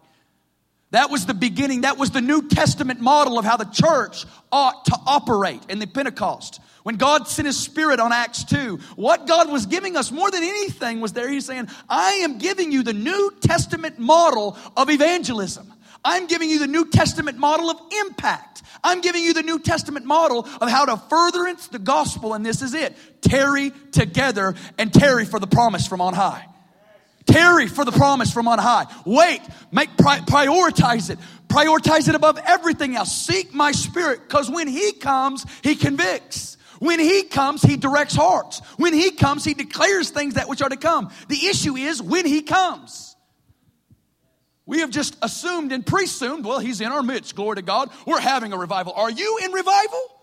That 0.92 1.10
was 1.10 1.26
the 1.26 1.34
beginning. 1.34 1.80
That 1.80 1.98
was 1.98 2.12
the 2.12 2.20
New 2.20 2.48
Testament 2.48 3.00
model 3.00 3.36
of 3.36 3.44
how 3.44 3.56
the 3.56 3.64
church 3.64 4.24
ought 4.52 4.84
to 4.84 4.96
operate 5.04 5.62
in 5.68 5.80
the 5.80 5.88
Pentecost. 5.88 6.60
When 6.84 6.96
God 6.96 7.26
sent 7.28 7.46
His 7.46 7.58
Spirit 7.58 7.98
on 7.98 8.12
Acts 8.12 8.44
2, 8.44 8.78
what 8.96 9.26
God 9.26 9.50
was 9.50 9.64
giving 9.64 9.96
us 9.96 10.12
more 10.12 10.30
than 10.30 10.42
anything 10.42 11.00
was 11.00 11.14
there. 11.14 11.30
He's 11.30 11.46
saying, 11.46 11.68
I 11.88 12.12
am 12.22 12.36
giving 12.36 12.70
you 12.70 12.82
the 12.82 12.92
New 12.92 13.32
Testament 13.40 13.98
model 13.98 14.58
of 14.76 14.90
evangelism. 14.90 15.72
I'm 16.04 16.26
giving 16.26 16.50
you 16.50 16.58
the 16.58 16.66
New 16.66 16.90
Testament 16.90 17.38
model 17.38 17.70
of 17.70 17.80
impact. 18.02 18.62
I'm 18.84 19.00
giving 19.00 19.24
you 19.24 19.32
the 19.32 19.42
New 19.42 19.60
Testament 19.60 20.04
model 20.04 20.46
of 20.60 20.68
how 20.68 20.84
to 20.84 20.98
furtherance 21.08 21.68
the 21.68 21.78
gospel, 21.78 22.34
and 22.34 22.44
this 22.44 22.60
is 22.60 22.74
it. 22.74 22.94
Tarry 23.22 23.72
together 23.92 24.54
and 24.76 24.92
tarry 24.92 25.24
for 25.24 25.40
the 25.40 25.46
promise 25.46 25.86
from 25.86 26.02
on 26.02 26.12
high. 26.12 26.46
Tarry 27.24 27.66
for 27.66 27.86
the 27.86 27.92
promise 27.92 28.30
from 28.30 28.46
on 28.46 28.58
high. 28.58 28.84
Wait, 29.06 29.40
make 29.72 29.96
prioritize 29.96 31.08
it. 31.08 31.18
Prioritize 31.48 32.10
it 32.10 32.14
above 32.14 32.38
everything 32.44 32.94
else. 32.94 33.16
Seek 33.16 33.54
my 33.54 33.72
spirit, 33.72 34.20
because 34.28 34.50
when 34.50 34.68
he 34.68 34.92
comes, 34.92 35.46
he 35.62 35.76
convicts. 35.76 36.58
When 36.84 37.00
he 37.00 37.22
comes, 37.22 37.62
he 37.62 37.78
directs 37.78 38.14
hearts. 38.14 38.58
When 38.76 38.92
he 38.92 39.12
comes, 39.12 39.42
he 39.42 39.54
declares 39.54 40.10
things 40.10 40.34
that 40.34 40.50
which 40.50 40.60
are 40.60 40.68
to 40.68 40.76
come. 40.76 41.10
The 41.28 41.46
issue 41.46 41.76
is 41.76 42.02
when 42.02 42.26
he 42.26 42.42
comes. 42.42 43.16
We 44.66 44.80
have 44.80 44.90
just 44.90 45.16
assumed 45.22 45.72
and 45.72 45.86
presumed, 45.86 46.44
well, 46.44 46.58
he's 46.58 46.82
in 46.82 46.92
our 46.92 47.02
midst, 47.02 47.34
glory 47.36 47.56
to 47.56 47.62
God. 47.62 47.88
We're 48.06 48.20
having 48.20 48.52
a 48.52 48.58
revival. 48.58 48.92
Are 48.92 49.10
you 49.10 49.38
in 49.42 49.52
revival? 49.52 50.20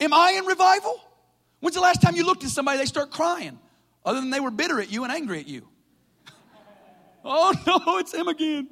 Am 0.00 0.12
I 0.12 0.32
in 0.32 0.44
revival? 0.44 1.00
When's 1.60 1.76
the 1.76 1.80
last 1.80 2.02
time 2.02 2.16
you 2.16 2.26
looked 2.26 2.42
at 2.42 2.50
somebody, 2.50 2.78
they 2.78 2.86
start 2.86 3.12
crying, 3.12 3.56
other 4.04 4.18
than 4.18 4.30
they 4.30 4.40
were 4.40 4.50
bitter 4.50 4.80
at 4.80 4.90
you 4.90 5.04
and 5.04 5.12
angry 5.12 5.38
at 5.38 5.46
you? 5.46 5.68
oh 7.24 7.54
no, 7.64 7.98
it's 7.98 8.12
him 8.12 8.26
again. 8.26 8.70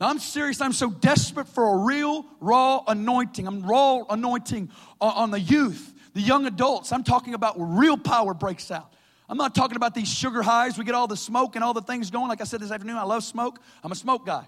I'm 0.00 0.20
serious. 0.20 0.60
I'm 0.60 0.72
so 0.72 0.90
desperate 0.90 1.48
for 1.48 1.74
a 1.74 1.78
real, 1.78 2.24
raw 2.40 2.84
anointing. 2.86 3.48
I'm 3.48 3.62
raw 3.62 4.04
anointing 4.08 4.70
on, 5.00 5.30
the 5.30 5.40
youth, 5.40 5.94
the 6.14 6.20
young 6.20 6.46
adults. 6.46 6.92
I'm 6.92 7.04
talking 7.04 7.34
about 7.34 7.58
where 7.58 7.68
real 7.68 7.96
power 7.96 8.34
breaks 8.34 8.70
out. 8.70 8.92
I'm 9.28 9.36
not 9.36 9.54
talking 9.54 9.76
about 9.76 9.94
these 9.94 10.08
sugar 10.08 10.42
highs. 10.42 10.78
We 10.78 10.84
get 10.84 10.94
all 10.94 11.06
the 11.06 11.16
smoke 11.16 11.54
and 11.54 11.62
all 11.62 11.74
the 11.74 11.82
things 11.82 12.10
going. 12.10 12.28
Like 12.28 12.40
I 12.40 12.44
said 12.44 12.60
this 12.60 12.70
afternoon, 12.70 12.96
I 12.96 13.02
love 13.02 13.24
smoke. 13.24 13.60
I'm 13.84 13.92
a 13.92 13.96
smoke 13.96 14.24
guy. 14.24 14.46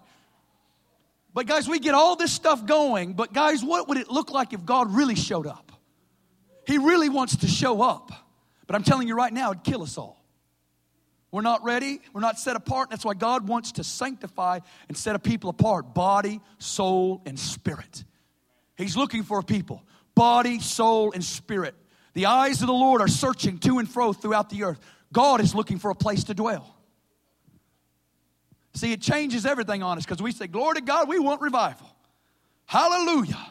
But 1.34 1.46
guys, 1.46 1.68
we 1.68 1.78
get 1.78 1.94
all 1.94 2.16
this 2.16 2.32
stuff 2.32 2.66
going. 2.66 3.12
But 3.12 3.32
guys, 3.32 3.62
what 3.62 3.88
would 3.88 3.98
it 3.98 4.10
look 4.10 4.30
like 4.30 4.52
if 4.52 4.64
God 4.64 4.92
really 4.94 5.14
showed 5.14 5.46
up? 5.46 5.72
He 6.66 6.78
really 6.78 7.08
wants 7.08 7.36
to 7.38 7.46
show 7.46 7.82
up. 7.82 8.10
But 8.66 8.76
I'm 8.76 8.82
telling 8.82 9.06
you 9.06 9.14
right 9.14 9.32
now, 9.32 9.50
it'd 9.50 9.64
kill 9.64 9.82
us 9.82 9.98
all. 9.98 10.20
We're 11.32 11.42
not 11.42 11.62
ready. 11.62 12.00
We're 12.12 12.20
not 12.20 12.38
set 12.38 12.56
apart. 12.56 12.90
That's 12.90 13.04
why 13.04 13.14
God 13.14 13.46
wants 13.46 13.72
to 13.72 13.84
sanctify 13.84 14.60
and 14.88 14.96
set 14.96 15.14
a 15.14 15.18
people 15.18 15.50
apart 15.50 15.94
body, 15.94 16.40
soul, 16.58 17.22
and 17.24 17.38
spirit. 17.38 18.04
He's 18.76 18.96
looking 18.96 19.22
for 19.22 19.38
a 19.38 19.42
people 19.44 19.82
body, 20.20 20.60
soul, 20.60 21.12
and 21.12 21.24
spirit. 21.24 21.74
The 22.12 22.26
eyes 22.26 22.60
of 22.60 22.66
the 22.66 22.74
Lord 22.74 23.00
are 23.00 23.08
searching 23.08 23.56
to 23.60 23.78
and 23.78 23.88
fro 23.88 24.12
throughout 24.12 24.50
the 24.50 24.64
earth. 24.64 24.78
God 25.10 25.40
is 25.40 25.54
looking 25.54 25.78
for 25.78 25.90
a 25.90 25.94
place 25.94 26.24
to 26.24 26.34
dwell. 26.34 26.76
See, 28.74 28.92
it 28.92 29.00
changes 29.00 29.46
everything 29.46 29.82
on 29.82 29.96
us 29.96 30.04
because 30.04 30.20
we 30.20 30.32
say, 30.32 30.46
Glory 30.46 30.74
to 30.74 30.82
God, 30.82 31.08
we 31.08 31.18
want 31.18 31.40
revival. 31.40 31.88
Hallelujah. 32.66 33.46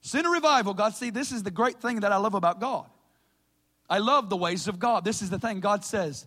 Send 0.00 0.26
a 0.26 0.30
revival, 0.30 0.74
God. 0.74 0.96
See, 0.96 1.10
this 1.10 1.30
is 1.30 1.44
the 1.44 1.52
great 1.52 1.80
thing 1.80 2.00
that 2.00 2.10
I 2.10 2.16
love 2.16 2.34
about 2.34 2.58
God. 2.58 2.86
I 3.88 3.98
love 3.98 4.28
the 4.28 4.36
ways 4.36 4.66
of 4.66 4.80
God. 4.80 5.04
This 5.04 5.22
is 5.22 5.30
the 5.30 5.38
thing 5.38 5.60
God 5.60 5.84
says, 5.84 6.26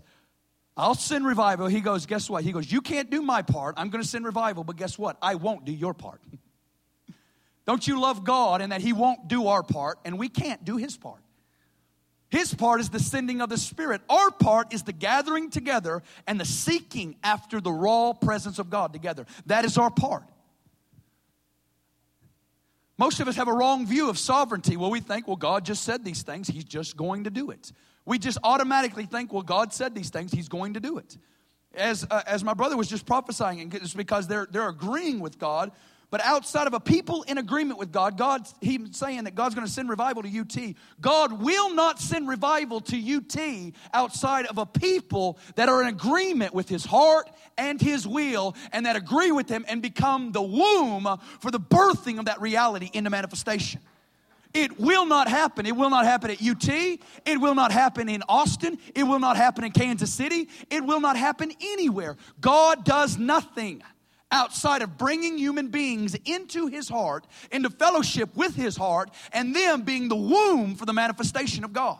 I'll 0.77 0.95
send 0.95 1.25
revival. 1.25 1.67
He 1.67 1.81
goes, 1.81 2.05
Guess 2.05 2.29
what? 2.29 2.45
He 2.45 2.53
goes, 2.53 2.71
You 2.71 2.79
can't 2.79 3.09
do 3.09 3.21
my 3.21 3.41
part. 3.41 3.75
I'm 3.75 3.89
going 3.89 4.01
to 4.01 4.07
send 4.07 4.23
revival, 4.23 4.63
but 4.63 4.77
guess 4.77 4.97
what? 4.97 5.17
I 5.21 5.35
won't 5.35 5.65
do 5.65 5.73
your 5.73 5.93
part. 5.93 6.21
Don't 7.65 7.87
you 7.87 7.99
love 7.99 8.23
God 8.23 8.61
and 8.61 8.71
that 8.71 8.81
He 8.81 8.93
won't 8.93 9.27
do 9.27 9.47
our 9.47 9.63
part 9.63 9.99
and 10.03 10.17
we 10.17 10.29
can't 10.29 10.63
do 10.65 10.77
His 10.77 10.97
part? 10.97 11.21
His 12.29 12.51
part 12.51 12.79
is 12.79 12.89
the 12.89 12.99
sending 12.99 13.41
of 13.41 13.49
the 13.49 13.59
Spirit. 13.59 14.01
Our 14.09 14.31
part 14.31 14.73
is 14.73 14.81
the 14.81 14.91
gathering 14.91 15.51
together 15.51 16.01
and 16.25 16.39
the 16.39 16.45
seeking 16.45 17.15
after 17.23 17.61
the 17.61 17.71
raw 17.71 18.13
presence 18.13 18.57
of 18.57 18.71
God 18.71 18.91
together. 18.91 19.27
That 19.45 19.65
is 19.65 19.77
our 19.77 19.91
part. 19.91 20.23
Most 22.97 23.19
of 23.19 23.27
us 23.27 23.35
have 23.35 23.47
a 23.47 23.53
wrong 23.53 23.85
view 23.85 24.09
of 24.09 24.17
sovereignty. 24.17 24.77
Well, 24.77 24.89
we 24.89 24.99
think, 24.99 25.27
well, 25.27 25.35
God 25.35 25.65
just 25.65 25.83
said 25.83 26.03
these 26.03 26.23
things, 26.23 26.47
He's 26.47 26.63
just 26.63 26.97
going 26.97 27.25
to 27.25 27.29
do 27.29 27.51
it. 27.51 27.71
We 28.05 28.17
just 28.17 28.37
automatically 28.43 29.05
think, 29.05 29.31
well, 29.31 29.43
God 29.43 29.73
said 29.73 29.95
these 29.95 30.09
things, 30.09 30.31
He's 30.31 30.49
going 30.49 30.73
to 30.73 30.79
do 30.79 30.97
it. 30.97 31.17
As, 31.75 32.05
uh, 32.09 32.21
as 32.27 32.43
my 32.43 32.53
brother 32.53 32.77
was 32.77 32.87
just 32.87 33.05
prophesying, 33.05 33.71
it's 33.73 33.93
because 33.93 34.27
they're, 34.27 34.47
they're 34.49 34.69
agreeing 34.69 35.19
with 35.19 35.39
God, 35.39 35.71
but 36.13 36.23
outside 36.23 36.67
of 36.67 36.75
a 36.75 36.79
people 36.79 37.23
in 37.23 37.39
agreement 37.39 37.79
with 37.79 37.91
God, 37.91 38.19
God, 38.19 38.47
He's 38.61 38.95
saying 38.95 39.23
that 39.23 39.33
God's 39.33 39.55
going 39.55 39.65
to 39.65 39.73
send 39.73 39.89
revival 39.89 40.21
to 40.21 40.29
UT. 40.29 40.75
God 41.01 41.41
will 41.41 41.73
not 41.73 41.99
send 41.99 42.27
revival 42.27 42.81
to 42.81 43.15
UT 43.15 43.73
outside 43.95 44.45
of 44.45 44.59
a 44.59 44.65
people 44.67 45.39
that 45.55 45.69
are 45.69 45.81
in 45.81 45.87
agreement 45.87 46.53
with 46.53 46.69
His 46.69 46.85
heart 46.85 47.31
and 47.57 47.81
His 47.81 48.07
will 48.07 48.55
and 48.71 48.85
that 48.85 48.95
agree 48.95 49.31
with 49.31 49.49
Him 49.49 49.65
and 49.67 49.81
become 49.81 50.31
the 50.31 50.41
womb 50.43 51.07
for 51.39 51.49
the 51.49 51.59
birthing 51.59 52.19
of 52.19 52.25
that 52.25 52.39
reality 52.39 52.91
into 52.93 53.09
manifestation. 53.09 53.81
It 54.53 54.79
will 54.79 55.07
not 55.07 55.27
happen. 55.27 55.65
It 55.65 55.75
will 55.75 55.89
not 55.89 56.05
happen 56.05 56.29
at 56.29 56.39
UT. 56.39 56.69
It 57.25 57.41
will 57.41 57.55
not 57.55 57.71
happen 57.71 58.07
in 58.07 58.21
Austin. 58.29 58.77
It 58.93 59.01
will 59.01 59.17
not 59.17 59.35
happen 59.35 59.63
in 59.63 59.71
Kansas 59.71 60.13
City. 60.13 60.47
It 60.69 60.85
will 60.85 60.99
not 60.99 61.17
happen 61.17 61.51
anywhere. 61.59 62.17
God 62.39 62.85
does 62.85 63.17
nothing 63.17 63.81
outside 64.33 64.81
of 64.81 64.97
bringing 64.97 65.37
human 65.37 65.69
beings 65.69 66.15
into 66.25 66.67
his 66.67 66.89
heart, 66.89 67.25
into 67.51 67.69
fellowship 67.69 68.35
with 68.35 68.55
his 68.55 68.75
heart, 68.75 69.11
and 69.31 69.55
them 69.55 69.83
being 69.83 70.09
the 70.09 70.15
womb 70.15 70.75
for 70.75 70.85
the 70.85 70.93
manifestation 70.93 71.63
of 71.63 71.71
God. 71.71 71.99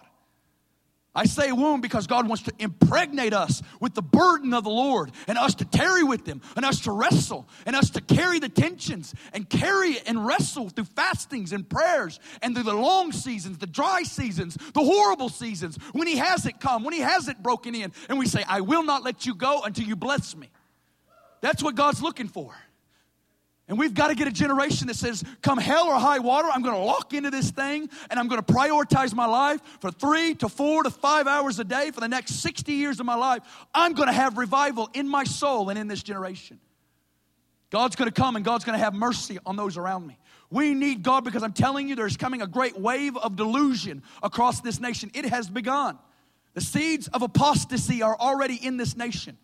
I 1.15 1.25
say 1.25 1.51
womb 1.51 1.79
because 1.79 2.07
God 2.07 2.27
wants 2.27 2.41
to 2.43 2.53
impregnate 2.57 3.33
us 3.33 3.61
with 3.79 3.93
the 3.93 4.01
burden 4.01 4.51
of 4.51 4.63
the 4.63 4.71
Lord 4.71 5.11
and 5.27 5.37
us 5.37 5.53
to 5.55 5.65
tarry 5.65 6.01
with 6.01 6.25
Him 6.25 6.41
and 6.55 6.65
us 6.65 6.81
to 6.81 6.91
wrestle 6.91 7.47
and 7.67 7.75
us 7.75 7.91
to 7.91 8.01
carry 8.01 8.39
the 8.39 8.49
tensions 8.49 9.13
and 9.31 9.47
carry 9.47 9.91
it 9.91 10.03
and 10.07 10.25
wrestle 10.25 10.69
through 10.69 10.85
fastings 10.85 11.53
and 11.53 11.69
prayers 11.69 12.19
and 12.41 12.55
through 12.55 12.63
the 12.63 12.73
long 12.73 13.11
seasons, 13.11 13.59
the 13.59 13.67
dry 13.67 14.01
seasons, 14.01 14.57
the 14.73 14.83
horrible 14.83 15.29
seasons, 15.29 15.77
when 15.91 16.07
He 16.07 16.17
has 16.17 16.47
it 16.47 16.59
come, 16.59 16.83
when 16.83 16.95
He 16.95 17.01
has 17.01 17.27
it 17.27 17.43
broken 17.43 17.75
in, 17.75 17.91
and 18.09 18.17
we 18.17 18.25
say, 18.25 18.43
I 18.47 18.61
will 18.61 18.83
not 18.83 19.03
let 19.03 19.27
you 19.27 19.35
go 19.35 19.61
until 19.61 19.85
you 19.85 19.95
bless 19.95 20.35
me. 20.35 20.49
That's 21.43 21.62
what 21.62 21.75
God's 21.75 22.01
looking 22.01 22.29
for. 22.29 22.56
And 23.67 23.77
we've 23.77 23.93
got 23.93 24.08
to 24.08 24.15
get 24.15 24.29
a 24.29 24.32
generation 24.32 24.88
that 24.88 24.95
says, 24.95 25.25
come 25.41 25.58
hell 25.58 25.88
or 25.88 25.95
high 25.95 26.19
water, 26.19 26.47
I'm 26.49 26.62
going 26.62 26.75
to 26.75 26.82
lock 26.82 27.13
into 27.13 27.32
this 27.32 27.51
thing 27.51 27.89
and 28.10 28.17
I'm 28.17 28.29
going 28.29 28.41
to 28.41 28.53
prioritize 28.53 29.13
my 29.13 29.25
life 29.25 29.60
for 29.82 29.91
three 29.91 30.36
to 30.36 30.47
four 30.47 30.84
to 30.84 30.89
five 30.89 31.27
hours 31.27 31.60
a 31.60 31.65
day 31.65 31.91
for 31.91 31.99
the 31.99 32.08
next 32.08 32.36
60 32.36 32.71
years 32.71 33.01
of 33.01 33.06
my 33.06 33.15
life. 33.15 33.43
I'm 33.73 33.91
going 33.91 34.08
to 34.08 34.13
have 34.13 34.38
revival 34.38 34.89
in 34.93 35.10
my 35.10 35.25
soul 35.25 35.69
and 35.69 35.77
in 35.77 35.89
this 35.89 36.01
generation. 36.01 36.62
God's 37.71 37.97
going 37.97 38.10
to 38.10 38.13
come 38.13 38.38
and 38.38 38.45
God's 38.45 38.63
going 38.63 38.79
to 38.79 38.84
have 38.84 38.93
mercy 38.93 39.38
on 39.45 39.58
those 39.58 39.75
around 39.75 40.08
me. 40.08 40.17
We 40.49 40.73
need 40.73 41.03
God 41.03 41.25
because 41.25 41.43
I'm 41.43 41.51
telling 41.51 41.89
you, 41.89 41.95
there's 41.95 42.15
coming 42.15 42.41
a 42.41 42.47
great 42.47 42.79
wave 42.79 43.17
of 43.17 43.36
delusion 43.36 44.01
across 44.21 44.62
this 44.62 44.79
nation. 44.79 45.12
It 45.13 45.25
has 45.25 45.49
begun. 45.49 45.99
The 46.53 46.62
seeds 46.62 47.10
of 47.10 47.21
apostasy 47.21 48.01
are 48.01 48.15
already 48.17 48.56
in 48.56 48.77
this 48.77 48.95
nation. 48.95 49.38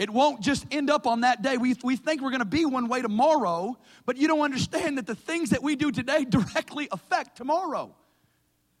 It 0.00 0.08
won't 0.08 0.40
just 0.40 0.64
end 0.70 0.88
up 0.88 1.06
on 1.06 1.20
that 1.20 1.42
day. 1.42 1.58
We, 1.58 1.76
we 1.84 1.94
think 1.94 2.22
we're 2.22 2.30
going 2.30 2.38
to 2.38 2.46
be 2.46 2.64
one 2.64 2.88
way 2.88 3.02
tomorrow, 3.02 3.76
but 4.06 4.16
you 4.16 4.28
don't 4.28 4.40
understand 4.40 4.96
that 4.96 5.06
the 5.06 5.14
things 5.14 5.50
that 5.50 5.62
we 5.62 5.76
do 5.76 5.92
today 5.92 6.24
directly 6.28 6.88
affect 6.90 7.36
tomorrow. 7.36 7.94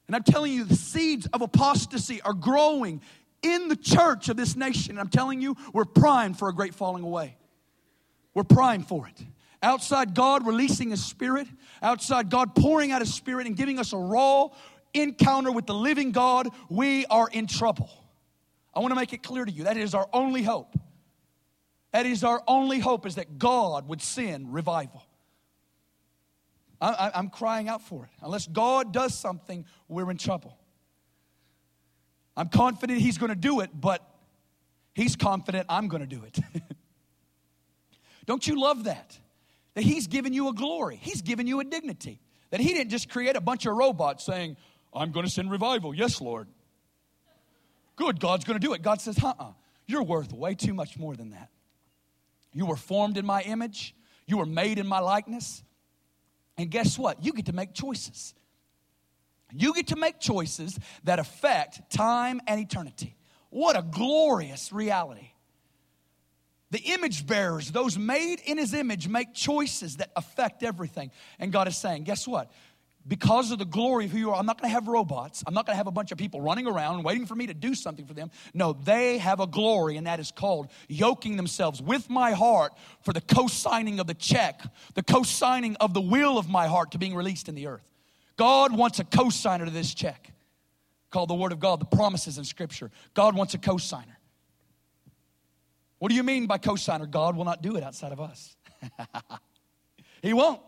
And 0.06 0.16
I'm 0.16 0.22
telling 0.22 0.50
you, 0.50 0.64
the 0.64 0.76
seeds 0.76 1.26
of 1.26 1.42
apostasy 1.42 2.22
are 2.22 2.32
growing 2.32 3.02
in 3.42 3.68
the 3.68 3.76
church 3.76 4.30
of 4.30 4.38
this 4.38 4.56
nation. 4.56 4.92
And 4.92 4.98
I'm 4.98 5.10
telling 5.10 5.42
you, 5.42 5.58
we're 5.74 5.84
primed 5.84 6.38
for 6.38 6.48
a 6.48 6.54
great 6.54 6.74
falling 6.74 7.04
away. 7.04 7.36
We're 8.32 8.44
primed 8.44 8.88
for 8.88 9.06
it. 9.06 9.22
Outside 9.62 10.14
God 10.14 10.46
releasing 10.46 10.88
His 10.88 11.04
Spirit, 11.04 11.48
outside 11.82 12.30
God 12.30 12.54
pouring 12.54 12.92
out 12.92 13.02
His 13.02 13.12
Spirit 13.12 13.46
and 13.46 13.54
giving 13.54 13.78
us 13.78 13.92
a 13.92 13.98
raw 13.98 14.48
encounter 14.94 15.52
with 15.52 15.66
the 15.66 15.74
living 15.74 16.12
God, 16.12 16.48
we 16.70 17.04
are 17.06 17.28
in 17.30 17.46
trouble. 17.46 17.90
I 18.74 18.80
want 18.80 18.92
to 18.92 18.96
make 18.96 19.12
it 19.12 19.22
clear 19.22 19.44
to 19.44 19.52
you 19.52 19.64
that 19.64 19.76
is 19.76 19.92
our 19.92 20.08
only 20.14 20.42
hope. 20.42 20.74
That 21.92 22.06
is 22.06 22.22
our 22.22 22.42
only 22.46 22.78
hope 22.78 23.06
is 23.06 23.16
that 23.16 23.38
God 23.38 23.88
would 23.88 24.00
send 24.00 24.52
revival. 24.52 25.04
I, 26.80 27.10
am 27.14 27.28
crying 27.28 27.68
out 27.68 27.82
for 27.82 28.04
it. 28.04 28.10
Unless 28.22 28.46
God 28.46 28.92
does 28.92 29.18
something, 29.18 29.66
we're 29.86 30.10
in 30.10 30.16
trouble. 30.16 30.56
I'm 32.36 32.48
confident 32.48 33.00
He's 33.00 33.18
going 33.18 33.28
to 33.28 33.36
do 33.36 33.60
it, 33.60 33.70
but 33.74 34.02
He's 34.94 35.14
confident 35.14 35.66
I'm 35.68 35.88
going 35.88 36.00
to 36.00 36.06
do 36.06 36.24
it. 36.24 36.38
Don't 38.26 38.46
you 38.46 38.58
love 38.58 38.84
that? 38.84 39.18
That 39.74 39.82
He's 39.82 40.06
given 40.06 40.32
you 40.32 40.48
a 40.48 40.54
glory, 40.54 40.96
He's 40.96 41.22
given 41.22 41.46
you 41.46 41.60
a 41.60 41.64
dignity. 41.64 42.20
That 42.50 42.60
He 42.60 42.68
didn't 42.68 42.90
just 42.90 43.10
create 43.10 43.36
a 43.36 43.40
bunch 43.40 43.66
of 43.66 43.76
robots 43.76 44.24
saying, 44.24 44.56
I'm 44.92 45.12
going 45.12 45.26
to 45.26 45.30
send 45.30 45.50
revival. 45.50 45.94
Yes, 45.94 46.20
Lord. 46.20 46.48
Good, 47.96 48.18
God's 48.18 48.44
going 48.44 48.58
to 48.58 48.66
do 48.66 48.72
it. 48.72 48.80
God 48.80 49.00
says, 49.00 49.22
uh 49.22 49.28
uh-uh, 49.28 49.44
uh, 49.50 49.52
you're 49.86 50.02
worth 50.02 50.32
way 50.32 50.54
too 50.54 50.72
much 50.72 50.96
more 50.96 51.14
than 51.14 51.30
that. 51.30 51.50
You 52.52 52.66
were 52.66 52.76
formed 52.76 53.16
in 53.16 53.26
my 53.26 53.42
image, 53.42 53.94
you 54.26 54.38
were 54.38 54.46
made 54.46 54.78
in 54.78 54.86
my 54.86 55.00
likeness. 55.00 55.62
And 56.56 56.70
guess 56.70 56.98
what? 56.98 57.24
You 57.24 57.32
get 57.32 57.46
to 57.46 57.52
make 57.52 57.72
choices. 57.72 58.34
You 59.52 59.74
get 59.74 59.88
to 59.88 59.96
make 59.96 60.20
choices 60.20 60.78
that 61.04 61.18
affect 61.18 61.90
time 61.90 62.40
and 62.46 62.60
eternity. 62.60 63.16
What 63.48 63.76
a 63.76 63.82
glorious 63.82 64.72
reality. 64.72 65.32
The 66.70 66.78
image 66.78 67.26
bearers, 67.26 67.72
those 67.72 67.98
made 67.98 68.40
in 68.44 68.56
his 68.56 68.74
image, 68.74 69.08
make 69.08 69.34
choices 69.34 69.96
that 69.96 70.10
affect 70.14 70.62
everything. 70.62 71.10
And 71.40 71.52
God 71.52 71.66
is 71.66 71.76
saying, 71.76 72.04
guess 72.04 72.28
what? 72.28 72.52
Because 73.08 73.50
of 73.50 73.58
the 73.58 73.64
glory 73.64 74.04
of 74.04 74.12
who 74.12 74.18
you 74.18 74.30
are, 74.30 74.36
I'm 74.36 74.44
not 74.44 74.60
gonna 74.60 74.72
have 74.72 74.86
robots. 74.86 75.42
I'm 75.46 75.54
not 75.54 75.66
gonna 75.66 75.76
have 75.76 75.86
a 75.86 75.92
bunch 75.92 76.12
of 76.12 76.18
people 76.18 76.40
running 76.40 76.66
around 76.66 77.02
waiting 77.02 77.24
for 77.24 77.34
me 77.34 77.46
to 77.46 77.54
do 77.54 77.74
something 77.74 78.06
for 78.06 78.12
them. 78.12 78.30
No, 78.52 78.74
they 78.74 79.18
have 79.18 79.40
a 79.40 79.46
glory, 79.46 79.96
and 79.96 80.06
that 80.06 80.20
is 80.20 80.30
called 80.30 80.68
yoking 80.88 81.36
themselves 81.36 81.80
with 81.80 82.10
my 82.10 82.32
heart 82.32 82.72
for 83.02 83.12
the 83.12 83.22
co 83.22 83.46
signing 83.46 84.00
of 84.00 84.06
the 84.06 84.14
check, 84.14 84.62
the 84.94 85.02
co 85.02 85.22
signing 85.22 85.76
of 85.76 85.94
the 85.94 86.00
will 86.00 86.36
of 86.36 86.48
my 86.50 86.66
heart 86.66 86.90
to 86.92 86.98
being 86.98 87.14
released 87.14 87.48
in 87.48 87.54
the 87.54 87.66
earth. 87.68 87.90
God 88.36 88.76
wants 88.76 88.98
a 88.98 89.04
co 89.04 89.30
signer 89.30 89.64
to 89.64 89.70
this 89.70 89.94
check 89.94 90.32
called 91.10 91.30
the 91.30 91.34
Word 91.34 91.52
of 91.52 91.58
God, 91.58 91.80
the 91.80 91.86
promises 91.86 92.38
in 92.38 92.44
Scripture. 92.44 92.90
God 93.14 93.34
wants 93.34 93.54
a 93.54 93.58
co 93.58 93.78
signer. 93.78 94.18
What 95.98 96.10
do 96.10 96.14
you 96.14 96.22
mean 96.22 96.46
by 96.46 96.58
co 96.58 96.76
signer? 96.76 97.06
God 97.06 97.34
will 97.34 97.44
not 97.44 97.62
do 97.62 97.76
it 97.76 97.82
outside 97.82 98.12
of 98.12 98.20
us. 98.20 98.56
he 100.22 100.32
won't. 100.32 100.60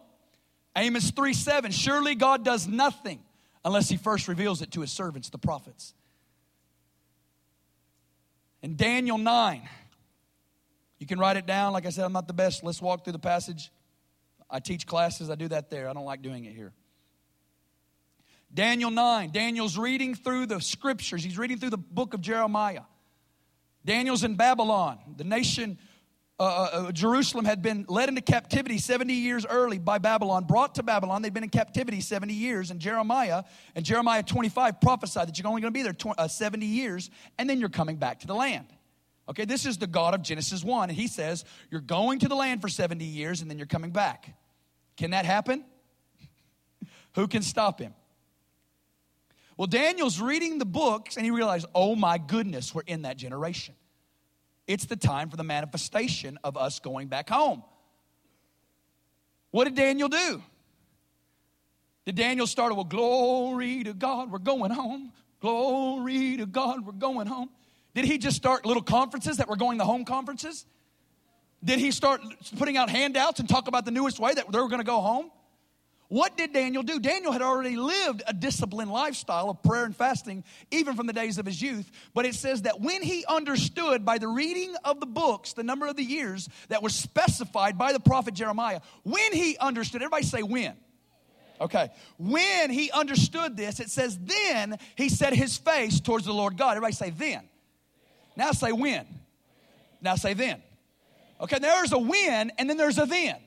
Amos 0.77 1.11
3 1.11 1.35
7. 1.35 1.71
Surely 1.71 2.15
God 2.15 2.45
does 2.45 2.67
nothing 2.67 3.21
unless 3.65 3.89
he 3.89 3.97
first 3.97 4.29
reveals 4.29 4.63
it 4.63 4.73
to 4.73 4.81
his 4.81 4.91
servants, 4.91 5.31
the 5.31 5.39
prophets. 5.39 5.95
In 8.63 8.77
Daniel 8.77 9.19
9, 9.19 9.69
you 10.99 11.07
can 11.07 11.19
write 11.19 11.37
it 11.37 11.47
down. 11.47 11.73
Like 11.73 11.85
I 11.85 11.91
said, 11.91 12.05
I'm 12.05 12.13
not 12.13 12.27
the 12.27 12.33
best. 12.33 12.63
Let's 12.63 12.81
walk 12.81 13.05
through 13.05 13.15
the 13.15 13.19
passage. 13.19 13.71
I 14.49 14.61
teach 14.61 14.87
classes, 14.87 15.31
I 15.31 15.35
do 15.35 15.49
that 15.49 15.71
there. 15.71 15.89
I 15.89 15.93
don't 15.93 16.05
like 16.05 16.23
doing 16.23 16.45
it 16.45 16.55
here. 16.55 16.73
Daniel 18.55 18.91
9, 18.91 19.31
Daniel's 19.31 19.79
reading 19.79 20.15
through 20.15 20.47
the 20.47 20.61
scriptures, 20.61 21.25
he's 21.25 21.39
reading 21.39 21.59
through 21.59 21.71
the 21.71 21.79
book 21.79 22.13
of 22.13 22.21
Jeremiah. 22.21 22.83
Daniel's 23.85 24.25
in 24.25 24.37
Babylon. 24.37 24.99
The 25.17 25.25
nation, 25.25 25.79
uh, 26.43 26.45
uh, 26.45 26.77
uh, 26.89 26.93
Jerusalem, 26.93 27.45
had 27.45 27.63
been 27.63 27.85
led 27.89 28.09
into 28.09 28.21
captivity 28.21 28.79
70 28.79 29.13
years 29.13 29.47
early 29.47 29.79
by 29.79 29.99
Babylon, 29.99 30.45
brought 30.45 30.75
to 30.75 30.83
Babylon. 30.83 31.23
They'd 31.23 31.33
been 31.33 31.45
in 31.45 31.51
captivity 31.51 32.01
70 32.01 32.35
years. 32.35 32.73
And 32.73 32.81
Jeremiah, 32.81 33.45
and 33.77 33.85
Jeremiah 33.85 34.25
25 34.25 34.81
prophesied 34.81 35.29
that 35.29 35.39
you're 35.39 35.47
only 35.47 35.61
going 35.61 35.73
to 35.73 35.79
be 35.79 35.85
there 35.85 35.93
20, 35.93 36.19
uh, 36.19 36.27
70 36.27 36.67
years, 36.67 37.11
and 37.39 37.49
then 37.49 37.61
you're 37.61 37.69
coming 37.69 37.97
back 37.97 38.21
to 38.21 38.27
the 38.27 38.35
land. 38.35 38.67
Okay, 39.29 39.45
this 39.45 39.67
is 39.67 39.79
the 39.79 39.87
God 39.87 40.15
of 40.15 40.23
Genesis 40.23 40.65
1. 40.65 40.91
And 40.91 40.99
he 40.99 41.07
says, 41.07 41.45
You're 41.71 41.81
going 41.81 42.19
to 42.19 42.29
the 42.29 42.35
land 42.35 42.61
for 42.61 42.69
70 42.69 43.05
years, 43.05 43.41
and 43.41 43.49
then 43.49 43.57
you're 43.57 43.69
coming 43.69 43.93
back. 43.93 44.35
Can 44.97 45.13
that 45.13 45.25
happen? 45.25 45.65
Who 47.15 47.29
can 47.29 47.43
stop 47.43 47.79
him? 47.79 47.95
Well, 49.57 49.69
Daniel's 49.69 50.21
reading 50.21 50.59
the 50.59 50.65
books 50.65 51.17
and 51.17 51.25
he 51.25 51.31
realized, 51.31 51.67
oh 51.75 51.95
my 51.95 52.19
goodness, 52.19 52.75
we're 52.75 52.83
in 52.87 53.03
that 53.03 53.17
generation. 53.17 53.77
It's 54.67 54.87
the 54.87 54.97
time 54.97 55.29
for 55.29 55.37
the 55.37 55.45
manifestation 55.45 56.39
of 56.45 56.57
us 56.57 56.79
going 56.79 57.09
back 57.09 57.29
home. 57.29 57.63
What 59.51 59.65
did 59.65 59.75
Daniel 59.75 60.09
do? 60.09 60.43
Did 62.07 62.17
Daniel 62.17 62.47
start, 62.47 62.75
well, 62.75 62.85
glory 62.85 63.85
to 63.85 63.93
God, 63.93 64.31
we're 64.31 64.39
going 64.39 64.71
home. 64.71 65.13
Glory 65.41 66.37
to 66.37 66.47
God, 66.47 66.87
we're 66.87 66.93
going 66.93 67.27
home. 67.27 67.51
Did 67.95 68.05
he 68.05 68.19
just 68.19 68.37
start 68.37 68.65
little 68.65 68.83
conferences 68.83 69.37
that 69.37 69.49
were 69.49 69.57
going 69.57 69.79
to 69.79 69.85
home 69.85 70.05
conferences? 70.05 70.65
Did 71.65 71.79
he 71.79 71.91
start 71.91 72.23
putting 72.57 72.77
out 72.77 72.91
handouts 72.91 73.39
and 73.41 73.49
talk 73.49 73.69
about 73.69 73.85
the 73.85 73.91
newest 73.91 74.19
way 74.19 74.33
that 74.35 74.51
they 74.51 74.59
were 74.59 74.69
going 74.69 74.81
to 74.81 74.87
go 74.87 75.01
home? 75.01 75.31
What 76.13 76.37
did 76.37 76.53
Daniel 76.53 76.83
do? 76.83 77.01
Daniel 77.01 77.33
had 77.33 77.41
already 77.41 77.75
lived 77.75 78.23
a 78.27 78.35
disciplined 78.35 78.91
lifestyle 78.91 79.49
of 79.49 79.63
prayer 79.63 79.87
and 79.87 79.97
fasting, 79.97 80.45
even 80.71 80.95
from 80.95 81.07
the 81.07 81.15
days 81.15 81.39
of 81.39 81.47
his 81.47 81.63
youth. 81.63 81.91
But 82.13 82.27
it 82.27 82.35
says 82.35 82.61
that 82.63 82.83
when 82.83 83.01
he 83.01 83.25
understood 83.27 84.05
by 84.05 84.19
the 84.19 84.29
reading 84.29 84.75
of 84.85 85.01
the 85.01 85.07
books, 85.07 85.55
the 85.55 85.63
number 85.63 85.87
of 85.87 85.97
the 85.97 86.05
years 86.05 86.51
that 86.69 86.83
was 86.83 86.95
specified 86.95 87.79
by 87.79 87.95
the 87.95 87.99
prophet 87.99 88.35
Jeremiah, 88.35 88.81
when 89.05 89.33
he 89.33 89.57
understood, 89.57 90.03
everybody 90.03 90.25
say 90.25 90.43
when. 90.43 90.77
Okay. 91.63 91.89
When 92.19 92.69
he 92.69 92.91
understood 92.91 93.57
this, 93.57 93.81
it 93.81 93.89
says, 93.89 94.19
then 94.19 94.77
he 94.97 95.09
set 95.09 95.33
his 95.33 95.57
face 95.57 95.99
towards 95.99 96.27
the 96.27 96.35
Lord 96.35 96.59
God. 96.59 96.73
Everybody 96.73 96.93
say 96.93 97.09
then. 97.09 97.49
Now 98.37 98.53
say 98.53 98.73
when. 98.73 99.07
Now 100.03 100.17
say 100.17 100.35
then. 100.35 100.63
Okay, 101.41 101.59
there's 101.59 101.93
a 101.93 101.99
when 101.99 102.53
and 102.59 102.69
then 102.69 102.77
there's 102.77 102.99
a 102.99 103.07
then. 103.07 103.39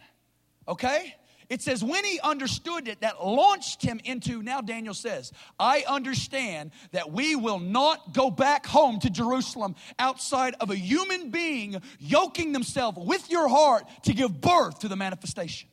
Okay? 0.68 1.14
It 1.50 1.62
says, 1.62 1.84
when 1.84 2.04
he 2.04 2.20
understood 2.22 2.88
it, 2.88 3.02
that 3.02 3.24
launched 3.24 3.82
him 3.82 4.00
into, 4.04 4.42
now 4.42 4.62
Daniel 4.62 4.94
says, 4.94 5.32
I 5.60 5.84
understand 5.88 6.72
that 6.92 7.12
we 7.12 7.36
will 7.36 7.60
not 7.60 8.14
go 8.14 8.32
back 8.32 8.66
home 8.66 9.00
to 9.02 9.10
Jerusalem 9.10 9.76
outside 10.00 10.56
of 10.60 10.72
a 10.72 10.76
human 10.76 11.30
being 11.30 11.82
yoking 12.00 12.52
themselves 12.52 12.98
with 13.00 13.30
your 13.30 13.48
heart 13.48 13.86
to 14.04 14.14
give 14.14 14.42
birth 14.42 14.80
to 14.80 14.88
the 14.88 14.96
manifestation. 14.96 15.70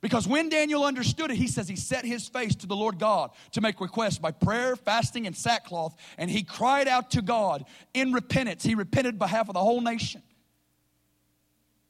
Because 0.00 0.28
when 0.28 0.48
Daniel 0.48 0.84
understood 0.84 1.30
it, 1.30 1.36
he 1.36 1.48
says 1.48 1.68
he 1.68 1.74
set 1.74 2.04
his 2.04 2.28
face 2.28 2.54
to 2.56 2.66
the 2.66 2.76
Lord 2.76 2.98
God 2.98 3.30
to 3.52 3.60
make 3.60 3.80
requests 3.80 4.18
by 4.18 4.30
prayer, 4.30 4.76
fasting, 4.76 5.26
and 5.26 5.36
sackcloth, 5.36 5.96
and 6.18 6.30
he 6.30 6.44
cried 6.44 6.86
out 6.86 7.10
to 7.12 7.22
God 7.22 7.64
in 7.94 8.12
repentance. 8.12 8.62
He 8.62 8.76
repented 8.76 9.18
behalf 9.18 9.48
of 9.48 9.54
the 9.54 9.60
whole 9.60 9.80
nation. 9.80 10.22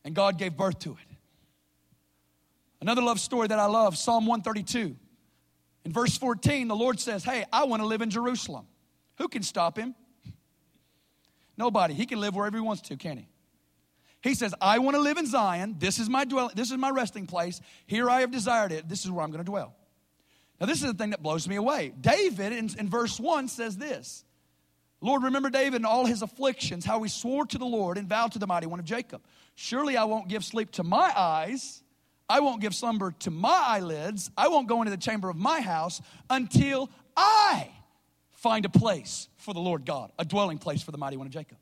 And 0.04 0.14
God 0.14 0.38
gave 0.38 0.56
birth 0.56 0.78
to 0.80 0.92
it. 0.92 1.07
Another 2.80 3.02
love 3.02 3.18
story 3.18 3.48
that 3.48 3.58
I 3.58 3.66
love, 3.66 3.96
Psalm 3.96 4.26
132. 4.26 4.96
In 5.84 5.92
verse 5.92 6.16
14, 6.16 6.68
the 6.68 6.76
Lord 6.76 7.00
says, 7.00 7.24
Hey, 7.24 7.44
I 7.52 7.64
want 7.64 7.82
to 7.82 7.86
live 7.86 8.02
in 8.02 8.10
Jerusalem. 8.10 8.66
Who 9.16 9.28
can 9.28 9.42
stop 9.42 9.78
him? 9.78 9.94
Nobody. 11.56 11.94
He 11.94 12.06
can 12.06 12.20
live 12.20 12.36
wherever 12.36 12.56
he 12.56 12.62
wants 12.62 12.82
to, 12.82 12.96
can 12.96 13.18
he? 13.18 13.28
He 14.20 14.34
says, 14.34 14.54
I 14.60 14.78
want 14.78 14.96
to 14.96 15.00
live 15.00 15.16
in 15.16 15.26
Zion. 15.26 15.76
This 15.78 15.98
is 15.98 16.08
my 16.08 16.24
dwelling, 16.24 16.54
this 16.54 16.70
is 16.70 16.76
my 16.76 16.90
resting 16.90 17.26
place. 17.26 17.60
Here 17.86 18.10
I 18.10 18.20
have 18.20 18.30
desired 18.30 18.72
it. 18.72 18.88
This 18.88 19.04
is 19.04 19.10
where 19.10 19.24
I'm 19.24 19.30
going 19.30 19.44
to 19.44 19.50
dwell. 19.50 19.74
Now, 20.60 20.66
this 20.66 20.82
is 20.82 20.90
the 20.90 20.98
thing 20.98 21.10
that 21.10 21.22
blows 21.22 21.48
me 21.48 21.54
away. 21.54 21.92
David, 22.00 22.52
in, 22.52 22.68
in 22.78 22.88
verse 22.88 23.20
1, 23.20 23.48
says 23.48 23.76
this 23.76 24.24
Lord, 25.00 25.22
remember 25.22 25.50
David 25.50 25.76
and 25.76 25.86
all 25.86 26.06
his 26.06 26.22
afflictions, 26.22 26.84
how 26.84 27.02
he 27.02 27.08
swore 27.08 27.46
to 27.46 27.58
the 27.58 27.66
Lord 27.66 27.98
and 27.98 28.08
vowed 28.08 28.32
to 28.32 28.38
the 28.38 28.46
mighty 28.46 28.66
one 28.66 28.80
of 28.80 28.84
Jacob. 28.84 29.22
Surely 29.54 29.96
I 29.96 30.04
won't 30.04 30.28
give 30.28 30.44
sleep 30.44 30.72
to 30.72 30.84
my 30.84 31.12
eyes 31.16 31.82
I 32.28 32.40
won't 32.40 32.60
give 32.60 32.74
slumber 32.74 33.12
to 33.20 33.30
my 33.30 33.64
eyelids. 33.66 34.30
I 34.36 34.48
won't 34.48 34.68
go 34.68 34.82
into 34.82 34.90
the 34.90 34.96
chamber 34.96 35.30
of 35.30 35.36
my 35.36 35.60
house 35.60 36.00
until 36.28 36.90
I 37.16 37.70
find 38.30 38.64
a 38.64 38.68
place 38.68 39.28
for 39.38 39.54
the 39.54 39.60
Lord 39.60 39.84
God, 39.84 40.12
a 40.18 40.24
dwelling 40.24 40.58
place 40.58 40.82
for 40.82 40.90
the 40.90 40.98
mighty 40.98 41.16
one 41.16 41.26
of 41.26 41.32
Jacob. 41.32 41.58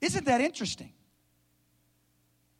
Isn't 0.00 0.26
that 0.26 0.40
interesting? 0.40 0.92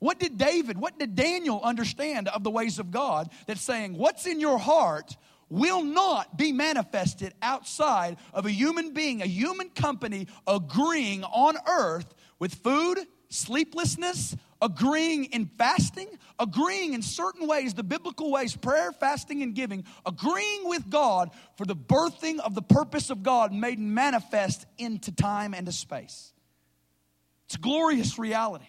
What 0.01 0.18
did 0.18 0.39
David, 0.39 0.79
what 0.79 0.99
did 0.99 1.14
Daniel 1.14 1.61
understand 1.62 2.29
of 2.29 2.45
the 2.45 2.51
ways 2.51 2.79
of 2.79 2.91
God 2.91 3.31
that's 3.47 3.61
saying, 3.61 3.97
what's 3.97 4.26
in 4.26 4.41
your 4.41 4.59
heart 4.59 5.16
will 5.49 5.83
not 5.83 6.37
be 6.37 6.53
manifested 6.53 7.35
outside 7.43 8.16
of 8.33 8.47
a 8.47 8.51
human 8.51 8.93
being, 8.93 9.22
a 9.22 9.26
human 9.26 9.70
company 9.70 10.29
agreeing 10.47 11.24
on 11.24 11.57
earth 11.68 12.14
with 12.39 12.55
food, 12.55 12.99
sleeplessness, 13.29 14.37
agreeing 14.61 15.27
in 15.27 15.47
fasting, 15.47 16.09
agreeing 16.39 16.95
in 16.95 17.03
certain 17.03 17.47
ways, 17.47 17.75
the 17.75 17.83
biblical 17.83 18.31
ways, 18.31 18.57
prayer, 18.57 18.93
fasting, 18.93 19.43
and 19.43 19.55
giving, 19.55 19.85
agreeing 20.05 20.69
with 20.69 20.89
God 20.91 21.31
for 21.57 21.65
the 21.65 21.77
birthing 21.77 22.39
of 22.41 22.55
the 22.55 22.63
purpose 22.63 23.11
of 23.11 23.23
God 23.23 23.53
made 23.53 23.79
manifest 23.79 24.67
into 24.79 25.13
time 25.13 25.55
and 25.55 25.67
to 25.67 25.73
space. 25.73 26.33
It's 27.47 27.55
a 27.55 27.59
glorious 27.59 28.19
reality. 28.19 28.69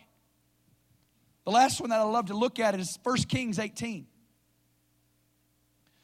The 1.46 1.52
last 1.52 1.82
one 1.82 1.90
that 1.90 2.00
I 2.00 2.04
love 2.04 2.28
to 2.28 2.38
look 2.38 2.60
at 2.60 2.80
is 2.80 2.98
1 3.04 3.18
Kings 3.24 3.60
18. 3.60 4.08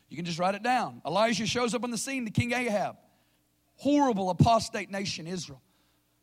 You 0.10 0.16
can 0.16 0.26
just 0.26 0.40
write 0.40 0.56
it 0.56 0.64
down. 0.64 1.02
Elijah 1.06 1.46
shows 1.46 1.74
up 1.74 1.84
on 1.84 1.92
the 1.92 1.98
scene 1.98 2.26
to 2.26 2.32
King 2.32 2.54
Ahab, 2.54 2.96
horrible 3.76 4.30
apostate 4.30 4.90
nation, 4.90 5.28
Israel. 5.28 5.62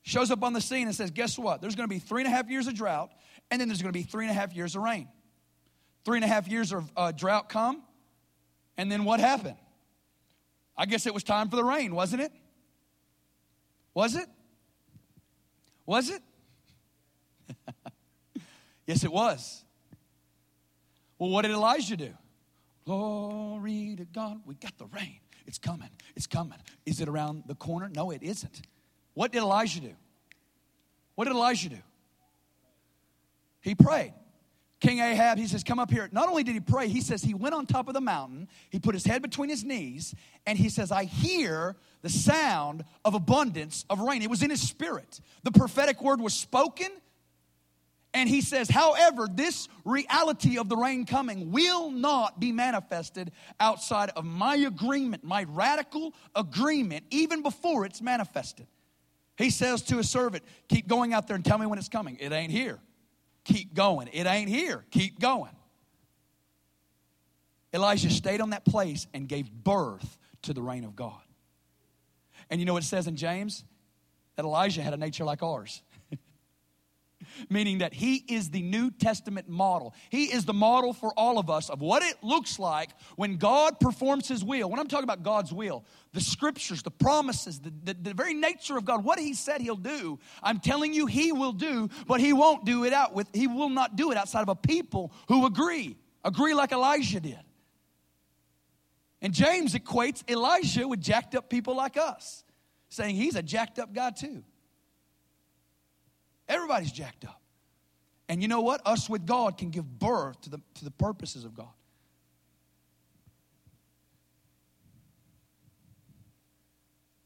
Shows 0.02 0.32
up 0.32 0.42
on 0.42 0.52
the 0.52 0.60
scene 0.60 0.88
and 0.88 0.96
says, 0.96 1.12
Guess 1.12 1.38
what? 1.38 1.60
There's 1.60 1.76
going 1.76 1.88
to 1.88 1.94
be 1.94 2.00
three 2.00 2.22
and 2.22 2.32
a 2.32 2.34
half 2.34 2.50
years 2.50 2.66
of 2.66 2.74
drought, 2.74 3.12
and 3.52 3.60
then 3.60 3.68
there's 3.68 3.82
going 3.82 3.92
to 3.92 3.98
be 3.98 4.02
three 4.02 4.24
and 4.24 4.30
a 4.30 4.34
half 4.34 4.54
years 4.54 4.74
of 4.74 4.82
rain. 4.82 5.08
Three 6.06 6.16
and 6.16 6.24
a 6.24 6.28
half 6.28 6.48
years 6.48 6.72
of 6.72 6.90
uh, 6.96 7.12
drought 7.12 7.50
come, 7.50 7.82
and 8.78 8.90
then 8.90 9.04
what 9.04 9.20
happened? 9.20 9.58
I 10.76 10.86
guess 10.86 11.06
it 11.06 11.12
was 11.12 11.22
time 11.22 11.50
for 11.50 11.56
the 11.56 11.62
rain, 11.62 11.94
wasn't 11.94 12.22
it? 12.22 12.32
Was 13.92 14.16
it? 14.16 14.26
Was 15.84 16.08
it? 16.08 16.22
yes, 18.86 19.04
it 19.04 19.12
was. 19.12 19.62
Well, 21.18 21.28
what 21.28 21.42
did 21.42 21.50
Elijah 21.50 21.98
do? 21.98 22.14
Glory 22.86 23.94
to 23.98 24.06
God, 24.06 24.40
we 24.46 24.54
got 24.54 24.76
the 24.78 24.86
rain. 24.86 25.18
It's 25.46 25.58
coming. 25.58 25.90
It's 26.16 26.26
coming. 26.26 26.58
Is 26.86 27.02
it 27.02 27.08
around 27.08 27.44
the 27.46 27.54
corner? 27.54 27.90
No, 27.94 28.12
it 28.12 28.22
isn't. 28.22 28.62
What 29.12 29.30
did 29.30 29.42
Elijah 29.42 29.80
do? 29.80 29.92
What 31.16 31.26
did 31.26 31.34
Elijah 31.34 31.68
do? 31.68 31.78
He 33.62 33.74
prayed. 33.74 34.12
King 34.80 34.98
Ahab, 34.98 35.38
he 35.38 35.46
says, 35.46 35.62
Come 35.62 35.78
up 35.78 35.90
here. 35.90 36.08
Not 36.10 36.28
only 36.28 36.42
did 36.42 36.54
he 36.54 36.60
pray, 36.60 36.88
he 36.88 37.00
says 37.00 37.22
he 37.22 37.34
went 37.34 37.54
on 37.54 37.66
top 37.66 37.86
of 37.86 37.94
the 37.94 38.00
mountain, 38.00 38.48
he 38.68 38.80
put 38.80 38.94
his 38.94 39.04
head 39.04 39.22
between 39.22 39.48
his 39.48 39.62
knees, 39.62 40.12
and 40.44 40.58
he 40.58 40.68
says, 40.68 40.90
I 40.90 41.04
hear 41.04 41.76
the 42.02 42.08
sound 42.10 42.84
of 43.04 43.14
abundance 43.14 43.84
of 43.88 44.00
rain. 44.00 44.22
It 44.22 44.30
was 44.30 44.42
in 44.42 44.50
his 44.50 44.60
spirit. 44.60 45.20
The 45.44 45.52
prophetic 45.52 46.02
word 46.02 46.20
was 46.20 46.34
spoken, 46.34 46.88
and 48.12 48.28
he 48.28 48.40
says, 48.40 48.68
however, 48.68 49.28
this 49.32 49.68
reality 49.84 50.58
of 50.58 50.68
the 50.68 50.76
rain 50.76 51.06
coming 51.06 51.52
will 51.52 51.90
not 51.90 52.40
be 52.40 52.50
manifested 52.50 53.30
outside 53.60 54.10
of 54.16 54.24
my 54.24 54.56
agreement, 54.56 55.22
my 55.22 55.46
radical 55.48 56.12
agreement, 56.34 57.04
even 57.10 57.42
before 57.42 57.86
it's 57.86 58.02
manifested. 58.02 58.66
He 59.36 59.48
says 59.48 59.82
to 59.82 59.96
his 59.96 60.10
servant, 60.10 60.42
Keep 60.68 60.88
going 60.88 61.14
out 61.14 61.26
there 61.26 61.36
and 61.36 61.44
tell 61.44 61.56
me 61.56 61.66
when 61.66 61.78
it's 61.78 61.88
coming. 61.88 62.18
It 62.20 62.32
ain't 62.32 62.52
here. 62.52 62.80
Keep 63.44 63.74
going. 63.74 64.08
It 64.12 64.26
ain't 64.26 64.48
here. 64.48 64.84
Keep 64.90 65.20
going. 65.20 65.52
Elijah 67.74 68.10
stayed 68.10 68.40
on 68.40 68.50
that 68.50 68.64
place 68.64 69.06
and 69.14 69.28
gave 69.28 69.50
birth 69.50 70.18
to 70.42 70.52
the 70.52 70.62
reign 70.62 70.84
of 70.84 70.94
God. 70.94 71.20
And 72.50 72.60
you 72.60 72.66
know 72.66 72.74
what 72.74 72.82
it 72.82 72.86
says 72.86 73.06
in 73.06 73.16
James? 73.16 73.64
That 74.36 74.44
Elijah 74.44 74.82
had 74.82 74.94
a 74.94 74.96
nature 74.96 75.24
like 75.24 75.42
ours 75.42 75.82
meaning 77.48 77.78
that 77.78 77.94
he 77.94 78.16
is 78.28 78.50
the 78.50 78.62
New 78.62 78.90
Testament 78.90 79.48
model. 79.48 79.94
He 80.10 80.24
is 80.24 80.44
the 80.44 80.52
model 80.52 80.92
for 80.92 81.12
all 81.16 81.38
of 81.38 81.50
us 81.50 81.70
of 81.70 81.80
what 81.80 82.02
it 82.02 82.16
looks 82.22 82.58
like 82.58 82.90
when 83.16 83.36
God 83.36 83.80
performs 83.80 84.28
his 84.28 84.44
will. 84.44 84.70
When 84.70 84.78
I'm 84.78 84.88
talking 84.88 85.04
about 85.04 85.22
God's 85.22 85.52
will, 85.52 85.84
the 86.12 86.20
scriptures, 86.20 86.82
the 86.82 86.90
promises, 86.90 87.60
the, 87.60 87.72
the, 87.84 87.94
the, 87.94 88.14
very 88.14 88.34
nature 88.34 88.76
of 88.76 88.84
God, 88.84 89.04
what 89.04 89.18
he 89.18 89.34
said 89.34 89.60
he'll 89.60 89.76
do, 89.76 90.18
I'm 90.42 90.60
telling 90.60 90.92
you 90.92 91.06
he 91.06 91.32
will 91.32 91.52
do, 91.52 91.88
but 92.06 92.20
he 92.20 92.32
won't 92.32 92.64
do 92.64 92.84
it 92.84 92.92
out 92.92 93.14
with, 93.14 93.28
he 93.32 93.46
will 93.46 93.70
not 93.70 93.96
do 93.96 94.10
it 94.10 94.16
outside 94.16 94.42
of 94.42 94.48
a 94.48 94.54
people 94.54 95.12
who 95.28 95.46
agree. 95.46 95.96
Agree 96.24 96.54
like 96.54 96.72
Elijah 96.72 97.20
did. 97.20 97.40
And 99.20 99.32
James 99.32 99.74
equates 99.74 100.28
Elijah 100.28 100.86
with 100.86 101.00
jacked 101.00 101.34
up 101.34 101.48
people 101.48 101.76
like 101.76 101.96
us, 101.96 102.44
saying 102.88 103.14
he's 103.14 103.36
a 103.36 103.42
jacked 103.42 103.78
up 103.78 103.92
guy 103.94 104.10
too. 104.10 104.42
Everybody's 106.52 106.92
jacked 106.92 107.24
up. 107.24 107.40
And 108.28 108.42
you 108.42 108.48
know 108.48 108.60
what? 108.60 108.82
Us 108.86 109.08
with 109.08 109.26
God 109.26 109.56
can 109.56 109.70
give 109.70 109.98
birth 109.98 110.40
to 110.42 110.50
the, 110.50 110.58
to 110.74 110.84
the 110.84 110.90
purposes 110.90 111.44
of 111.44 111.54
God. 111.54 111.72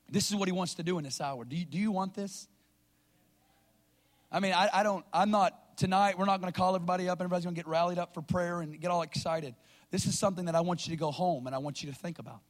This 0.09 0.31
is 0.31 0.37
what 0.37 0.47
he 0.47 0.53
wants 0.53 0.74
to 0.74 0.85
do 0.85 0.99
in 0.99 1.05
this 1.05 1.20
hour. 1.20 1.45
Do 1.45 1.57
you, 1.57 1.64
do 1.64 1.77
you 1.77 1.91
want 1.91 2.14
this? 2.14 2.47
I 4.31 4.39
mean, 4.39 4.53
I, 4.53 4.68
I 4.72 4.83
don't, 4.85 5.05
I'm 5.12 5.31
not, 5.31 5.77
tonight, 5.77 6.16
we're 6.16 6.24
not 6.24 6.41
going 6.41 6.53
to 6.53 6.57
call 6.59 6.77
everybody 6.77 7.09
up. 7.09 7.20
Everybody's 7.20 7.45
going 7.45 7.55
to 7.55 7.61
get 7.61 7.68
rallied 7.68 7.99
up 7.99 8.14
for 8.14 8.22
prayer 8.22 8.61
and 8.61 8.81
get 8.81 8.91
all 8.91 9.03
excited. 9.03 9.55
This 9.91 10.07
is 10.07 10.16
something 10.16 10.45
that 10.45 10.55
I 10.55 10.61
want 10.61 10.87
you 10.87 10.93
to 10.93 10.97
go 10.97 11.11
home 11.11 11.47
and 11.47 11.55
I 11.55 11.59
want 11.59 11.83
you 11.83 11.91
to 11.91 11.97
think 11.97 12.20
about. 12.20 12.41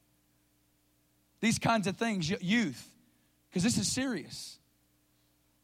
These 1.39 1.57
kinds 1.57 1.87
of 1.87 1.97
things, 1.97 2.29
youth, 2.29 2.87
because 3.49 3.63
this 3.63 3.77
is 3.77 3.91
serious. 3.91 4.56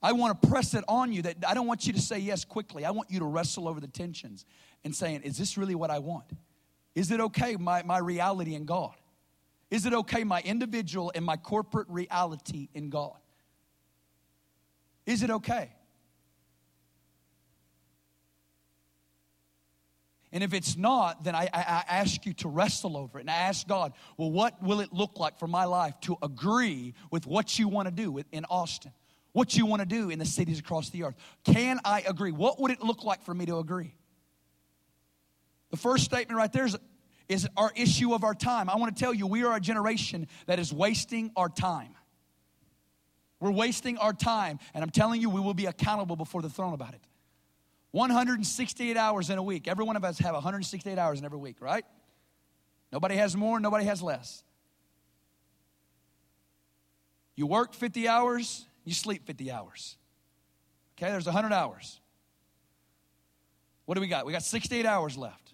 I 0.04 0.12
want 0.12 0.40
to 0.42 0.48
press 0.50 0.74
it 0.74 0.84
on 0.90 1.14
you 1.14 1.22
that 1.22 1.38
I 1.48 1.54
don't 1.54 1.66
want 1.66 1.88
you 1.88 1.94
to 1.94 2.02
say 2.02 2.20
yes 2.20 2.44
quickly. 2.44 2.84
I 2.84 2.92
want 2.92 3.10
you 3.10 3.20
to 3.20 3.26
wrestle 3.26 3.70
over 3.70 3.80
the 3.80 3.88
tensions 3.88 4.46
and 4.84 4.94
saying, 4.94 5.22
is 5.22 5.38
this 5.38 5.58
really 5.58 5.76
what 5.76 5.90
I 5.90 6.00
want? 6.00 6.26
Is 6.94 7.10
it 7.10 7.22
okay, 7.22 7.56
my, 7.56 7.84
my 7.84 8.00
reality 8.00 8.54
in 8.54 8.66
God? 8.66 8.96
Is 9.72 9.86
it 9.86 9.94
okay, 9.94 10.26
my 10.26 10.42
individual 10.42 11.12
and 11.16 11.26
my 11.26 11.38
corporate 11.38 11.88
reality 11.90 12.68
in 12.74 12.90
God? 12.90 13.16
Is 15.06 15.24
it 15.24 15.32
okay? 15.32 15.72
And 20.34 20.44
if 20.44 20.54
it's 20.54 20.76
not, 20.76 21.24
then 21.24 21.36
I, 21.36 21.48
I, 21.54 21.62
I, 21.62 21.84
ask 21.88 22.26
you 22.26 22.34
to 22.34 22.50
wrestle 22.50 22.98
over 22.98 23.20
it. 23.20 23.22
And 23.22 23.30
I 23.30 23.36
ask 23.36 23.68
God, 23.68 23.94
well, 24.18 24.32
what 24.32 24.62
will 24.64 24.80
it 24.80 24.92
look 24.92 25.20
like 25.20 25.38
for 25.38 25.48
my 25.48 25.66
life 25.66 26.00
to 26.02 26.18
agree 26.24 26.96
with 27.12 27.28
what 27.28 27.60
you 27.60 27.68
want 27.68 27.88
to 27.88 27.94
do 27.94 28.20
in 28.32 28.44
Austin? 28.46 28.92
What 29.34 29.58
you 29.58 29.66
want 29.66 29.82
to 29.82 29.86
do 29.86 30.10
in 30.10 30.20
the 30.20 30.26
cities 30.26 30.60
across 30.60 30.90
the 30.90 31.04
earth. 31.04 31.16
Can 31.44 31.80
I 31.84 32.02
agree? 32.02 32.32
What 32.32 32.60
would 32.62 32.72
it 32.72 32.82
look 32.82 33.04
like 33.04 33.24
for 33.24 33.34
me 33.34 33.46
to 33.48 33.58
agree? 33.58 33.96
The 35.72 35.78
first 35.78 36.06
statement 36.06 36.38
right 36.38 36.54
there 36.54 36.66
is, 36.66 36.78
is 37.28 37.48
our 37.58 37.72
issue 37.76 38.14
of 38.14 38.24
our 38.24 38.36
time. 38.36 38.70
I 38.70 38.78
want 38.78 38.96
to 38.96 39.04
tell 39.04 39.14
you, 39.14 39.28
we 39.28 39.44
are 39.44 39.56
a 39.56 39.60
generation 39.60 40.28
that 40.46 40.60
is 40.60 40.72
wasting 40.72 41.32
our 41.36 41.50
time. 41.50 41.96
We're 43.40 43.52
wasting 43.52 43.98
our 43.98 44.14
time, 44.14 44.60
and 44.74 44.84
I'm 44.84 44.92
telling 44.92 45.20
you, 45.20 45.30
we 45.30 45.42
will 45.42 45.56
be 45.56 45.66
accountable 45.66 46.16
before 46.16 46.42
the 46.42 46.50
throne 46.50 46.74
about 46.74 46.94
it. 46.94 47.02
168 47.92 48.96
hours 48.96 49.30
in 49.30 49.38
a 49.38 49.44
week. 49.44 49.68
Every 49.68 49.84
one 49.84 49.96
of 49.96 50.04
us 50.04 50.18
have 50.20 50.34
168 50.34 50.98
hours 50.98 51.20
in 51.20 51.26
every 51.26 51.38
week, 51.38 51.58
right? 51.60 51.84
Nobody 52.92 53.16
has 53.16 53.36
more, 53.36 53.60
nobody 53.60 53.86
has 53.86 54.02
less. 54.02 54.44
You 57.36 57.48
work 57.48 57.74
50 57.74 58.08
hours, 58.08 58.66
you 58.84 58.94
sleep 58.94 59.26
50 59.26 59.52
hours. 59.52 59.98
Okay, 60.98 61.12
there's 61.12 61.26
100 61.26 61.54
hours. 61.54 62.00
What 63.86 63.96
do 63.96 64.02
we 64.02 64.08
got? 64.08 64.26
We 64.26 64.32
got 64.32 64.44
68 64.44 64.86
hours 64.86 65.18
left. 65.18 65.54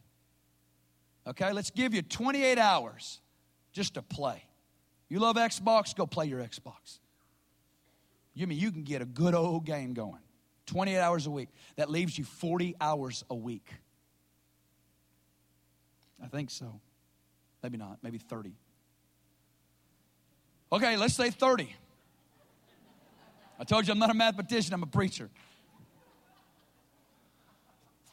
Okay, 1.27 1.51
let's 1.51 1.69
give 1.69 1.93
you 1.93 2.01
28 2.01 2.57
hours 2.57 3.19
just 3.71 3.95
to 3.95 4.01
play. 4.01 4.43
You 5.09 5.19
love 5.19 5.35
Xbox? 5.35 5.95
Go 5.95 6.05
play 6.05 6.25
your 6.25 6.41
Xbox. 6.41 6.99
You 8.33 8.47
mean 8.47 8.59
you 8.59 8.71
can 8.71 8.83
get 8.83 9.01
a 9.01 9.05
good 9.05 9.35
old 9.35 9.65
game 9.65 9.93
going. 9.93 10.21
28 10.67 10.99
hours 10.99 11.25
a 11.25 11.31
week. 11.31 11.49
That 11.77 11.89
leaves 11.89 12.17
you 12.17 12.23
40 12.23 12.75
hours 12.79 13.23
a 13.29 13.35
week. 13.35 13.73
I 16.23 16.27
think 16.27 16.51
so. 16.51 16.79
Maybe 17.63 17.77
not. 17.77 17.97
Maybe 18.03 18.17
30. 18.17 18.53
Okay, 20.71 20.95
let's 20.95 21.15
say 21.15 21.31
30. 21.31 21.75
I 23.59 23.65
told 23.65 23.87
you 23.87 23.91
I'm 23.91 23.99
not 23.99 24.09
a 24.09 24.13
mathematician, 24.13 24.73
I'm 24.73 24.83
a 24.83 24.87
preacher. 24.87 25.29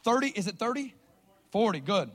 30, 0.03 0.27
is 0.27 0.47
it 0.47 0.57
30? 0.59 0.93
40, 1.51 1.79
good. 1.79 2.11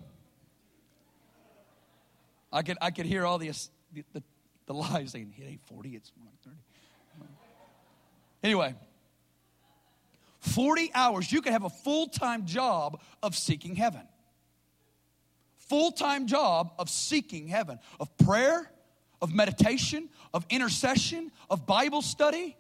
I 2.53 2.63
could, 2.63 2.77
I 2.83 2.91
could 2.91 3.07
hear 3.07 3.25
all 3.25 3.39
the, 3.39 3.49
the, 3.95 4.05
the, 4.13 4.23
the 4.67 4.75
lies 4.75 5.13
saying, 5.13 5.33
it 5.39 5.45
ain't 5.45 5.67
40, 5.67 5.91
it's 5.91 6.13
more 6.19 6.27
like 6.27 6.43
30. 6.45 6.57
Anyway, 8.45 8.75
40 10.41 10.91
hours, 10.95 11.31
you 11.31 11.41
could 11.41 11.53
have 11.53 11.65
a 11.65 11.71
full 11.71 12.09
time 12.09 12.45
job 12.45 13.01
of 13.23 13.37
seeking 13.37 13.77
heaven. 13.77 14.03
Full 15.69 15.93
time 15.93 16.27
job 16.27 16.73
of 16.79 16.91
seeking 16.91 17.47
heaven, 17.47 17.79
of 18.01 18.15
prayer, 18.19 18.71
of 19.23 19.33
meditation, 19.33 20.09
of 20.35 20.45
intercession, 20.51 21.31
of 21.49 21.65
Bible 21.65 22.03
study, 22.03 22.57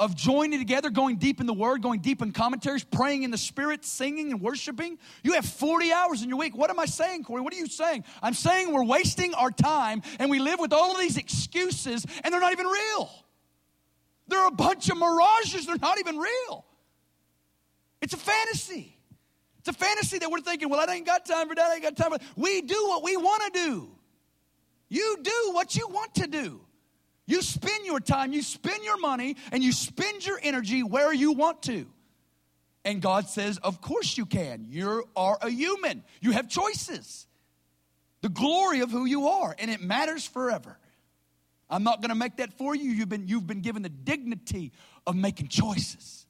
of 0.00 0.16
joining 0.16 0.58
together, 0.58 0.88
going 0.88 1.16
deep 1.16 1.40
in 1.40 1.46
the 1.46 1.52
Word, 1.52 1.82
going 1.82 2.00
deep 2.00 2.22
in 2.22 2.32
commentaries, 2.32 2.82
praying 2.82 3.22
in 3.22 3.30
the 3.30 3.38
Spirit, 3.38 3.84
singing 3.84 4.32
and 4.32 4.40
worshiping. 4.40 4.98
You 5.22 5.34
have 5.34 5.44
40 5.44 5.92
hours 5.92 6.22
in 6.22 6.30
your 6.30 6.38
week. 6.38 6.56
What 6.56 6.70
am 6.70 6.80
I 6.80 6.86
saying, 6.86 7.24
Corey? 7.24 7.42
What 7.42 7.52
are 7.52 7.58
you 7.58 7.66
saying? 7.66 8.04
I'm 8.22 8.32
saying 8.32 8.72
we're 8.72 8.82
wasting 8.82 9.34
our 9.34 9.50
time 9.50 10.00
and 10.18 10.30
we 10.30 10.38
live 10.38 10.58
with 10.58 10.72
all 10.72 10.92
of 10.92 10.98
these 10.98 11.18
excuses 11.18 12.06
and 12.24 12.32
they're 12.32 12.40
not 12.40 12.52
even 12.52 12.66
real. 12.66 13.10
They're 14.26 14.46
a 14.46 14.50
bunch 14.50 14.88
of 14.88 14.96
mirages, 14.96 15.66
they're 15.66 15.76
not 15.76 15.98
even 15.98 16.16
real. 16.16 16.64
It's 18.00 18.14
a 18.14 18.18
fantasy. 18.18 18.96
It's 19.58 19.68
a 19.68 19.74
fantasy 19.74 20.18
that 20.18 20.30
we're 20.30 20.40
thinking, 20.40 20.70
well, 20.70 20.80
I 20.80 20.94
ain't 20.94 21.04
got 21.04 21.26
time 21.26 21.46
for 21.46 21.54
that, 21.54 21.66
I 21.66 21.74
ain't 21.74 21.82
got 21.82 21.96
time 21.96 22.12
for 22.12 22.18
that. 22.18 22.26
We 22.36 22.62
do 22.62 22.86
what 22.88 23.02
we 23.02 23.18
want 23.18 23.52
to 23.52 23.60
do. 23.60 23.90
You 24.88 25.18
do 25.22 25.50
what 25.52 25.76
you 25.76 25.86
want 25.88 26.14
to 26.14 26.26
do. 26.26 26.62
You 27.30 27.42
spend 27.42 27.86
your 27.86 28.00
time, 28.00 28.32
you 28.32 28.42
spend 28.42 28.82
your 28.82 28.98
money, 28.98 29.36
and 29.52 29.62
you 29.62 29.70
spend 29.70 30.26
your 30.26 30.40
energy 30.42 30.82
where 30.82 31.12
you 31.12 31.30
want 31.30 31.62
to. 31.62 31.86
And 32.84 33.00
God 33.00 33.28
says, 33.28 33.56
Of 33.58 33.80
course 33.80 34.18
you 34.18 34.26
can. 34.26 34.66
You 34.68 35.04
are 35.14 35.38
a 35.40 35.48
human, 35.48 36.02
you 36.20 36.32
have 36.32 36.48
choices. 36.48 37.28
The 38.22 38.30
glory 38.30 38.80
of 38.80 38.90
who 38.90 39.04
you 39.04 39.28
are, 39.28 39.54
and 39.60 39.70
it 39.70 39.80
matters 39.80 40.26
forever. 40.26 40.76
I'm 41.70 41.84
not 41.84 42.02
going 42.02 42.08
to 42.08 42.16
make 42.16 42.38
that 42.38 42.52
for 42.58 42.74
you. 42.74 42.90
You've 42.90 43.08
been, 43.08 43.28
you've 43.28 43.46
been 43.46 43.60
given 43.60 43.82
the 43.82 43.88
dignity 43.88 44.72
of 45.06 45.14
making 45.14 45.48
choices. 45.48 46.26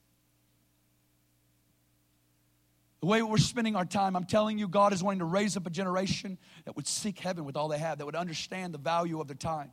The 2.99 3.07
way 3.07 3.23
we're 3.23 3.39
spending 3.39 3.75
our 3.75 3.85
time, 3.85 4.15
I'm 4.15 4.25
telling 4.25 4.59
you, 4.59 4.67
God 4.67 4.93
is 4.93 5.01
wanting 5.01 5.19
to 5.19 5.25
raise 5.25 5.57
up 5.57 5.65
a 5.65 5.71
generation 5.71 6.37
that 6.65 6.75
would 6.75 6.87
seek 6.87 7.17
heaven 7.17 7.43
with 7.43 7.57
all 7.57 7.69
they 7.69 7.79
have, 7.79 7.97
that 7.97 8.05
would 8.05 8.15
understand 8.15 8.75
the 8.75 8.77
value 8.77 9.19
of 9.19 9.25
their 9.25 9.35
time. 9.35 9.71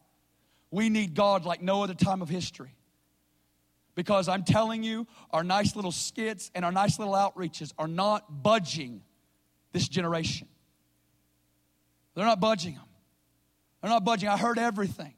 We 0.70 0.88
need 0.88 1.14
God 1.14 1.44
like 1.44 1.62
no 1.62 1.82
other 1.82 1.94
time 1.94 2.22
of 2.22 2.28
history. 2.28 2.74
Because 3.94 4.28
I'm 4.28 4.44
telling 4.44 4.82
you, 4.82 5.06
our 5.32 5.42
nice 5.42 5.74
little 5.74 5.90
skits 5.90 6.50
and 6.54 6.64
our 6.64 6.70
nice 6.70 6.98
little 6.98 7.14
outreaches 7.14 7.72
are 7.78 7.88
not 7.88 8.42
budging 8.42 9.02
this 9.72 9.88
generation. 9.88 10.46
They're 12.14 12.24
not 12.24 12.40
budging 12.40 12.74
them. 12.74 12.84
They're 13.80 13.90
not 13.90 14.04
budging. 14.04 14.28
I 14.28 14.36
heard 14.36 14.58
everything. 14.58 15.14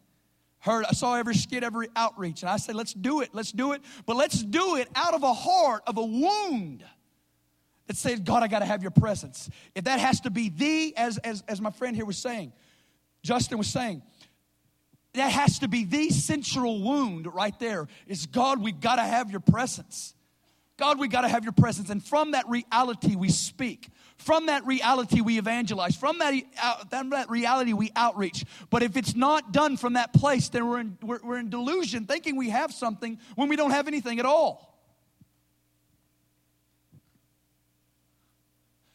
Heard, 0.60 0.84
I 0.84 0.92
saw 0.92 1.14
every 1.14 1.34
skit, 1.34 1.64
every 1.64 1.88
outreach, 1.96 2.42
and 2.42 2.50
I 2.50 2.58
said, 2.58 2.74
let's 2.74 2.92
do 2.92 3.22
it, 3.22 3.30
let's 3.32 3.50
do 3.50 3.72
it, 3.72 3.80
but 4.04 4.16
let's 4.16 4.42
do 4.42 4.76
it 4.76 4.88
out 4.94 5.14
of 5.14 5.22
a 5.22 5.32
heart 5.32 5.82
of 5.86 5.96
a 5.96 6.04
wound 6.04 6.84
that 7.86 7.96
said, 7.96 8.26
God, 8.26 8.42
I 8.42 8.48
got 8.48 8.58
to 8.58 8.66
have 8.66 8.82
your 8.82 8.90
presence. 8.90 9.48
If 9.74 9.84
that 9.84 9.98
has 9.98 10.20
to 10.20 10.30
be 10.30 10.50
the, 10.50 10.94
as, 10.98 11.16
as, 11.18 11.42
as 11.48 11.62
my 11.62 11.70
friend 11.70 11.96
here 11.96 12.04
was 12.04 12.18
saying, 12.18 12.52
Justin 13.22 13.56
was 13.56 13.68
saying, 13.68 14.02
that 15.14 15.32
has 15.32 15.58
to 15.60 15.68
be 15.68 15.84
the 15.84 16.10
central 16.10 16.82
wound 16.82 17.26
right 17.32 17.58
there 17.58 17.88
is 18.06 18.26
God, 18.26 18.62
we 18.62 18.72
got 18.72 18.96
to 18.96 19.02
have 19.02 19.30
your 19.30 19.40
presence. 19.40 20.14
God, 20.76 20.98
we 20.98 21.08
got 21.08 21.22
to 21.22 21.28
have 21.28 21.44
your 21.44 21.52
presence. 21.52 21.90
And 21.90 22.02
from 22.02 22.30
that 22.30 22.48
reality, 22.48 23.14
we 23.14 23.28
speak. 23.28 23.90
From 24.16 24.46
that 24.46 24.64
reality, 24.64 25.20
we 25.20 25.36
evangelize. 25.38 25.94
From 25.94 26.18
that, 26.20 26.34
uh, 26.62 26.84
that 26.90 27.28
reality, 27.28 27.74
we 27.74 27.92
outreach. 27.94 28.44
But 28.70 28.82
if 28.82 28.96
it's 28.96 29.14
not 29.14 29.52
done 29.52 29.76
from 29.76 29.94
that 29.94 30.14
place, 30.14 30.48
then 30.48 30.66
we're 30.66 30.80
in, 30.80 30.96
we're, 31.02 31.20
we're 31.22 31.38
in 31.38 31.50
delusion, 31.50 32.06
thinking 32.06 32.36
we 32.36 32.48
have 32.50 32.72
something 32.72 33.18
when 33.34 33.48
we 33.48 33.56
don't 33.56 33.72
have 33.72 33.88
anything 33.88 34.20
at 34.20 34.26
all. 34.26 34.69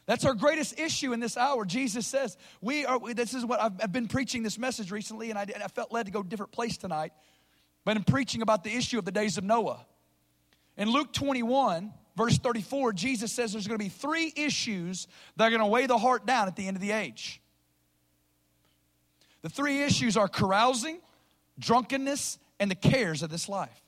That's 0.05 0.23
our 0.23 0.35
greatest 0.35 0.79
issue 0.79 1.13
in 1.13 1.19
this 1.19 1.35
hour. 1.35 1.65
Jesus 1.65 2.05
says, 2.05 2.37
we 2.61 2.85
are, 2.85 2.99
this 3.13 3.33
is 3.33 3.43
what 3.43 3.59
I've, 3.59 3.73
I've 3.81 3.91
been 3.91 4.07
preaching 4.07 4.43
this 4.43 4.59
message 4.59 4.91
recently, 4.91 5.31
and 5.31 5.39
I, 5.39 5.43
and 5.43 5.63
I, 5.63 5.67
felt 5.67 5.91
led 5.91 6.05
to 6.05 6.11
go 6.11 6.19
a 6.19 6.23
different 6.23 6.51
place 6.51 6.77
tonight. 6.77 7.11
But 7.85 7.97
I'm 7.97 8.03
preaching 8.03 8.41
about 8.41 8.63
the 8.63 8.75
issue 8.75 8.99
of 8.99 9.05
the 9.05 9.11
days 9.11 9.37
of 9.37 9.43
Noah. 9.43 9.85
In 10.77 10.89
Luke 10.89 11.11
21, 11.11 11.91
verse 12.15 12.37
34, 12.37 12.93
Jesus 12.93 13.31
says 13.31 13.53
there's 13.53 13.67
going 13.67 13.79
to 13.79 13.83
be 13.83 13.89
three 13.89 14.31
issues 14.35 15.07
that 15.37 15.45
are 15.45 15.49
going 15.49 15.61
to 15.61 15.67
weigh 15.67 15.87
the 15.87 15.97
heart 15.97 16.25
down 16.25 16.47
at 16.47 16.55
the 16.55 16.67
end 16.67 16.77
of 16.77 16.81
the 16.81 16.91
age. 16.91 17.41
The 19.41 19.49
three 19.49 19.81
issues 19.81 20.17
are 20.17 20.27
carousing, 20.27 20.99
drunkenness, 21.57 22.37
and 22.59 22.69
the 22.69 22.75
cares 22.75 23.23
of 23.23 23.29
this 23.29 23.49
life. 23.49 23.84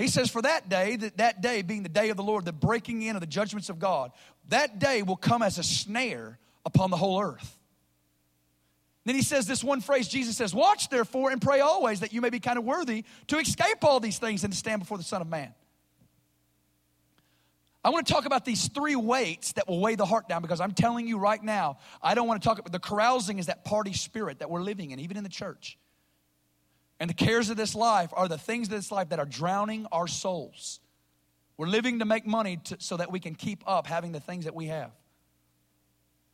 He 0.00 0.08
says, 0.08 0.30
For 0.30 0.40
that 0.40 0.70
day, 0.70 0.96
that, 0.96 1.18
that 1.18 1.42
day 1.42 1.60
being 1.60 1.82
the 1.82 1.90
day 1.90 2.08
of 2.08 2.16
the 2.16 2.22
Lord, 2.22 2.46
the 2.46 2.54
breaking 2.54 3.02
in 3.02 3.16
of 3.16 3.20
the 3.20 3.26
judgments 3.26 3.68
of 3.68 3.78
God, 3.78 4.12
that 4.48 4.78
day 4.78 5.02
will 5.02 5.16
come 5.16 5.42
as 5.42 5.58
a 5.58 5.62
snare 5.62 6.38
upon 6.64 6.90
the 6.90 6.96
whole 6.96 7.20
earth. 7.20 7.58
Then 9.04 9.14
he 9.14 9.20
says 9.20 9.46
this 9.46 9.62
one 9.62 9.82
phrase 9.82 10.08
Jesus 10.08 10.38
says, 10.38 10.54
Watch 10.54 10.88
therefore 10.88 11.30
and 11.30 11.40
pray 11.40 11.60
always 11.60 12.00
that 12.00 12.14
you 12.14 12.22
may 12.22 12.30
be 12.30 12.40
kind 12.40 12.58
of 12.58 12.64
worthy 12.64 13.04
to 13.26 13.36
escape 13.36 13.84
all 13.84 14.00
these 14.00 14.18
things 14.18 14.42
and 14.42 14.50
to 14.54 14.58
stand 14.58 14.80
before 14.80 14.96
the 14.96 15.04
Son 15.04 15.20
of 15.20 15.28
Man. 15.28 15.52
I 17.84 17.90
want 17.90 18.06
to 18.06 18.12
talk 18.12 18.24
about 18.24 18.46
these 18.46 18.68
three 18.68 18.96
weights 18.96 19.52
that 19.52 19.68
will 19.68 19.80
weigh 19.80 19.96
the 19.96 20.06
heart 20.06 20.30
down 20.30 20.40
because 20.40 20.62
I'm 20.62 20.72
telling 20.72 21.08
you 21.08 21.18
right 21.18 21.42
now, 21.42 21.76
I 22.02 22.14
don't 22.14 22.26
want 22.26 22.42
to 22.42 22.48
talk 22.48 22.58
about 22.58 22.72
the 22.72 22.78
carousing 22.78 23.38
is 23.38 23.46
that 23.46 23.66
party 23.66 23.92
spirit 23.92 24.38
that 24.38 24.48
we're 24.48 24.62
living 24.62 24.92
in, 24.92 25.00
even 25.00 25.18
in 25.18 25.24
the 25.24 25.30
church. 25.30 25.78
And 27.00 27.08
the 27.08 27.14
cares 27.14 27.48
of 27.48 27.56
this 27.56 27.74
life 27.74 28.10
are 28.12 28.28
the 28.28 28.38
things 28.38 28.68
of 28.68 28.72
this 28.72 28.92
life 28.92 29.08
that 29.08 29.18
are 29.18 29.24
drowning 29.24 29.86
our 29.90 30.06
souls. 30.06 30.80
We're 31.56 31.66
living 31.66 31.98
to 32.00 32.04
make 32.04 32.26
money 32.26 32.58
to, 32.64 32.76
so 32.78 32.98
that 32.98 33.10
we 33.10 33.20
can 33.20 33.34
keep 33.34 33.64
up 33.66 33.86
having 33.86 34.12
the 34.12 34.20
things 34.20 34.44
that 34.44 34.54
we 34.54 34.66
have. 34.66 34.92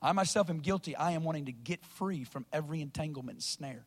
I 0.03 0.11
myself 0.13 0.51
am 0.51 0.59
guilty. 0.59 0.97
I 0.97 1.13
am 1.13 1.23
wanting 1.23 1.47
to 1.47 1.53
get 1.53 1.85
free 1.85 2.25
from 2.25 2.45
every 2.53 2.81
entanglement 2.81 3.37
and 3.37 3.43
snare. 3.43 3.87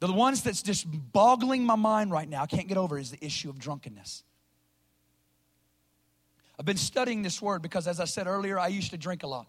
The 0.00 0.12
ones 0.12 0.42
that's 0.42 0.62
just 0.62 0.86
boggling 1.12 1.64
my 1.64 1.74
mind 1.74 2.10
right 2.10 2.28
now, 2.28 2.42
I 2.42 2.46
can't 2.46 2.68
get 2.68 2.78
over, 2.78 2.98
is 2.98 3.10
the 3.10 3.22
issue 3.24 3.50
of 3.50 3.58
drunkenness. 3.58 4.22
I've 6.58 6.64
been 6.66 6.76
studying 6.76 7.22
this 7.22 7.42
word 7.42 7.62
because, 7.62 7.86
as 7.86 8.00
I 8.00 8.04
said 8.04 8.26
earlier, 8.26 8.58
I 8.58 8.68
used 8.68 8.92
to 8.92 8.96
drink 8.96 9.24
a 9.24 9.26
lot. 9.26 9.48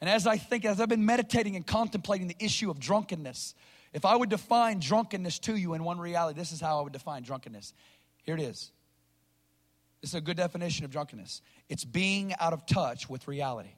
And 0.00 0.08
as 0.08 0.26
I 0.26 0.36
think, 0.36 0.64
as 0.64 0.80
I've 0.80 0.88
been 0.88 1.04
meditating 1.04 1.56
and 1.56 1.66
contemplating 1.66 2.28
the 2.28 2.36
issue 2.38 2.70
of 2.70 2.78
drunkenness, 2.78 3.54
if 3.92 4.04
I 4.04 4.14
would 4.14 4.28
define 4.28 4.80
drunkenness 4.80 5.38
to 5.40 5.56
you 5.56 5.74
in 5.74 5.82
one 5.82 5.98
reality, 5.98 6.38
this 6.38 6.52
is 6.52 6.60
how 6.60 6.78
I 6.78 6.82
would 6.82 6.92
define 6.92 7.22
drunkenness. 7.22 7.72
Here 8.22 8.34
it 8.34 8.40
is. 8.42 8.70
This 10.00 10.10
is 10.10 10.14
a 10.14 10.20
good 10.20 10.36
definition 10.36 10.84
of 10.84 10.90
drunkenness 10.90 11.42
it's 11.68 11.84
being 11.84 12.34
out 12.38 12.52
of 12.52 12.64
touch 12.66 13.10
with 13.10 13.28
reality. 13.28 13.70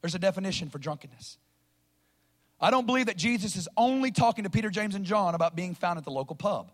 There's 0.00 0.14
a 0.14 0.18
definition 0.18 0.68
for 0.68 0.78
drunkenness. 0.78 1.38
I 2.60 2.70
don't 2.70 2.86
believe 2.86 3.06
that 3.06 3.16
Jesus 3.16 3.56
is 3.56 3.68
only 3.76 4.10
talking 4.10 4.44
to 4.44 4.50
Peter, 4.50 4.70
James, 4.70 4.94
and 4.94 5.04
John 5.04 5.34
about 5.34 5.54
being 5.54 5.74
found 5.74 5.98
at 5.98 6.04
the 6.04 6.10
local 6.10 6.34
pub 6.34 6.72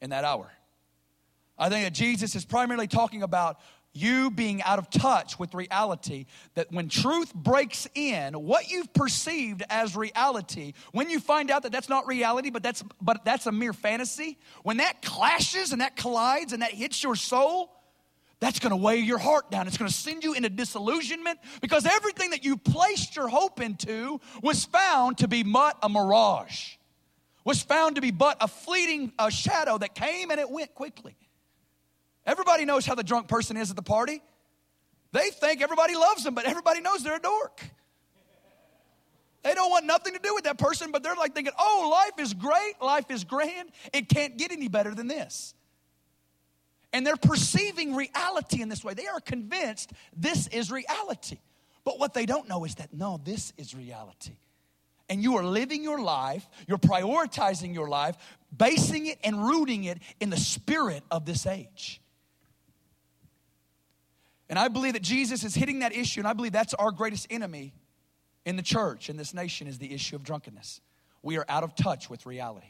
in 0.00 0.10
that 0.10 0.24
hour. 0.24 0.50
I 1.58 1.68
think 1.68 1.84
that 1.84 1.94
Jesus 1.94 2.34
is 2.34 2.44
primarily 2.44 2.86
talking 2.86 3.22
about 3.22 3.58
you 3.96 4.30
being 4.30 4.62
out 4.62 4.78
of 4.78 4.90
touch 4.90 5.38
with 5.38 5.54
reality 5.54 6.26
that 6.54 6.70
when 6.70 6.88
truth 6.88 7.34
breaks 7.34 7.88
in 7.94 8.34
what 8.34 8.68
you've 8.70 8.92
perceived 8.92 9.62
as 9.70 9.96
reality 9.96 10.74
when 10.92 11.10
you 11.10 11.18
find 11.18 11.50
out 11.50 11.62
that 11.62 11.72
that's 11.72 11.88
not 11.88 12.06
reality 12.06 12.50
but 12.50 12.62
that's 12.62 12.84
but 13.00 13.24
that's 13.24 13.46
a 13.46 13.52
mere 13.52 13.72
fantasy 13.72 14.38
when 14.62 14.76
that 14.76 15.02
clashes 15.02 15.72
and 15.72 15.80
that 15.80 15.96
collides 15.96 16.52
and 16.52 16.62
that 16.62 16.72
hits 16.72 17.02
your 17.02 17.16
soul 17.16 17.72
that's 18.38 18.58
going 18.58 18.70
to 18.70 18.76
weigh 18.76 18.98
your 18.98 19.16
heart 19.16 19.50
down. 19.50 19.66
It's 19.66 19.78
going 19.78 19.90
to 19.90 19.96
send 19.96 20.22
you 20.22 20.34
into 20.34 20.50
disillusionment 20.50 21.38
because 21.62 21.86
everything 21.86 22.30
that 22.30 22.44
you 22.44 22.58
placed 22.58 23.16
your 23.16 23.28
hope 23.28 23.62
into 23.62 24.20
was 24.42 24.66
found 24.66 25.18
to 25.18 25.28
be 25.28 25.42
but 25.42 25.78
a 25.82 25.88
mirage 25.88 26.76
was 27.46 27.62
found 27.62 27.94
to 27.94 28.02
be 28.02 28.10
but 28.10 28.36
a 28.40 28.48
fleeting 28.48 29.12
a 29.18 29.30
shadow 29.30 29.78
that 29.78 29.94
came 29.94 30.30
and 30.30 30.40
it 30.40 30.50
went 30.50 30.74
quickly 30.74 31.16
Everybody 32.26 32.64
knows 32.64 32.84
how 32.84 32.94
the 32.94 33.04
drunk 33.04 33.28
person 33.28 33.56
is 33.56 33.70
at 33.70 33.76
the 33.76 33.82
party. 33.82 34.22
They 35.12 35.30
think 35.30 35.62
everybody 35.62 35.94
loves 35.94 36.24
them, 36.24 36.34
but 36.34 36.44
everybody 36.44 36.80
knows 36.80 37.02
they're 37.02 37.16
a 37.16 37.20
dork. 37.20 37.62
They 39.44 39.54
don't 39.54 39.70
want 39.70 39.86
nothing 39.86 40.12
to 40.14 40.18
do 40.18 40.34
with 40.34 40.44
that 40.44 40.58
person, 40.58 40.90
but 40.90 41.04
they're 41.04 41.14
like 41.14 41.32
thinking, 41.32 41.52
oh, 41.56 41.88
life 41.90 42.18
is 42.18 42.34
great, 42.34 42.74
life 42.82 43.10
is 43.10 43.22
grand. 43.22 43.70
It 43.92 44.08
can't 44.08 44.36
get 44.36 44.50
any 44.50 44.66
better 44.66 44.92
than 44.92 45.06
this. 45.06 45.54
And 46.92 47.06
they're 47.06 47.16
perceiving 47.16 47.94
reality 47.94 48.60
in 48.60 48.68
this 48.68 48.82
way. 48.82 48.94
They 48.94 49.06
are 49.06 49.20
convinced 49.20 49.92
this 50.16 50.48
is 50.48 50.72
reality. 50.72 51.38
But 51.84 52.00
what 52.00 52.12
they 52.12 52.26
don't 52.26 52.48
know 52.48 52.64
is 52.64 52.74
that, 52.76 52.92
no, 52.92 53.20
this 53.22 53.52
is 53.56 53.72
reality. 53.72 54.32
And 55.08 55.22
you 55.22 55.36
are 55.36 55.44
living 55.44 55.84
your 55.84 56.00
life, 56.00 56.48
you're 56.66 56.78
prioritizing 56.78 57.72
your 57.72 57.88
life, 57.88 58.16
basing 58.56 59.06
it 59.06 59.18
and 59.22 59.46
rooting 59.46 59.84
it 59.84 59.98
in 60.18 60.30
the 60.30 60.36
spirit 60.36 61.04
of 61.08 61.24
this 61.24 61.46
age. 61.46 62.00
And 64.48 64.58
I 64.58 64.68
believe 64.68 64.92
that 64.92 65.02
Jesus 65.02 65.44
is 65.44 65.54
hitting 65.54 65.80
that 65.80 65.94
issue, 65.94 66.20
and 66.20 66.28
I 66.28 66.32
believe 66.32 66.52
that's 66.52 66.74
our 66.74 66.92
greatest 66.92 67.26
enemy 67.30 67.74
in 68.44 68.56
the 68.56 68.62
church, 68.62 69.10
in 69.10 69.16
this 69.16 69.34
nation, 69.34 69.66
is 69.66 69.78
the 69.78 69.92
issue 69.92 70.14
of 70.14 70.22
drunkenness. 70.22 70.80
We 71.22 71.36
are 71.36 71.44
out 71.48 71.64
of 71.64 71.74
touch 71.74 72.08
with 72.08 72.26
reality. 72.26 72.68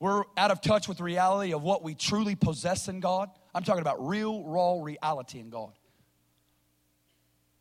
We're 0.00 0.24
out 0.36 0.50
of 0.50 0.60
touch 0.60 0.88
with 0.88 1.00
reality 1.00 1.52
of 1.52 1.62
what 1.62 1.82
we 1.82 1.94
truly 1.94 2.34
possess 2.34 2.88
in 2.88 3.00
God. 3.00 3.30
I'm 3.54 3.62
talking 3.62 3.80
about 3.80 4.06
real, 4.06 4.42
raw 4.44 4.82
reality 4.82 5.38
in 5.38 5.50
God. 5.50 5.72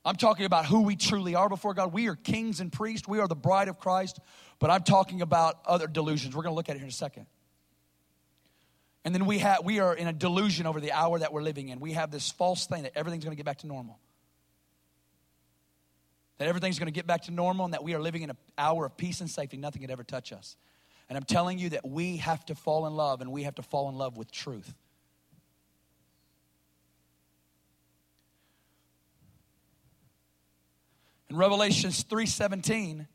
I'm 0.03 0.15
talking 0.15 0.45
about 0.45 0.65
who 0.65 0.81
we 0.81 0.95
truly 0.95 1.33
are 1.33 1.49
before 1.49 1.73
God. 1.73 1.91
We 1.91 2.07
are 2.07 2.15
kings 2.15 2.59
and 2.59 2.71
priests. 2.71 3.07
We 3.07 3.19
are 3.19 3.27
the 3.27 3.35
bride 3.35 3.69
of 3.69 3.79
Christ. 3.79 4.19
But 4.59 4.69
I'm 4.69 4.83
talking 4.83 5.21
about 5.21 5.59
other 5.65 5.87
delusions. 5.87 6.35
We're 6.35 6.43
going 6.43 6.51
to 6.51 6.55
look 6.55 6.69
at 6.69 6.75
it 6.75 6.79
here 6.79 6.85
in 6.85 6.89
a 6.89 6.93
second. 6.93 7.25
And 9.05 9.13
then 9.13 9.27
we, 9.27 9.37
have, 9.37 9.63
we 9.63 9.79
are 9.79 9.95
in 9.95 10.07
a 10.07 10.13
delusion 10.13 10.65
over 10.65 10.79
the 10.79 10.91
hour 10.91 11.19
that 11.19 11.31
we're 11.31 11.43
living 11.43 11.69
in. 11.69 11.79
We 11.79 11.93
have 11.93 12.09
this 12.09 12.31
false 12.31 12.65
thing 12.65 12.83
that 12.83 12.93
everything's 12.95 13.23
going 13.23 13.33
to 13.33 13.37
get 13.37 13.45
back 13.45 13.59
to 13.59 13.67
normal. 13.67 13.99
That 16.39 16.47
everything's 16.47 16.79
going 16.79 16.87
to 16.87 16.91
get 16.91 17.05
back 17.05 17.21
to 17.23 17.31
normal 17.31 17.65
and 17.65 17.73
that 17.75 17.83
we 17.83 17.93
are 17.93 18.01
living 18.01 18.23
in 18.23 18.31
an 18.31 18.37
hour 18.57 18.87
of 18.87 18.97
peace 18.97 19.21
and 19.21 19.29
safety. 19.29 19.57
Nothing 19.57 19.83
could 19.83 19.91
ever 19.91 20.03
touch 20.03 20.33
us. 20.33 20.57
And 21.07 21.15
I'm 21.15 21.23
telling 21.23 21.59
you 21.59 21.69
that 21.69 21.87
we 21.87 22.17
have 22.17 22.43
to 22.47 22.55
fall 22.55 22.87
in 22.87 22.95
love 22.95 23.21
and 23.21 23.31
we 23.31 23.43
have 23.43 23.55
to 23.55 23.61
fall 23.61 23.89
in 23.89 23.95
love 23.95 24.17
with 24.17 24.31
truth. 24.31 24.73
In 31.29 31.37
Revelations 31.37 32.03
3:17, 32.03 33.07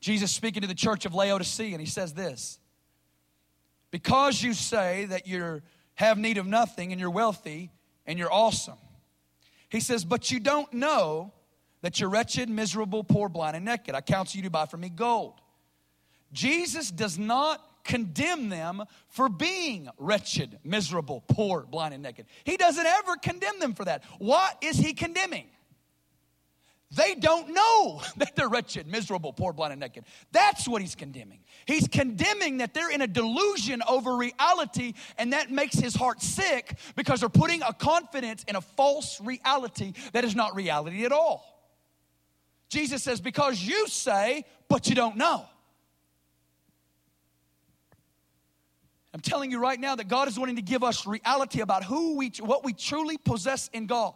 Jesus 0.00 0.30
speaking 0.30 0.60
to 0.60 0.68
the 0.68 0.74
church 0.74 1.06
of 1.06 1.14
Laodicea 1.14 1.72
and 1.72 1.80
he 1.80 1.86
says 1.86 2.12
this. 2.12 2.58
Because 3.92 4.42
you 4.42 4.54
say 4.54 5.04
that 5.04 5.28
you 5.28 5.62
have 5.94 6.18
need 6.18 6.38
of 6.38 6.46
nothing 6.46 6.90
and 6.90 7.00
you're 7.00 7.10
wealthy 7.10 7.70
and 8.06 8.18
you're 8.18 8.32
awesome. 8.32 8.78
He 9.68 9.78
says, 9.78 10.04
But 10.04 10.32
you 10.32 10.40
don't 10.40 10.72
know 10.72 11.32
that 11.82 12.00
you're 12.00 12.08
wretched, 12.08 12.48
miserable, 12.48 13.04
poor, 13.04 13.28
blind, 13.28 13.54
and 13.54 13.64
naked. 13.64 13.94
I 13.94 14.00
counsel 14.00 14.38
you 14.38 14.44
to 14.44 14.50
buy 14.50 14.66
from 14.66 14.80
me 14.80 14.88
gold. 14.88 15.40
Jesus 16.32 16.90
does 16.90 17.18
not 17.18 17.60
condemn 17.84 18.48
them 18.48 18.82
for 19.08 19.28
being 19.28 19.88
wretched, 19.98 20.58
miserable, 20.64 21.22
poor, 21.28 21.62
blind, 21.62 21.92
and 21.92 22.02
naked. 22.02 22.26
He 22.44 22.56
doesn't 22.56 22.86
ever 22.86 23.16
condemn 23.16 23.58
them 23.58 23.74
for 23.74 23.84
that. 23.84 24.04
What 24.18 24.56
is 24.62 24.78
he 24.78 24.94
condemning? 24.94 25.46
They 26.94 27.14
don't 27.14 27.54
know 27.54 28.02
that 28.18 28.36
they're 28.36 28.48
wretched, 28.48 28.86
miserable, 28.86 29.32
poor, 29.32 29.52
blind, 29.52 29.72
and 29.72 29.80
naked. 29.80 30.04
That's 30.30 30.68
what 30.68 30.82
he's 30.82 30.94
condemning. 30.94 31.40
He's 31.66 31.88
condemning 31.88 32.58
that 32.58 32.74
they're 32.74 32.90
in 32.90 33.00
a 33.00 33.06
delusion 33.06 33.82
over 33.88 34.16
reality, 34.16 34.94
and 35.18 35.32
that 35.32 35.50
makes 35.50 35.76
his 35.76 35.94
heart 35.94 36.22
sick 36.22 36.76
because 36.96 37.20
they're 37.20 37.28
putting 37.28 37.62
a 37.62 37.72
confidence 37.72 38.44
in 38.46 38.56
a 38.56 38.60
false 38.60 39.20
reality 39.20 39.92
that 40.12 40.24
is 40.24 40.36
not 40.36 40.54
reality 40.54 41.04
at 41.04 41.12
all. 41.12 41.48
Jesus 42.68 43.02
says, 43.02 43.20
Because 43.20 43.60
you 43.60 43.86
say, 43.88 44.44
but 44.68 44.88
you 44.88 44.94
don't 44.94 45.16
know. 45.16 45.46
I'm 49.14 49.20
telling 49.20 49.50
you 49.50 49.60
right 49.60 49.78
now 49.78 49.94
that 49.94 50.08
God 50.08 50.26
is 50.26 50.38
wanting 50.38 50.56
to 50.56 50.62
give 50.62 50.82
us 50.82 51.06
reality 51.06 51.60
about 51.60 51.84
who 51.84 52.16
we, 52.16 52.32
what 52.40 52.64
we 52.64 52.72
truly 52.72 53.18
possess 53.18 53.68
in 53.74 53.86
God. 53.86 54.14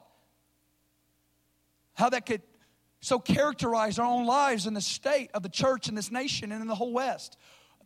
How 1.93 2.09
that 2.09 2.25
could 2.25 2.41
so 3.01 3.19
characterize 3.19 3.99
our 3.99 4.07
own 4.07 4.27
lives 4.27 4.67
in 4.67 4.75
the 4.75 4.81
state 4.81 5.31
of 5.35 5.43
the 5.43 5.49
church 5.49 5.89
in 5.89 5.95
this 5.95 6.11
nation 6.11 6.53
and 6.53 6.63
in 6.63 6.69
the 6.69 6.75
whole 6.75 6.93
West 6.93 7.37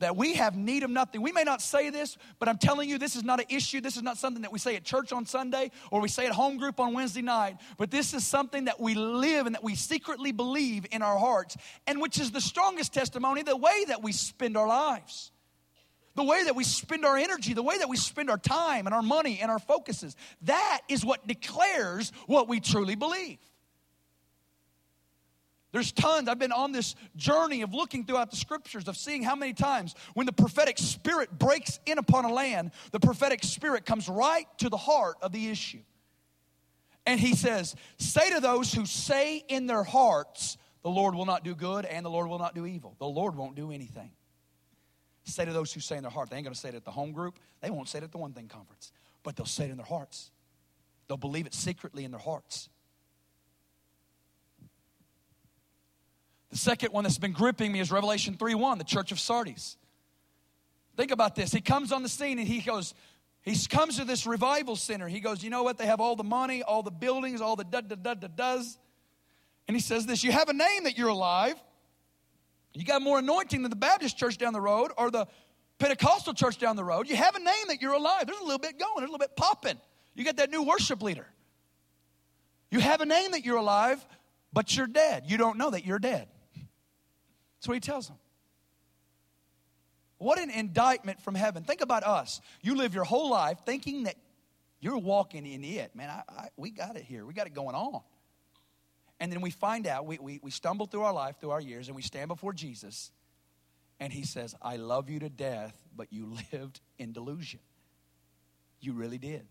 that 0.00 0.16
we 0.16 0.34
have 0.34 0.56
need 0.56 0.82
of 0.82 0.90
nothing. 0.90 1.22
We 1.22 1.32
may 1.32 1.44
not 1.44 1.62
say 1.62 1.90
this, 1.90 2.16
but 2.38 2.48
I'm 2.48 2.58
telling 2.58 2.88
you, 2.88 2.98
this 2.98 3.16
is 3.16 3.22
not 3.22 3.38
an 3.38 3.46
issue. 3.48 3.80
This 3.80 3.96
is 3.96 4.02
not 4.02 4.18
something 4.18 4.42
that 4.42 4.52
we 4.52 4.58
say 4.58 4.74
at 4.76 4.84
church 4.84 5.12
on 5.12 5.24
Sunday 5.24 5.70
or 5.90 6.00
we 6.00 6.08
say 6.08 6.26
at 6.26 6.32
home 6.32 6.56
group 6.56 6.80
on 6.80 6.92
Wednesday 6.92 7.22
night, 7.22 7.58
but 7.78 7.90
this 7.90 8.12
is 8.12 8.26
something 8.26 8.64
that 8.64 8.80
we 8.80 8.94
live 8.94 9.46
and 9.46 9.54
that 9.54 9.62
we 9.62 9.74
secretly 9.74 10.32
believe 10.32 10.86
in 10.90 11.02
our 11.02 11.18
hearts, 11.18 11.56
and 11.86 12.00
which 12.00 12.18
is 12.18 12.30
the 12.30 12.40
strongest 12.40 12.92
testimony 12.92 13.42
the 13.42 13.56
way 13.56 13.84
that 13.88 14.02
we 14.02 14.12
spend 14.12 14.56
our 14.56 14.66
lives. 14.66 15.30
The 16.16 16.24
way 16.24 16.42
that 16.44 16.56
we 16.56 16.64
spend 16.64 17.04
our 17.04 17.16
energy, 17.16 17.54
the 17.54 17.62
way 17.62 17.78
that 17.78 17.88
we 17.88 17.96
spend 17.96 18.30
our 18.30 18.38
time 18.38 18.86
and 18.86 18.94
our 18.94 19.02
money 19.02 19.38
and 19.40 19.50
our 19.50 19.60
focuses, 19.60 20.16
that 20.42 20.80
is 20.88 21.04
what 21.04 21.26
declares 21.26 22.10
what 22.26 22.48
we 22.48 22.58
truly 22.58 22.96
believe. 22.96 23.38
There's 25.72 25.92
tons. 25.92 26.28
I've 26.28 26.38
been 26.38 26.52
on 26.52 26.72
this 26.72 26.96
journey 27.16 27.62
of 27.62 27.72
looking 27.72 28.04
throughout 28.04 28.30
the 28.30 28.36
scriptures, 28.36 28.88
of 28.88 28.96
seeing 28.96 29.22
how 29.22 29.36
many 29.36 29.52
times 29.52 29.94
when 30.14 30.26
the 30.26 30.32
prophetic 30.32 30.78
spirit 30.78 31.30
breaks 31.38 31.78
in 31.86 31.98
upon 31.98 32.24
a 32.24 32.32
land, 32.32 32.72
the 32.90 32.98
prophetic 32.98 33.44
spirit 33.44 33.86
comes 33.86 34.08
right 34.08 34.46
to 34.58 34.68
the 34.68 34.76
heart 34.76 35.16
of 35.22 35.32
the 35.32 35.48
issue. 35.48 35.80
And 37.06 37.20
he 37.20 37.34
says, 37.34 37.76
Say 37.98 38.30
to 38.30 38.40
those 38.40 38.72
who 38.72 38.84
say 38.84 39.44
in 39.48 39.66
their 39.66 39.84
hearts, 39.84 40.58
The 40.82 40.90
Lord 40.90 41.14
will 41.14 41.26
not 41.26 41.44
do 41.44 41.54
good 41.54 41.84
and 41.84 42.04
the 42.04 42.10
Lord 42.10 42.28
will 42.28 42.38
not 42.38 42.54
do 42.54 42.66
evil. 42.66 42.96
The 42.98 43.06
Lord 43.06 43.36
won't 43.36 43.54
do 43.54 43.70
anything. 43.70 44.10
Say 45.24 45.44
to 45.44 45.52
those 45.52 45.72
who 45.72 45.80
say 45.80 45.96
in 45.96 46.02
their 46.02 46.10
heart, 46.10 46.30
they 46.30 46.36
ain't 46.36 46.44
gonna 46.44 46.56
say 46.56 46.70
it 46.70 46.74
at 46.74 46.84
the 46.84 46.90
home 46.90 47.12
group, 47.12 47.38
they 47.60 47.70
won't 47.70 47.88
say 47.88 47.98
it 47.98 48.04
at 48.04 48.10
the 48.10 48.18
one 48.18 48.32
thing 48.32 48.48
conference, 48.48 48.90
but 49.22 49.36
they'll 49.36 49.46
say 49.46 49.66
it 49.66 49.70
in 49.70 49.76
their 49.76 49.86
hearts. 49.86 50.32
They'll 51.06 51.16
believe 51.16 51.46
it 51.46 51.54
secretly 51.54 52.04
in 52.04 52.10
their 52.10 52.20
hearts. 52.20 52.68
The 56.50 56.58
second 56.58 56.92
one 56.92 57.04
that's 57.04 57.18
been 57.18 57.32
gripping 57.32 57.72
me 57.72 57.80
is 57.80 57.92
Revelation 57.92 58.36
3 58.36 58.54
1, 58.54 58.78
the 58.78 58.84
church 58.84 59.12
of 59.12 59.20
Sardis. 59.20 59.76
Think 60.96 61.12
about 61.12 61.34
this. 61.34 61.52
He 61.52 61.60
comes 61.60 61.92
on 61.92 62.02
the 62.02 62.08
scene 62.08 62.38
and 62.38 62.46
he 62.48 62.60
goes, 62.60 62.94
he 63.42 63.56
comes 63.68 63.96
to 63.96 64.04
this 64.04 64.26
revival 64.26 64.76
center. 64.76 65.08
He 65.08 65.20
goes, 65.20 65.42
You 65.42 65.50
know 65.50 65.62
what? 65.62 65.78
They 65.78 65.86
have 65.86 66.00
all 66.00 66.16
the 66.16 66.24
money, 66.24 66.62
all 66.62 66.82
the 66.82 66.90
buildings, 66.90 67.40
all 67.40 67.56
the 67.56 67.64
da 67.64 67.80
da 67.80 67.96
da 67.96 68.14
da 68.14 68.28
does. 68.28 68.78
And 69.66 69.76
he 69.76 69.80
says 69.80 70.06
this 70.06 70.22
You 70.22 70.32
have 70.32 70.48
a 70.48 70.52
name 70.52 70.84
that 70.84 70.98
you're 70.98 71.08
alive. 71.08 71.54
You 72.74 72.84
got 72.84 73.02
more 73.02 73.18
anointing 73.18 73.62
than 73.62 73.70
the 73.70 73.76
Baptist 73.76 74.16
church 74.16 74.38
down 74.38 74.52
the 74.52 74.60
road 74.60 74.92
or 74.96 75.10
the 75.10 75.26
Pentecostal 75.78 76.34
church 76.34 76.58
down 76.58 76.76
the 76.76 76.84
road. 76.84 77.08
You 77.08 77.16
have 77.16 77.34
a 77.34 77.40
name 77.40 77.66
that 77.68 77.80
you're 77.80 77.94
alive. 77.94 78.26
There's 78.26 78.38
a 78.38 78.44
little 78.44 78.58
bit 78.58 78.78
going, 78.78 78.98
there's 78.98 79.08
a 79.08 79.12
little 79.12 79.18
bit 79.18 79.34
popping. 79.36 79.80
You 80.14 80.24
got 80.24 80.36
that 80.36 80.50
new 80.50 80.62
worship 80.62 81.02
leader. 81.02 81.26
You 82.70 82.78
have 82.80 83.00
a 83.00 83.06
name 83.06 83.32
that 83.32 83.44
you're 83.44 83.56
alive, 83.56 84.04
but 84.52 84.76
you're 84.76 84.86
dead. 84.86 85.24
You 85.26 85.36
don't 85.36 85.56
know 85.56 85.70
that 85.70 85.84
you're 85.84 85.98
dead. 85.98 86.28
That's 87.60 87.68
what 87.68 87.74
he 87.74 87.80
tells 87.80 88.08
them. 88.08 88.16
What 90.16 90.38
an 90.38 90.50
indictment 90.50 91.20
from 91.20 91.34
heaven. 91.34 91.62
Think 91.62 91.82
about 91.82 92.04
us. 92.04 92.40
You 92.62 92.74
live 92.74 92.94
your 92.94 93.04
whole 93.04 93.30
life 93.30 93.58
thinking 93.66 94.04
that 94.04 94.16
you're 94.80 94.96
walking 94.96 95.46
in 95.46 95.62
it. 95.62 95.94
Man, 95.94 96.08
I, 96.08 96.22
I, 96.28 96.48
we 96.56 96.70
got 96.70 96.96
it 96.96 97.04
here. 97.04 97.26
We 97.26 97.34
got 97.34 97.46
it 97.46 97.54
going 97.54 97.74
on. 97.74 98.00
And 99.18 99.30
then 99.30 99.42
we 99.42 99.50
find 99.50 99.86
out, 99.86 100.06
we, 100.06 100.18
we, 100.18 100.40
we 100.42 100.50
stumble 100.50 100.86
through 100.86 101.02
our 101.02 101.12
life, 101.12 101.36
through 101.38 101.50
our 101.50 101.60
years, 101.60 101.88
and 101.88 101.96
we 101.96 102.00
stand 102.00 102.28
before 102.28 102.54
Jesus, 102.54 103.10
and 103.98 104.10
he 104.10 104.22
says, 104.22 104.54
I 104.62 104.76
love 104.76 105.10
you 105.10 105.18
to 105.20 105.28
death, 105.28 105.76
but 105.94 106.10
you 106.10 106.34
lived 106.52 106.80
in 106.98 107.12
delusion. 107.12 107.60
You 108.80 108.94
really 108.94 109.18
did. 109.18 109.46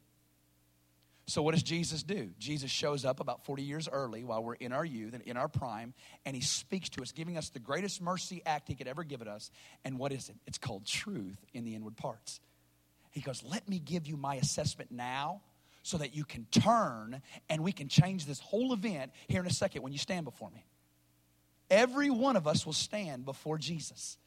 So, 1.30 1.44
what 1.44 1.54
does 1.54 1.62
Jesus 1.62 2.02
do? 2.02 2.32
Jesus 2.40 2.72
shows 2.72 3.06
up 3.06 3.20
about 3.20 3.46
40 3.46 3.62
years 3.62 3.88
early 3.88 4.24
while 4.24 4.44
we're 4.44 4.56
in 4.56 4.74
our 4.74 4.84
youth 4.84 5.14
and 5.14 5.22
in 5.22 5.38
our 5.38 5.48
prime, 5.48 5.94
and 6.26 6.36
he 6.36 6.42
speaks 6.42 6.90
to 6.90 7.04
us, 7.04 7.12
giving 7.12 7.38
us 7.38 7.50
the 7.50 7.60
greatest 7.60 8.02
mercy 8.02 8.42
act 8.48 8.68
he 8.68 8.74
could 8.74 8.88
ever 8.88 9.04
give 9.04 9.22
us. 9.22 9.52
And 9.86 10.00
what 10.00 10.12
is 10.12 10.30
it? 10.30 10.36
It's 10.48 10.58
called 10.58 10.88
truth 10.88 11.38
in 11.54 11.66
the 11.66 11.76
inward 11.76 11.96
parts. 11.98 12.40
He 13.12 13.22
goes, 13.22 13.44
Let 13.44 13.70
me 13.70 13.78
give 13.78 14.08
you 14.08 14.18
my 14.18 14.36
assessment 14.36 14.92
now 14.92 15.42
so 15.84 16.00
that 16.00 16.16
you 16.16 16.26
can 16.26 16.48
turn 16.50 17.22
and 17.48 17.64
we 17.64 17.74
can 17.74 17.90
change 17.90 18.26
this 18.26 18.40
whole 18.40 18.74
event 18.74 19.12
here 19.28 19.42
in 19.42 19.46
a 19.46 19.54
second 19.54 19.84
when 19.84 19.92
you 19.92 20.00
stand 20.00 20.26
before 20.26 20.50
me. 20.50 20.66
Every 21.70 22.10
one 22.10 22.38
of 22.38 22.48
us 22.48 22.66
will 22.66 22.74
stand 22.74 23.24
before 23.24 23.60
Jesus, 23.60 24.18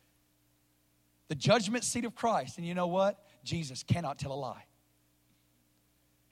the 1.26 1.34
judgment 1.34 1.82
seat 1.82 2.04
of 2.04 2.14
Christ. 2.14 2.58
And 2.58 2.66
you 2.66 2.74
know 2.74 2.86
what? 2.86 3.18
Jesus 3.42 3.82
cannot 3.82 4.20
tell 4.20 4.30
a 4.30 4.34
lie. 4.34 4.66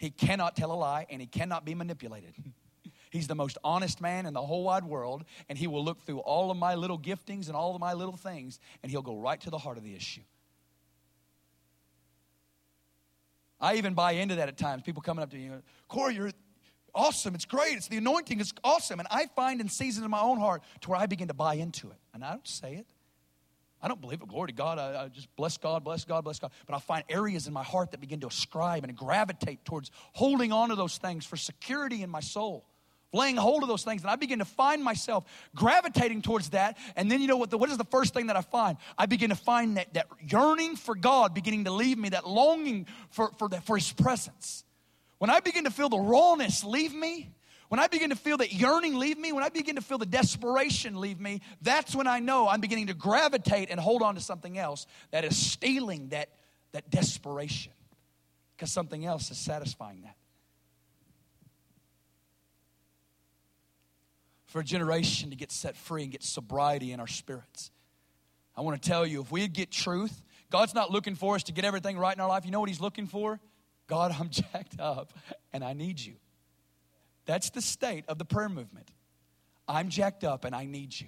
He 0.00 0.08
cannot 0.08 0.56
tell 0.56 0.72
a 0.72 0.74
lie 0.74 1.04
and 1.10 1.20
he 1.20 1.26
cannot 1.26 1.66
be 1.66 1.74
manipulated. 1.74 2.32
He's 3.10 3.26
the 3.26 3.34
most 3.34 3.58
honest 3.62 4.00
man 4.00 4.24
in 4.24 4.32
the 4.32 4.40
whole 4.40 4.64
wide 4.64 4.84
world, 4.84 5.24
and 5.50 5.58
he 5.58 5.66
will 5.66 5.84
look 5.84 6.00
through 6.06 6.20
all 6.20 6.50
of 6.50 6.56
my 6.56 6.74
little 6.74 6.98
giftings 6.98 7.48
and 7.48 7.56
all 7.56 7.74
of 7.74 7.80
my 7.80 7.92
little 7.92 8.16
things, 8.16 8.60
and 8.82 8.90
he'll 8.90 9.02
go 9.02 9.18
right 9.18 9.38
to 9.42 9.50
the 9.50 9.58
heart 9.58 9.76
of 9.76 9.84
the 9.84 9.94
issue. 9.94 10.22
I 13.60 13.74
even 13.74 13.92
buy 13.92 14.12
into 14.12 14.36
that 14.36 14.48
at 14.48 14.56
times. 14.56 14.82
People 14.82 15.02
coming 15.02 15.22
up 15.22 15.30
to 15.30 15.36
me, 15.36 15.50
Corey, 15.88 16.14
you're 16.14 16.30
awesome. 16.94 17.34
It's 17.34 17.44
great. 17.44 17.76
It's 17.76 17.88
the 17.88 17.98
anointing. 17.98 18.40
It's 18.40 18.54
awesome. 18.64 19.00
And 19.00 19.08
I 19.10 19.26
find 19.36 19.60
in 19.60 19.68
seasons 19.68 20.04
in 20.04 20.10
my 20.10 20.20
own 20.20 20.38
heart 20.38 20.62
to 20.80 20.90
where 20.90 20.98
I 20.98 21.04
begin 21.04 21.28
to 21.28 21.34
buy 21.34 21.54
into 21.54 21.90
it. 21.90 21.98
And 22.14 22.24
I 22.24 22.30
don't 22.30 22.48
say 22.48 22.76
it. 22.76 22.86
I 23.82 23.88
don't 23.88 24.00
believe 24.00 24.20
it. 24.20 24.28
Glory 24.28 24.48
to 24.48 24.52
God. 24.52 24.78
I, 24.78 25.04
I, 25.04 25.08
just 25.08 25.34
bless 25.36 25.56
God, 25.56 25.84
bless 25.84 26.04
God, 26.04 26.22
bless 26.22 26.38
God. 26.38 26.50
But 26.66 26.76
I 26.76 26.80
find 26.80 27.02
areas 27.08 27.46
in 27.46 27.52
my 27.52 27.62
heart 27.62 27.92
that 27.92 28.00
begin 28.00 28.20
to 28.20 28.26
ascribe 28.26 28.84
and 28.84 28.94
gravitate 28.94 29.64
towards 29.64 29.90
holding 30.12 30.52
on 30.52 30.68
to 30.68 30.74
those 30.74 30.98
things 30.98 31.24
for 31.24 31.36
security 31.36 32.02
in 32.02 32.10
my 32.10 32.20
soul, 32.20 32.66
laying 33.12 33.36
hold 33.36 33.62
of 33.62 33.68
those 33.68 33.82
things. 33.82 34.02
And 34.02 34.10
I 34.10 34.16
begin 34.16 34.40
to 34.40 34.44
find 34.44 34.84
myself 34.84 35.24
gravitating 35.54 36.20
towards 36.20 36.50
that. 36.50 36.76
And 36.94 37.10
then 37.10 37.22
you 37.22 37.28
know 37.28 37.38
what? 37.38 37.50
The, 37.50 37.56
what 37.56 37.70
is 37.70 37.78
the 37.78 37.84
first 37.84 38.12
thing 38.12 38.26
that 38.26 38.36
I 38.36 38.42
find? 38.42 38.76
I 38.98 39.06
begin 39.06 39.30
to 39.30 39.36
find 39.36 39.78
that, 39.78 39.94
that 39.94 40.08
yearning 40.28 40.76
for 40.76 40.94
God 40.94 41.32
beginning 41.32 41.64
to 41.64 41.70
leave 41.70 41.96
me, 41.96 42.10
that 42.10 42.28
longing 42.28 42.86
for, 43.10 43.32
for, 43.38 43.48
the, 43.48 43.62
for 43.62 43.76
His 43.76 43.90
presence. 43.92 44.64
When 45.18 45.30
I 45.30 45.40
begin 45.40 45.64
to 45.64 45.70
feel 45.70 45.88
the 45.88 45.98
rawness 45.98 46.64
leave 46.64 46.94
me, 46.94 47.30
when 47.70 47.78
I 47.78 47.86
begin 47.86 48.10
to 48.10 48.16
feel 48.16 48.38
that 48.38 48.52
yearning 48.52 48.98
leave 48.98 49.16
me, 49.16 49.30
when 49.30 49.44
I 49.44 49.48
begin 49.48 49.76
to 49.76 49.80
feel 49.80 49.96
the 49.96 50.04
desperation 50.04 51.00
leave 51.00 51.20
me, 51.20 51.40
that's 51.62 51.94
when 51.94 52.08
I 52.08 52.18
know 52.18 52.48
I'm 52.48 52.60
beginning 52.60 52.88
to 52.88 52.94
gravitate 52.94 53.70
and 53.70 53.78
hold 53.78 54.02
on 54.02 54.16
to 54.16 54.20
something 54.20 54.58
else 54.58 54.88
that 55.12 55.24
is 55.24 55.36
stealing 55.36 56.08
that, 56.08 56.30
that 56.72 56.90
desperation. 56.90 57.72
Because 58.56 58.72
something 58.72 59.06
else 59.06 59.30
is 59.30 59.38
satisfying 59.38 60.02
that. 60.02 60.16
For 64.46 64.58
a 64.58 64.64
generation 64.64 65.30
to 65.30 65.36
get 65.36 65.52
set 65.52 65.76
free 65.76 66.02
and 66.02 66.10
get 66.10 66.24
sobriety 66.24 66.90
in 66.90 66.98
our 66.98 67.06
spirits. 67.06 67.70
I 68.56 68.62
want 68.62 68.82
to 68.82 68.88
tell 68.88 69.06
you, 69.06 69.20
if 69.20 69.30
we 69.30 69.46
get 69.46 69.70
truth, 69.70 70.20
God's 70.50 70.74
not 70.74 70.90
looking 70.90 71.14
for 71.14 71.36
us 71.36 71.44
to 71.44 71.52
get 71.52 71.64
everything 71.64 71.96
right 71.96 72.16
in 72.16 72.20
our 72.20 72.28
life. 72.28 72.44
You 72.44 72.50
know 72.50 72.58
what 72.58 72.68
He's 72.68 72.80
looking 72.80 73.06
for? 73.06 73.38
God, 73.86 74.12
I'm 74.18 74.28
jacked 74.52 74.80
up 74.80 75.12
and 75.52 75.62
I 75.62 75.72
need 75.72 76.00
you. 76.00 76.16
That's 77.26 77.50
the 77.50 77.62
state 77.62 78.04
of 78.08 78.18
the 78.18 78.24
prayer 78.24 78.48
movement. 78.48 78.90
I'm 79.68 79.88
jacked 79.88 80.24
up 80.24 80.44
and 80.44 80.54
I 80.54 80.66
need 80.66 80.98
you. 80.98 81.06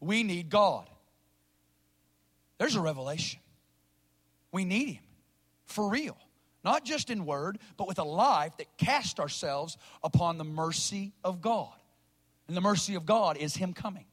We 0.00 0.22
need 0.22 0.50
God. 0.50 0.88
There's 2.58 2.74
a 2.74 2.80
revelation. 2.80 3.40
We 4.52 4.64
need 4.64 4.88
Him 4.88 5.02
for 5.66 5.88
real, 5.88 6.16
not 6.62 6.84
just 6.84 7.10
in 7.10 7.26
word, 7.26 7.58
but 7.76 7.88
with 7.88 7.98
a 7.98 8.04
life 8.04 8.56
that 8.58 8.76
casts 8.76 9.18
ourselves 9.18 9.76
upon 10.02 10.38
the 10.38 10.44
mercy 10.44 11.12
of 11.24 11.40
God. 11.40 11.72
And 12.46 12.56
the 12.56 12.60
mercy 12.60 12.94
of 12.94 13.06
God 13.06 13.36
is 13.36 13.56
Him 13.56 13.72
coming, 13.72 14.04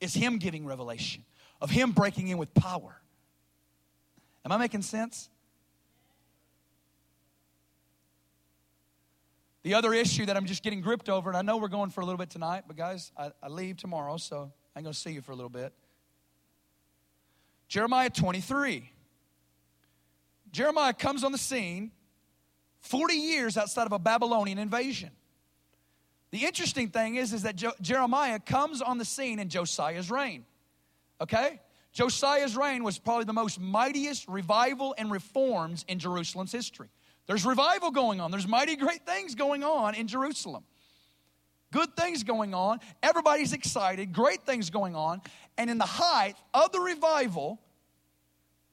is 0.00 0.12
Him 0.14 0.38
giving 0.38 0.66
revelation, 0.66 1.24
of 1.60 1.70
Him 1.70 1.92
breaking 1.92 2.28
in 2.28 2.38
with 2.38 2.52
power. 2.54 3.00
Am 4.44 4.52
I 4.52 4.56
making 4.56 4.82
sense? 4.82 5.28
The 9.62 9.74
other 9.74 9.92
issue 9.92 10.24
that 10.26 10.36
I'm 10.36 10.46
just 10.46 10.62
getting 10.62 10.80
gripped 10.80 11.08
over, 11.08 11.28
and 11.28 11.36
I 11.36 11.42
know 11.42 11.58
we're 11.58 11.68
going 11.68 11.90
for 11.90 12.00
a 12.00 12.04
little 12.04 12.18
bit 12.18 12.30
tonight, 12.30 12.64
but 12.66 12.76
guys, 12.76 13.12
I, 13.16 13.30
I 13.42 13.48
leave 13.48 13.76
tomorrow, 13.76 14.16
so 14.16 14.50
I'm 14.74 14.82
going 14.82 14.92
to 14.92 14.98
see 14.98 15.12
you 15.12 15.20
for 15.20 15.32
a 15.32 15.36
little 15.36 15.50
bit. 15.50 15.72
Jeremiah 17.68 18.10
23. 18.10 18.90
Jeremiah 20.50 20.92
comes 20.92 21.22
on 21.24 21.32
the 21.32 21.38
scene 21.38 21.92
40 22.80 23.14
years 23.14 23.56
outside 23.56 23.86
of 23.86 23.92
a 23.92 23.98
Babylonian 23.98 24.58
invasion. 24.58 25.10
The 26.30 26.44
interesting 26.44 26.88
thing 26.88 27.16
is, 27.16 27.32
is 27.32 27.42
that 27.42 27.56
jo- 27.56 27.72
Jeremiah 27.80 28.38
comes 28.38 28.80
on 28.80 28.98
the 28.98 29.04
scene 29.04 29.38
in 29.38 29.48
Josiah's 29.48 30.10
reign. 30.10 30.44
Okay? 31.20 31.60
Josiah's 31.92 32.56
reign 32.56 32.84
was 32.84 32.98
probably 32.98 33.24
the 33.24 33.32
most 33.32 33.60
mightiest 33.60 34.28
revival 34.28 34.94
and 34.96 35.10
reforms 35.10 35.84
in 35.88 35.98
Jerusalem's 35.98 36.52
history. 36.52 36.88
There's 37.30 37.46
revival 37.46 37.92
going 37.92 38.20
on. 38.20 38.32
There's 38.32 38.48
mighty 38.48 38.74
great 38.74 39.06
things 39.06 39.36
going 39.36 39.62
on 39.62 39.94
in 39.94 40.08
Jerusalem. 40.08 40.64
Good 41.72 41.94
things 41.94 42.24
going 42.24 42.54
on. 42.54 42.80
Everybody's 43.04 43.52
excited. 43.52 44.12
Great 44.12 44.42
things 44.42 44.68
going 44.68 44.96
on. 44.96 45.22
And 45.56 45.70
in 45.70 45.78
the 45.78 45.86
height 45.86 46.34
of 46.52 46.72
the 46.72 46.80
revival, 46.80 47.60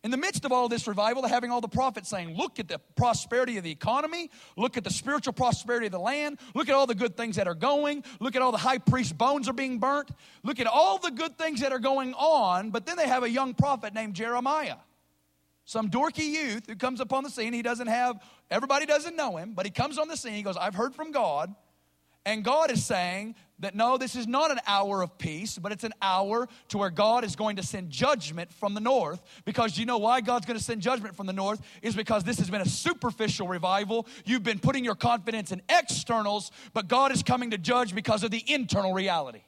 In 0.03 0.09
the 0.09 0.17
midst 0.17 0.43
of 0.43 0.51
all 0.51 0.69
this 0.69 0.87
revival, 0.87 1.21
they're 1.21 1.29
having 1.29 1.51
all 1.51 1.61
the 1.61 1.67
prophets 1.67 2.09
saying, 2.09 2.35
Look 2.35 2.57
at 2.59 2.67
the 2.67 2.79
prosperity 2.95 3.59
of 3.59 3.63
the 3.63 3.69
economy. 3.69 4.31
Look 4.55 4.75
at 4.75 4.83
the 4.83 4.89
spiritual 4.89 5.33
prosperity 5.33 5.85
of 5.85 5.91
the 5.91 5.99
land. 5.99 6.39
Look 6.55 6.67
at 6.67 6.73
all 6.73 6.87
the 6.87 6.95
good 6.95 7.15
things 7.15 7.35
that 7.35 7.47
are 7.47 7.53
going. 7.53 8.03
Look 8.19 8.35
at 8.35 8.41
all 8.41 8.51
the 8.51 8.57
high 8.57 8.79
priest 8.79 9.19
bones 9.19 9.47
are 9.47 9.53
being 9.53 9.77
burnt. 9.77 10.09
Look 10.41 10.59
at 10.59 10.65
all 10.65 10.97
the 10.97 11.11
good 11.11 11.37
things 11.37 11.59
that 11.59 11.71
are 11.71 11.79
going 11.79 12.15
on. 12.15 12.71
But 12.71 12.87
then 12.87 12.97
they 12.97 13.07
have 13.07 13.21
a 13.21 13.29
young 13.29 13.53
prophet 13.53 13.93
named 13.93 14.15
Jeremiah. 14.15 14.77
Some 15.67 15.89
dorky 15.89 16.23
youth 16.23 16.65
who 16.65 16.77
comes 16.77 17.01
upon 17.01 17.25
the 17.25 17.29
scene. 17.29 17.51
He 17.51 17.61
doesn't 17.61 17.87
have, 17.87 18.23
everybody 18.49 18.85
doesn't 18.85 19.17
know 19.17 19.35
him, 19.35 19.51
but 19.53 19.65
he 19.65 19.71
comes 19.71 19.97
on 19.97 20.07
the 20.07 20.15
scene. 20.15 20.31
He 20.31 20.41
goes, 20.41 20.55
I've 20.55 20.73
heard 20.73 20.95
from 20.95 21.11
God. 21.11 21.53
And 22.25 22.41
God 22.41 22.71
is 22.71 22.85
saying 22.85 23.35
that 23.59 23.75
no, 23.75 23.97
this 23.97 24.15
is 24.15 24.27
not 24.27 24.49
an 24.49 24.61
hour 24.65 25.01
of 25.01 25.17
peace, 25.17 25.57
but 25.57 25.73
it's 25.73 25.83
an 25.83 25.91
hour 26.01 26.47
to 26.69 26.77
where 26.77 26.89
God 26.89 27.25
is 27.25 27.35
going 27.35 27.57
to 27.57 27.63
send 27.63 27.89
judgment 27.89 28.53
from 28.53 28.75
the 28.75 28.79
north. 28.79 29.21
Because 29.43 29.77
you 29.77 29.85
know 29.85 29.97
why 29.97 30.21
God's 30.21 30.45
going 30.45 30.57
to 30.57 30.63
send 30.63 30.81
judgment 30.81 31.17
from 31.17 31.27
the 31.27 31.33
north? 31.33 31.61
Is 31.81 31.97
because 31.97 32.23
this 32.23 32.39
has 32.39 32.49
been 32.49 32.61
a 32.61 32.69
superficial 32.69 33.49
revival. 33.49 34.07
You've 34.23 34.43
been 34.43 34.59
putting 34.59 34.85
your 34.85 34.95
confidence 34.95 35.51
in 35.51 35.61
externals, 35.67 36.49
but 36.73 36.87
God 36.87 37.11
is 37.11 37.23
coming 37.23 37.51
to 37.51 37.57
judge 37.57 37.93
because 37.93 38.23
of 38.23 38.31
the 38.31 38.43
internal 38.47 38.93
reality. 38.93 39.41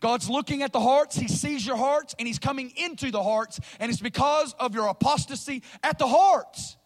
God's 0.00 0.28
looking 0.28 0.62
at 0.62 0.72
the 0.72 0.80
hearts, 0.80 1.16
He 1.16 1.28
sees 1.28 1.66
your 1.66 1.76
hearts, 1.76 2.14
and 2.18 2.28
He's 2.28 2.38
coming 2.38 2.72
into 2.76 3.10
the 3.10 3.22
hearts, 3.22 3.60
and 3.80 3.90
it's 3.90 4.00
because 4.00 4.54
of 4.54 4.74
your 4.74 4.88
apostasy 4.88 5.62
at 5.82 5.98
the 5.98 6.06
hearts. 6.06 6.76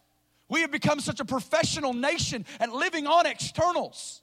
We 0.47 0.61
have 0.61 0.71
become 0.71 0.99
such 0.99 1.19
a 1.19 1.25
professional 1.25 1.93
nation 1.93 2.45
at 2.59 2.71
living 2.71 3.07
on 3.07 3.25
externals, 3.25 4.21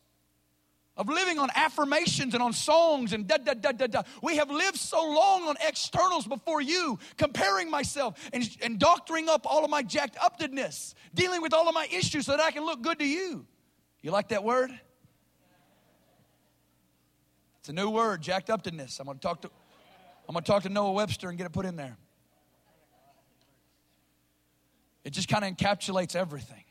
of 0.97 1.09
living 1.09 1.39
on 1.39 1.49
affirmations 1.55 2.35
and 2.35 2.43
on 2.43 2.53
songs 2.53 3.13
and 3.13 3.27
da 3.27 3.37
da 3.37 3.55
da 3.55 3.73
da 3.73 3.87
da. 3.87 4.03
We 4.23 4.37
have 4.37 4.51
lived 4.51 4.77
so 4.77 5.01
long 5.01 5.49
on 5.49 5.57
externals 5.67 6.27
before 6.27 6.61
you, 6.61 6.99
comparing 7.17 7.71
myself 7.71 8.19
and, 8.33 8.49
and 8.63 8.79
doctoring 8.79 9.29
up 9.29 9.47
all 9.47 9.65
of 9.65 9.71
my 9.71 9.83
jacked 9.83 10.17
upness, 10.23 10.95
dealing 11.15 11.41
with 11.41 11.55
all 11.55 11.69
of 11.69 11.75
my 11.75 11.87
issues 11.91 12.27
so 12.27 12.33
that 12.33 12.41
I 12.41 12.51
can 12.51 12.65
look 12.65 12.83
good 12.83 12.99
to 12.99 13.07
you. 13.07 13.47
You 14.03 14.11
like 14.11 14.29
that 14.29 14.45
word? 14.45 14.71
It's 17.69 17.73
a 17.79 17.85
new 17.85 17.91
word, 17.91 18.23
jacked 18.23 18.49
upness. 18.49 18.99
I'm 18.99 19.05
going 19.05 19.19
to 19.19 19.23
talk 19.23 19.43
to 19.43 19.51
I'm 20.27 20.33
going 20.33 20.43
to 20.43 20.51
talk 20.51 20.63
to 20.63 20.71
Noah 20.71 20.93
Webster 20.93 21.29
and 21.29 21.37
get 21.37 21.47
it 21.47 21.53
put 21.53 21.67
in 21.67 21.77
there. 21.77 21.99
It 25.05 25.11
just 25.11 25.29
kind 25.29 25.45
of 25.45 25.55
encapsulates 25.55 26.17
everything. 26.17 26.65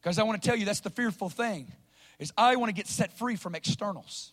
Because 0.00 0.20
I 0.20 0.22
want 0.22 0.40
to 0.40 0.48
tell 0.48 0.56
you 0.56 0.64
that's 0.64 0.78
the 0.78 0.90
fearful 0.90 1.28
thing 1.28 1.72
is 2.20 2.32
I 2.36 2.54
want 2.54 2.68
to 2.68 2.74
get 2.74 2.86
set 2.86 3.18
free 3.18 3.34
from 3.34 3.56
externals. 3.56 4.32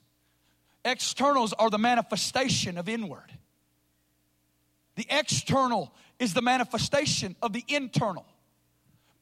Externals 0.85 1.53
are 1.53 1.71
the 1.71 1.79
manifestation 1.79 2.77
of 2.77 2.87
inward. 2.87 3.33
The 4.97 5.07
external 5.09 5.91
is 6.19 6.35
the 6.35 6.43
manifestation 6.43 7.35
of 7.41 7.53
the 7.53 7.63
internal. 7.67 8.27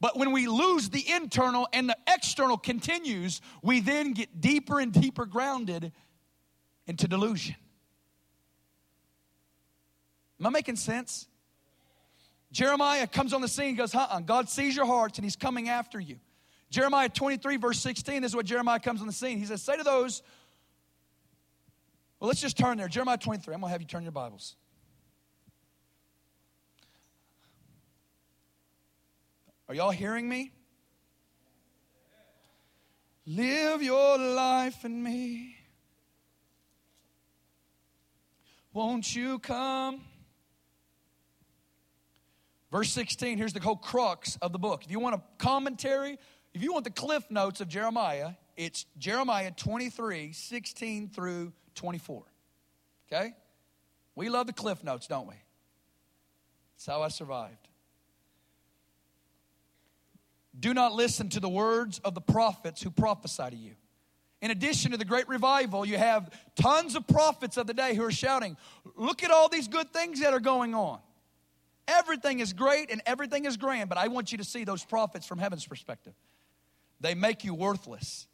But 0.01 0.17
when 0.17 0.31
we 0.31 0.47
lose 0.47 0.89
the 0.89 1.03
internal 1.09 1.67
and 1.71 1.89
the 1.89 1.97
external 2.07 2.57
continues, 2.57 3.41
we 3.61 3.79
then 3.79 4.13
get 4.13 4.41
deeper 4.41 4.79
and 4.79 4.91
deeper 4.91 5.25
grounded 5.25 5.91
into 6.85 7.07
delusion. 7.07 7.55
Am 10.39 10.47
I 10.47 10.49
making 10.49 10.75
sense? 10.75 11.27
Jeremiah 12.51 13.07
comes 13.07 13.33
on 13.33 13.41
the 13.41 13.47
scene 13.47 13.69
and 13.69 13.77
goes, 13.77 13.93
huh, 13.93 14.19
God 14.25 14.49
sees 14.49 14.75
your 14.75 14.85
hearts 14.85 15.17
and 15.17 15.25
he's 15.25 15.35
coming 15.35 15.69
after 15.69 15.99
you. 15.99 16.19
Jeremiah 16.69 17.09
23, 17.09 17.57
verse 17.57 17.79
16, 17.79 18.21
this 18.21 18.31
is 18.31 18.35
what 18.35 18.45
Jeremiah 18.45 18.79
comes 18.79 19.01
on 19.01 19.07
the 19.07 19.13
scene. 19.13 19.37
He 19.37 19.45
says, 19.45 19.61
Say 19.61 19.77
to 19.77 19.83
those, 19.83 20.21
well, 22.19 22.27
let's 22.27 22.41
just 22.41 22.57
turn 22.57 22.77
there. 22.77 22.87
Jeremiah 22.87 23.17
23, 23.17 23.53
I'm 23.53 23.61
going 23.61 23.69
to 23.69 23.71
have 23.71 23.81
you 23.81 23.87
turn 23.87 24.03
your 24.03 24.11
Bibles. 24.11 24.55
Are 29.67 29.75
y'all 29.75 29.91
hearing 29.91 30.29
me? 30.29 30.51
Live 33.25 33.81
your 33.81 34.17
life 34.17 34.85
in 34.85 35.01
me. 35.01 35.57
Won't 38.73 39.15
you 39.15 39.39
come? 39.39 40.01
Verse 42.71 42.91
16, 42.91 43.37
here's 43.37 43.53
the 43.53 43.61
whole 43.61 43.77
crux 43.77 44.37
of 44.41 44.51
the 44.51 44.59
book. 44.59 44.83
If 44.83 44.91
you 44.91 44.99
want 44.99 45.15
a 45.15 45.21
commentary, 45.37 46.19
if 46.53 46.61
you 46.61 46.73
want 46.73 46.83
the 46.83 46.91
cliff 46.91 47.23
notes 47.31 47.61
of 47.61 47.67
Jeremiah, 47.67 48.31
it's 48.57 48.85
Jeremiah 48.97 49.51
23, 49.51 50.33
16 50.33 51.09
through 51.09 51.53
24. 51.75 52.23
Okay? 53.07 53.33
We 54.13 54.29
love 54.29 54.47
the 54.47 54.53
cliff 54.53 54.83
notes, 54.83 55.07
don't 55.07 55.27
we? 55.27 55.35
That's 56.75 56.85
how 56.85 57.01
I 57.01 57.07
survived. 57.07 57.64
Do 60.59 60.73
not 60.73 60.93
listen 60.93 61.29
to 61.29 61.39
the 61.39 61.49
words 61.49 61.99
of 61.99 62.15
the 62.15 62.21
prophets 62.21 62.81
who 62.81 62.89
prophesy 62.89 63.49
to 63.49 63.55
you. 63.55 63.71
In 64.41 64.51
addition 64.51 64.91
to 64.91 64.97
the 64.97 65.05
great 65.05 65.27
revival, 65.27 65.85
you 65.85 65.97
have 65.97 66.29
tons 66.55 66.95
of 66.95 67.07
prophets 67.07 67.57
of 67.57 67.67
the 67.67 67.73
day 67.73 67.95
who 67.95 68.03
are 68.03 68.11
shouting, 68.11 68.57
Look 68.95 69.23
at 69.23 69.31
all 69.31 69.49
these 69.49 69.67
good 69.67 69.91
things 69.91 70.19
that 70.21 70.33
are 70.33 70.39
going 70.39 70.75
on. 70.75 70.99
Everything 71.87 72.39
is 72.39 72.53
great 72.53 72.91
and 72.91 73.01
everything 73.05 73.45
is 73.45 73.57
grand, 73.57 73.89
but 73.89 73.97
I 73.97 74.07
want 74.07 74.31
you 74.31 74.37
to 74.39 74.43
see 74.43 74.63
those 74.63 74.83
prophets 74.83 75.25
from 75.25 75.39
heaven's 75.39 75.65
perspective. 75.65 76.13
They 76.99 77.13
make 77.13 77.43
you 77.43 77.53
worthless. 77.53 78.27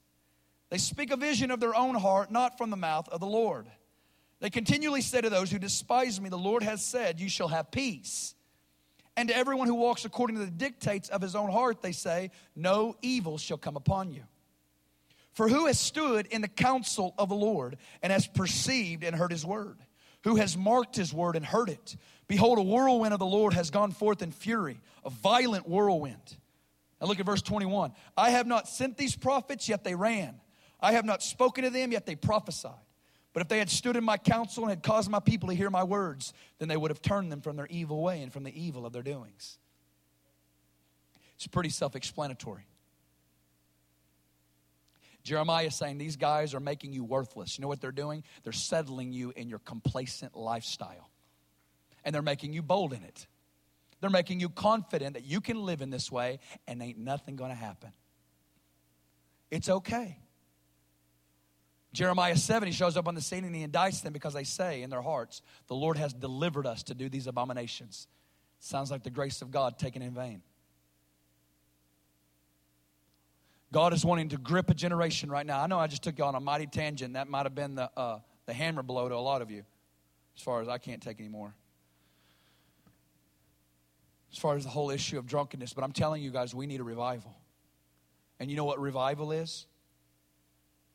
They 0.70 0.78
speak 0.78 1.12
a 1.12 1.18
vision 1.18 1.52
of 1.52 1.60
their 1.60 1.76
own 1.76 1.96
heart, 1.96 2.32
not 2.32 2.58
from 2.58 2.70
the 2.70 2.78
mouth 2.78 3.10
of 3.10 3.20
the 3.20 3.28
Lord. 3.28 3.68
They 4.40 4.50
continually 4.50 5.02
say 5.02 5.22
to 5.22 5.30
those 5.30 5.52
who 5.52 5.60
despise 5.60 6.20
me, 6.20 6.30
The 6.30 6.38
Lord 6.38 6.64
has 6.64 6.84
said, 6.84 7.20
You 7.20 7.30
shall 7.30 7.50
have 7.50 7.72
peace. 7.72 8.36
And 9.18 9.30
to 9.30 9.36
everyone 9.36 9.68
who 9.68 9.76
walks 9.76 10.06
according 10.06 10.38
to 10.38 10.46
the 10.46 10.52
dictates 10.52 11.10
of 11.10 11.22
his 11.22 11.36
own 11.36 11.52
heart, 11.52 11.82
they 11.82 11.92
say, 11.92 12.32
No 12.56 12.96
evil 13.02 13.38
shall 13.38 13.58
come 13.58 13.76
upon 13.76 14.12
you. 14.12 14.24
For 15.34 15.48
who 15.48 15.68
has 15.68 15.80
stood 15.80 16.28
in 16.28 16.42
the 16.42 16.48
counsel 16.48 17.14
of 17.18 17.30
the 17.30 17.36
Lord 17.36 17.78
and 18.02 18.12
has 18.12 18.28
perceived 18.28 19.04
and 19.04 19.16
heard 19.16 19.32
his 19.32 19.46
word? 19.46 19.78
Who 20.24 20.36
has 20.36 20.58
marked 20.58 20.96
his 20.96 21.14
word 21.14 21.36
and 21.36 21.46
heard 21.46 21.70
it? 21.70 21.96
Behold, 22.28 22.60
a 22.60 22.64
whirlwind 22.64 23.14
of 23.14 23.20
the 23.20 23.26
Lord 23.26 23.54
has 23.54 23.72
gone 23.72 23.92
forth 23.92 24.22
in 24.22 24.32
fury, 24.32 24.80
a 25.04 25.10
violent 25.10 25.68
whirlwind. 25.68 26.38
Now 27.00 27.08
look 27.08 27.20
at 27.20 27.26
verse 27.26 27.42
21. 27.42 27.94
I 28.16 28.30
have 28.30 28.46
not 28.46 28.68
sent 28.68 28.98
these 28.98 29.16
prophets, 29.16 29.68
yet 29.68 29.84
they 29.84 29.96
ran. 29.96 30.40
I 30.80 30.94
have 30.94 31.06
not 31.06 31.24
spoken 31.24 31.64
to 31.64 31.70
them, 31.70 31.92
yet 31.92 32.06
they 32.06 32.16
prophesied. 32.16 32.74
But 33.34 33.42
if 33.42 33.48
they 33.48 33.60
had 33.60 33.70
stood 33.70 33.96
in 33.96 34.04
my 34.04 34.18
counsel 34.18 34.64
and 34.64 34.72
had 34.72 34.84
caused 34.84 35.10
my 35.10 35.20
people 35.20 35.50
to 35.50 35.56
hear 35.56 35.70
my 35.70 35.84
words, 35.84 36.34
then 36.60 36.68
they 36.68 36.76
would 36.76 36.92
have 36.92 37.02
turned 37.02 37.32
them 37.32 37.42
from 37.42 37.56
their 37.56 37.68
evil 37.68 38.02
way 38.02 38.22
and 38.22 38.32
from 38.32 38.44
the 38.44 38.62
evil 38.62 38.86
of 38.86 38.92
their 38.92 39.04
doings. 39.04 39.58
It's 41.36 41.48
pretty 41.48 41.70
self 41.70 41.96
explanatory. 41.96 42.68
Jeremiah 45.24 45.68
is 45.68 45.76
saying 45.76 45.98
these 45.98 46.16
guys 46.16 46.54
are 46.54 46.60
making 46.60 46.94
you 46.94 47.04
worthless. 47.04 47.58
You 47.58 47.62
know 47.62 47.68
what 47.68 47.80
they're 47.80 47.92
doing? 47.92 48.24
They're 48.44 48.54
settling 48.54 49.14
you 49.14 49.32
in 49.36 49.50
your 49.50 49.60
complacent 49.60 50.36
lifestyle 50.36 51.10
and 52.04 52.14
they're 52.14 52.22
making 52.22 52.54
you 52.54 52.62
bold 52.62 52.94
in 52.94 53.04
it. 53.04 53.28
They're 54.00 54.10
making 54.10 54.40
you 54.40 54.50
confident 54.50 55.14
that 55.14 55.26
you 55.26 55.42
can 55.42 55.64
live 55.64 55.82
in 55.82 55.92
this 55.92 56.12
way 56.12 56.40
and 56.68 56.82
ain't 56.82 56.98
nothing 56.98 57.38
to 57.38 57.48
happen. 57.50 57.92
It's 59.52 59.70
okay. 59.70 60.18
Jeremiah 61.94 62.38
7, 62.38 62.68
he 62.68 62.74
shows 62.74 62.96
up 62.96 63.08
on 63.08 63.16
the 63.16 63.22
scene 63.22 63.44
and 63.44 63.54
he 63.56 63.68
indicts 63.68 64.02
them 64.02 64.14
because 64.14 64.34
they 64.34 64.46
say 64.46 64.82
in 64.82 64.90
their 64.90 65.02
hearts, 65.02 65.42
The 65.68 65.76
Lord 65.76 65.98
has 65.98 66.14
delivered 66.14 66.66
us 66.66 66.84
to 66.84 66.94
do 66.94 67.10
these 67.10 67.28
abominations. 67.28 68.08
Sounds 68.60 68.92
like 68.92 69.04
the 69.04 69.10
grace 69.10 69.42
of 69.42 69.52
God 69.52 69.78
taken 69.78 70.02
in 70.02 70.14
vain. 70.14 70.42
God 73.74 73.94
is 73.94 74.06
wanting 74.06 74.30
to 74.30 74.38
grip 74.38 74.70
a 74.70 74.74
generation 74.74 75.30
right 75.30 75.46
now. 75.46 75.62
I 75.62 75.68
know 75.68 75.80
I 75.80 75.88
just 75.88 76.04
took 76.04 76.18
you 76.18 76.24
on 76.26 76.36
a 76.36 76.40
mighty 76.40 76.68
tangent. 76.68 77.14
That 77.14 77.28
might 77.28 77.46
have 77.46 77.56
been 77.56 77.76
the, 77.76 77.90
uh, 77.98 78.20
the 78.46 78.54
hammer 78.54 78.84
blow 78.84 79.10
to 79.10 79.16
a 79.16 79.18
lot 79.18 79.42
of 79.42 79.50
you, 79.50 79.64
as 80.36 80.42
far 80.42 80.62
as 80.62 80.68
I 80.68 80.78
can't 80.78 81.02
take 81.02 81.20
anymore 81.20 81.56
as 84.32 84.38
far 84.38 84.56
as 84.56 84.64
the 84.64 84.70
whole 84.70 84.92
issue 84.92 85.18
of 85.18 85.28
drunkenness, 85.28 85.74
but 85.74 85.84
I'm 85.84 85.92
telling 85.92 86.24
you 86.24 86.32
guys, 86.32 86.56
we 86.56 86.66
need 86.66 86.80
a 86.80 86.84
revival. 86.84 87.36
And 88.40 88.50
you 88.50 88.56
know 88.56 88.64
what 88.64 88.80
revival 88.80 89.32
is? 89.32 89.66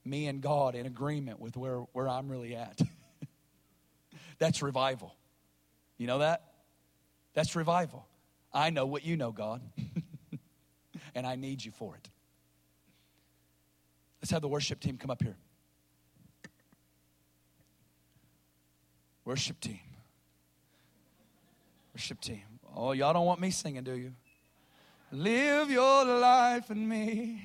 Me 0.06 0.26
and 0.26 0.40
God 0.40 0.74
in 0.74 0.86
agreement 0.86 1.40
with 1.40 1.56
where, 1.56 1.80
where 1.92 2.08
I'm 2.08 2.28
really 2.28 2.54
at. 2.54 2.80
That's 4.38 4.62
revival. 4.62 5.14
You 5.98 6.06
know 6.06 6.18
that? 6.18 6.42
That's 7.34 7.56
revival. 7.56 8.06
I 8.52 8.70
know 8.70 8.86
what 8.86 9.04
you 9.04 9.16
know, 9.16 9.32
God. 9.32 9.60
and 11.14 11.26
I 11.26 11.36
need 11.36 11.64
you 11.64 11.72
for 11.72 11.96
it. 11.96 12.08
Let's 14.22 14.30
have 14.30 14.42
the 14.42 14.48
worship 14.48 14.80
team 14.80 14.96
come 14.96 15.10
up 15.10 15.22
here. 15.22 15.36
Worship 19.24 19.58
team. 19.60 19.80
Worship 21.94 22.20
team. 22.20 22.42
Oh, 22.74 22.92
y'all 22.92 23.12
don't 23.12 23.26
want 23.26 23.40
me 23.40 23.50
singing, 23.50 23.82
do 23.82 23.96
you? 23.96 24.12
Live 25.10 25.70
your 25.70 26.04
life 26.04 26.70
in 26.70 26.88
me. 26.88 27.42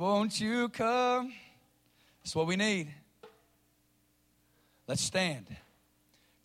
Won't 0.00 0.40
you 0.40 0.70
come? 0.70 1.30
That's 2.22 2.34
what 2.34 2.46
we 2.46 2.56
need. 2.56 2.88
Let's 4.86 5.02
stand. 5.02 5.44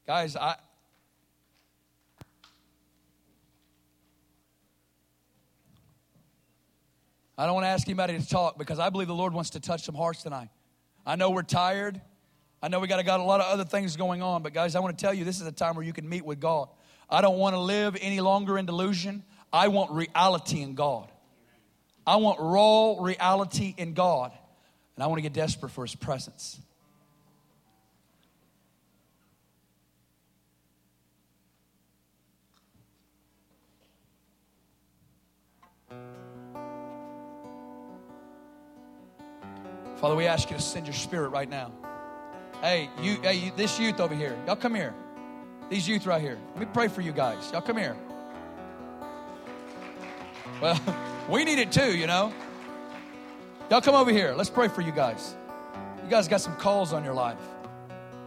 Guys, 0.06 0.36
I. 0.36 0.58
I 7.38 7.46
don't 7.46 7.54
want 7.56 7.64
to 7.64 7.70
ask 7.70 7.88
anybody 7.88 8.20
to 8.20 8.28
talk 8.28 8.58
because 8.58 8.78
I 8.78 8.90
believe 8.90 9.08
the 9.08 9.16
Lord 9.16 9.32
wants 9.32 9.52
to 9.52 9.62
touch 9.62 9.86
some 9.86 9.96
hearts 9.96 10.24
tonight. 10.24 10.50
I 11.06 11.16
know 11.16 11.30
we're 11.30 11.42
tired. 11.42 12.02
I 12.62 12.68
know 12.68 12.82
we 12.82 12.90
got, 12.90 13.06
got 13.06 13.22
a 13.22 13.24
lot 13.24 13.40
of 13.40 13.46
other 13.46 13.64
things 13.64 13.96
going 13.96 14.22
on, 14.22 14.44
but 14.44 14.54
guys, 14.54 14.76
I 14.76 14.82
want 14.82 14.98
to 14.98 15.02
tell 15.02 15.14
you 15.14 15.24
this 15.24 15.40
is 15.40 15.48
a 15.48 15.52
time 15.54 15.78
where 15.78 15.86
you 15.86 15.94
can 15.94 16.10
meet 16.10 16.26
with 16.26 16.42
God. 16.42 16.68
I 17.10 17.22
don't 17.22 17.38
want 17.38 17.54
to 17.54 17.60
live 17.62 17.96
any 18.02 18.20
longer 18.20 18.58
in 18.58 18.66
delusion. 18.66 19.24
I 19.54 19.70
want 19.70 19.92
reality 19.92 20.62
in 20.62 20.76
God. 20.76 21.10
I 22.08 22.18
want 22.18 22.40
raw 22.40 22.96
reality 23.00 23.74
in 23.78 23.94
God. 23.94 24.32
And 24.96 25.04
I 25.04 25.08
want 25.08 25.18
to 25.18 25.22
get 25.24 25.34
desperate 25.34 25.72
for 25.72 25.84
His 25.86 25.96
presence. 25.96 26.60
Father, 39.98 40.16
we 40.16 40.28
ask 40.28 40.52
you 40.52 40.58
to 40.58 40.62
send 40.62 40.86
your 40.86 40.94
spirit 40.94 41.30
right 41.30 41.50
now. 41.50 41.72
Hey, 42.62 42.90
you, 43.02 43.20
hey, 43.22 43.36
you, 43.36 43.52
this 43.56 43.80
youth 43.80 44.00
over 44.00 44.14
here, 44.14 44.38
y'all 44.46 44.56
come 44.56 44.76
here. 44.76 44.94
These 45.70 45.88
youth 45.88 46.06
right 46.06 46.22
here. 46.22 46.38
Let 46.52 46.60
me 46.60 46.68
pray 46.72 46.88
for 46.88 47.02
you 47.02 47.12
guys. 47.12 47.52
Y'all 47.52 47.62
come 47.62 47.78
here. 47.78 47.98
Well, 50.62 50.80
we 51.30 51.44
need 51.44 51.60
it 51.60 51.72
too, 51.72 51.96
you 51.96 52.08
know. 52.08 52.34
Y'all 53.70 53.82
come 53.82 53.96
over 53.96 54.12
here. 54.12 54.34
Let's 54.36 54.50
pray 54.50 54.68
for 54.68 54.82
you 54.82 54.92
guys. 54.92 55.36
You 56.04 56.10
guys 56.10 56.28
got 56.28 56.42
some 56.42 56.56
calls 56.58 56.94
on 56.94 57.04
your 57.04 57.16
life. 57.16 57.40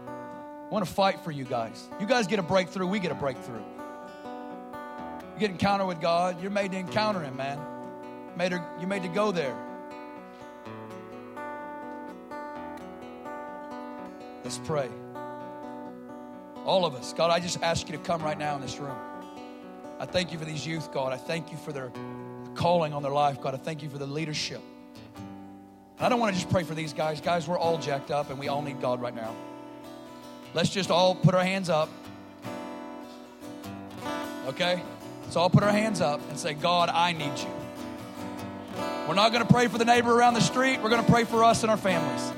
I 0.02 0.68
want 0.70 0.84
to 0.84 0.92
fight 0.92 1.20
for 1.20 1.30
you 1.30 1.44
guys. 1.44 1.88
You 2.00 2.06
guys 2.06 2.26
get 2.26 2.38
a 2.38 2.42
breakthrough, 2.42 2.86
we 2.86 2.98
get 2.98 3.12
a 3.12 3.14
breakthrough. 3.14 3.62
You 5.34 5.40
get 5.40 5.50
encounter 5.50 5.86
with 5.86 6.00
God, 6.00 6.42
you're 6.42 6.50
made 6.50 6.72
to 6.72 6.78
encounter 6.78 7.20
Him, 7.20 7.36
man. 7.36 7.58
Made 8.36 8.52
her, 8.52 8.64
you're 8.78 8.88
made 8.88 9.02
to 9.02 9.08
go 9.08 9.32
there. 9.32 9.56
Let's 14.44 14.58
pray. 14.58 14.88
All 16.64 16.84
of 16.84 16.94
us. 16.94 17.12
God, 17.12 17.30
I 17.30 17.40
just 17.40 17.62
ask 17.62 17.88
you 17.88 17.96
to 17.96 18.02
come 18.02 18.22
right 18.22 18.38
now 18.38 18.56
in 18.56 18.60
this 18.60 18.78
room. 18.78 18.96
I 20.00 20.06
thank 20.06 20.32
you 20.32 20.38
for 20.38 20.44
these 20.44 20.66
youth, 20.66 20.92
God. 20.92 21.12
I 21.12 21.16
thank 21.16 21.50
you 21.50 21.56
for 21.56 21.72
their 21.72 21.90
calling 22.58 22.92
on 22.92 23.02
their 23.02 23.12
life, 23.12 23.40
God. 23.40 23.54
I 23.54 23.56
thank 23.56 23.82
you 23.84 23.88
for 23.88 23.98
the 23.98 24.06
leadership. 24.06 24.60
And 25.16 26.06
I 26.06 26.08
don't 26.08 26.18
want 26.18 26.34
to 26.34 26.40
just 26.40 26.52
pray 26.52 26.64
for 26.64 26.74
these 26.74 26.92
guys. 26.92 27.20
Guys, 27.20 27.46
we're 27.46 27.58
all 27.58 27.78
jacked 27.78 28.10
up 28.10 28.30
and 28.30 28.38
we 28.38 28.48
all 28.48 28.62
need 28.62 28.80
God 28.80 29.00
right 29.00 29.14
now. 29.14 29.34
Let's 30.54 30.68
just 30.68 30.90
all 30.90 31.14
put 31.14 31.34
our 31.34 31.44
hands 31.44 31.70
up. 31.70 31.88
Okay? 34.48 34.82
Let's 35.22 35.36
all 35.36 35.48
put 35.48 35.62
our 35.62 35.70
hands 35.70 36.00
up 36.00 36.20
and 36.30 36.38
say, 36.38 36.54
God, 36.54 36.88
I 36.88 37.12
need 37.12 37.38
you. 37.38 37.50
We're 39.06 39.14
not 39.14 39.32
going 39.32 39.46
to 39.46 39.52
pray 39.52 39.68
for 39.68 39.78
the 39.78 39.84
neighbor 39.84 40.12
around 40.12 40.34
the 40.34 40.40
street. 40.40 40.80
We're 40.82 40.90
going 40.90 41.04
to 41.04 41.10
pray 41.10 41.24
for 41.24 41.44
us 41.44 41.62
and 41.62 41.70
our 41.70 41.76
families. 41.76 42.32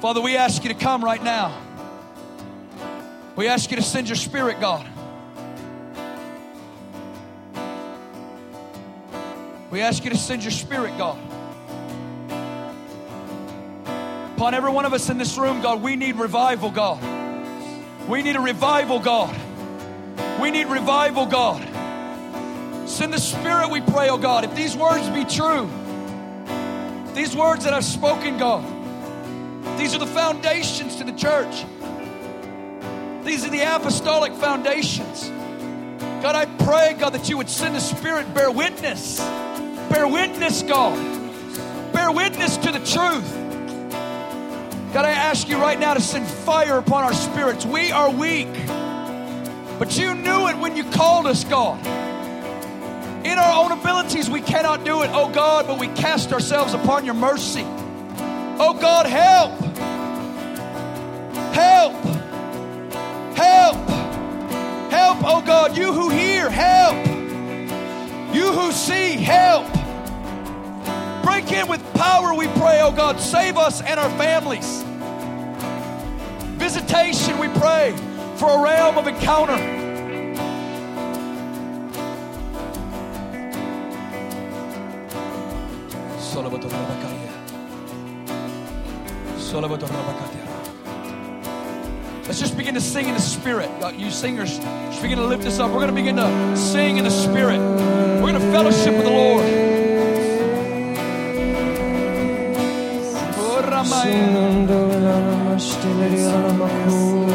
Father, 0.00 0.22
we 0.22 0.36
ask 0.36 0.64
you 0.64 0.72
to 0.72 0.78
come 0.78 1.04
right 1.04 1.22
now. 1.22 1.60
We 3.36 3.46
ask 3.46 3.70
you 3.70 3.76
to 3.76 3.82
send 3.82 4.08
your 4.08 4.16
spirit, 4.16 4.58
God. 4.60 4.86
We 9.74 9.80
ask 9.80 10.04
you 10.04 10.10
to 10.10 10.16
send 10.16 10.44
your 10.44 10.52
spirit, 10.52 10.96
God. 10.96 11.18
Upon 14.36 14.54
every 14.54 14.70
one 14.70 14.84
of 14.84 14.92
us 14.92 15.10
in 15.10 15.18
this 15.18 15.36
room, 15.36 15.62
God, 15.62 15.82
we 15.82 15.96
need 15.96 16.14
revival, 16.14 16.70
God. 16.70 17.02
We 18.08 18.22
need 18.22 18.36
a 18.36 18.40
revival, 18.40 19.00
God. 19.00 19.36
We 20.40 20.52
need 20.52 20.68
revival, 20.68 21.26
God. 21.26 21.60
Send 22.88 23.12
the 23.12 23.18
Spirit, 23.18 23.68
we 23.68 23.80
pray, 23.80 24.10
oh 24.10 24.16
God. 24.16 24.44
If 24.44 24.54
these 24.54 24.76
words 24.76 25.08
be 25.08 25.24
true, 25.24 25.68
these 27.12 27.34
words 27.34 27.64
that 27.64 27.74
I've 27.74 27.84
spoken, 27.84 28.38
God, 28.38 28.62
these 29.76 29.92
are 29.92 29.98
the 29.98 30.06
foundations 30.06 30.94
to 30.98 31.02
the 31.02 31.10
church. 31.10 31.64
These 33.24 33.44
are 33.44 33.50
the 33.50 33.62
apostolic 33.74 34.34
foundations. 34.34 35.30
God, 36.22 36.36
I 36.36 36.46
pray, 36.62 36.94
God, 36.96 37.14
that 37.14 37.28
you 37.28 37.36
would 37.38 37.50
send 37.50 37.74
the 37.74 37.80
Spirit, 37.80 38.32
bear 38.34 38.52
witness. 38.52 39.20
Bear 39.94 40.08
witness, 40.08 40.64
God. 40.64 40.98
Bear 41.92 42.10
witness 42.10 42.56
to 42.56 42.72
the 42.72 42.80
truth. 42.80 43.32
God, 44.92 45.04
I 45.04 45.10
ask 45.10 45.48
you 45.48 45.56
right 45.56 45.78
now 45.78 45.94
to 45.94 46.00
send 46.00 46.26
fire 46.26 46.78
upon 46.78 47.04
our 47.04 47.12
spirits. 47.14 47.64
We 47.64 47.92
are 47.92 48.10
weak, 48.10 48.52
but 49.78 49.96
you 49.96 50.16
knew 50.16 50.48
it 50.48 50.58
when 50.58 50.76
you 50.76 50.82
called 50.82 51.26
us, 51.26 51.44
God. 51.44 51.78
In 53.24 53.38
our 53.38 53.64
own 53.64 53.70
abilities, 53.70 54.28
we 54.28 54.40
cannot 54.40 54.84
do 54.84 55.02
it, 55.02 55.10
oh 55.12 55.30
God, 55.32 55.68
but 55.68 55.78
we 55.78 55.86
cast 55.86 56.32
ourselves 56.32 56.74
upon 56.74 57.04
your 57.04 57.14
mercy. 57.14 57.64
Oh 57.64 58.76
God, 58.80 59.06
help! 59.06 59.52
Help! 61.54 61.92
Help! 63.36 63.76
Help, 64.90 65.18
oh 65.22 65.40
God, 65.46 65.76
you 65.76 65.92
who 65.92 66.10
hear, 66.10 66.50
help! 66.50 66.96
You 68.34 68.50
who 68.50 68.72
see, 68.72 69.18
help! 69.18 69.83
Break 71.44 71.58
in 71.58 71.68
with 71.68 71.94
power, 71.94 72.32
we 72.32 72.46
pray, 72.46 72.80
oh 72.80 72.90
God. 72.90 73.20
Save 73.20 73.58
us 73.58 73.82
and 73.82 74.00
our 74.00 74.08
families. 74.16 74.82
Visitation, 76.56 77.38
we 77.38 77.48
pray, 77.48 77.94
for 78.36 78.48
a 78.48 78.62
realm 78.62 78.96
of 78.96 79.06
encounter. 79.06 79.52
Let's 92.26 92.40
just 92.40 92.56
begin 92.56 92.74
to 92.74 92.80
sing 92.80 93.08
in 93.08 93.14
the 93.14 93.20
Spirit. 93.20 93.68
Uh, 93.82 93.88
you 93.90 94.10
singers, 94.10 94.58
just 94.58 95.02
begin 95.02 95.18
to 95.18 95.26
lift 95.26 95.42
this 95.42 95.58
up. 95.58 95.70
We're 95.70 95.86
going 95.86 95.88
to 95.88 95.94
begin 95.94 96.16
to 96.16 96.56
sing 96.56 96.96
in 96.96 97.04
the 97.04 97.10
Spirit. 97.10 97.58
We're 97.58 98.32
going 98.32 98.34
to 98.34 98.50
fellowship 98.50 98.94
with 98.94 99.04
the 99.04 99.10
Lord. 99.10 99.73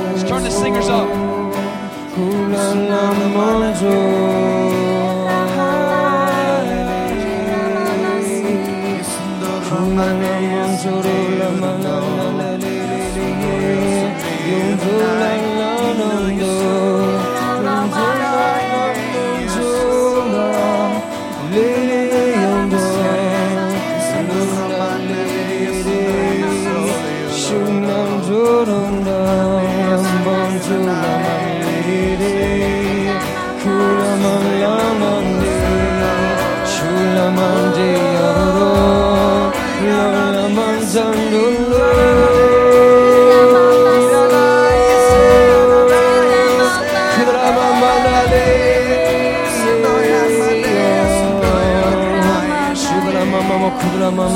Let's 0.04 0.24
turn 0.28 0.44
the 0.44 0.50
singers 0.50 0.90
up. 0.90 1.08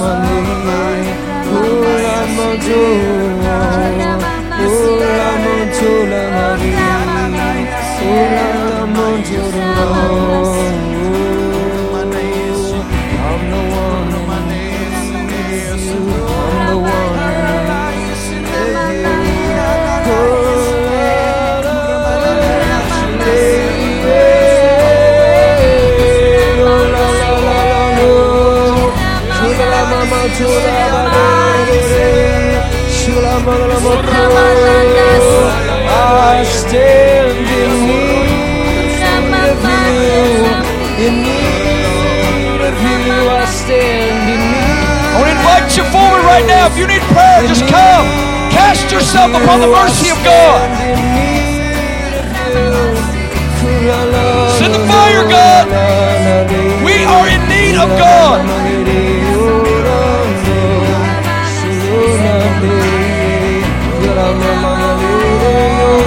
Shula 0.04 0.24
stand 36.42 37.38
in 37.46 37.72
need 37.86 38.24
of 39.54 39.62
you. 39.62 40.50
In 41.06 41.14
need 41.22 42.62
of 42.64 42.74
you, 42.82 43.30
I 43.30 43.46
stand 43.46 44.26
in 44.34 44.42
need. 44.42 45.14
I 45.14 45.22
want 45.22 45.30
to 45.30 45.36
invite 45.38 45.70
you 45.78 45.86
forward 45.94 46.24
right 46.26 46.46
now. 46.50 46.66
If 46.66 46.78
you 46.80 46.88
need 46.90 47.06
prayer, 47.14 47.46
just 47.46 47.68
come. 47.70 48.08
Cast 48.50 48.90
yourself 48.90 49.30
upon 49.38 49.62
the 49.62 49.68
mercy 49.70 50.10
of 50.10 50.18
God. 50.26 50.62
Send 54.58 54.74
the 54.74 54.84
fire, 54.88 55.28
God. 55.30 55.68
We 56.86 57.04
are 57.04 57.28
in 57.30 57.42
need 57.50 57.76
of 57.76 57.90
God. 58.00 58.63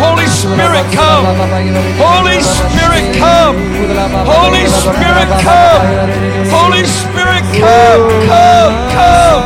Holy 0.00 0.26
Spirit, 0.26 0.86
come. 0.92 1.26
Holy 1.98 2.40
Spirit, 2.40 3.06
come. 3.18 3.56
Holy 4.24 4.66
Spirit, 4.66 5.28
come. 5.44 5.84
Holy 6.48 6.84
Spirit, 6.84 7.44
come. 7.60 8.02
Come, 8.26 8.74
come. 8.96 9.42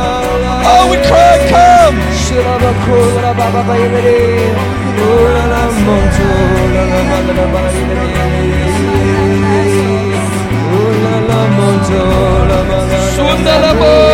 Oh, 0.67 0.87
we 0.89 0.97
cry, 0.97 1.37
come. 1.49 1.95
Sundalabo, 13.15 13.43
nalabo, 13.45 14.04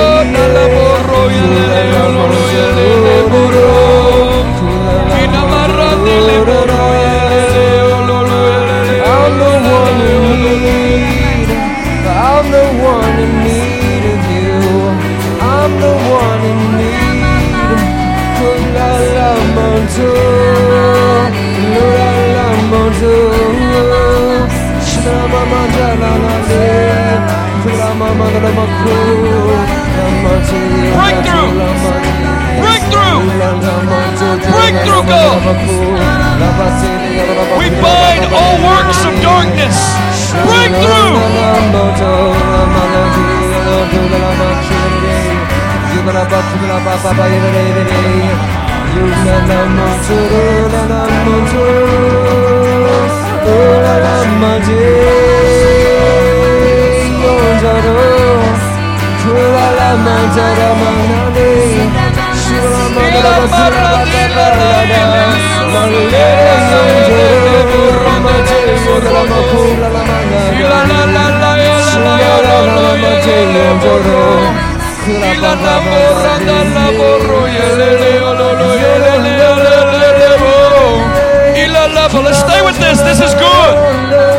Let's 82.31 82.37
stay 82.37 82.61
with 82.61 82.77
this. 82.77 82.99
This 83.01 83.19
is 83.19 83.33
good. 83.33 83.73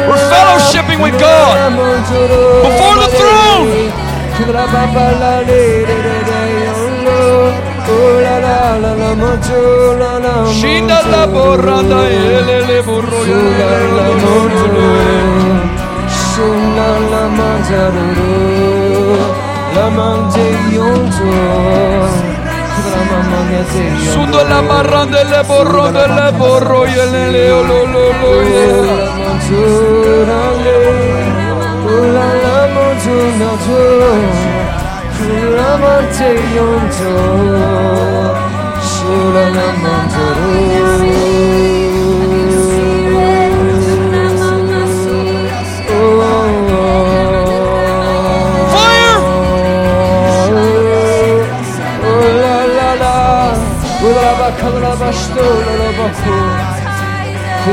We're 0.09 0.23
fellowshipping 0.31 1.03
with 1.03 1.19
God 1.19 1.75
before 2.63 2.97
the 3.03 3.09
throne. 3.19 3.93
Shinda 10.53 11.03
la 11.11 11.27
borranda 11.27 12.09
ele 12.09 12.61
le 12.67 12.83
borro 12.83 13.21
Sundo 16.33 16.89
la 17.11 17.23
marranda 17.39 18.52
le 25.25 25.43
borro 25.45 25.91
de 25.91 26.09
le 26.09 26.33
borro 26.39 26.87
y 26.87 26.91
ele 26.91 27.33
le 27.33 27.49
lo 27.49 27.87
lo 27.87 28.05
lo 28.21 28.33
ye. 28.43 28.73
Fire! 40.43 40.72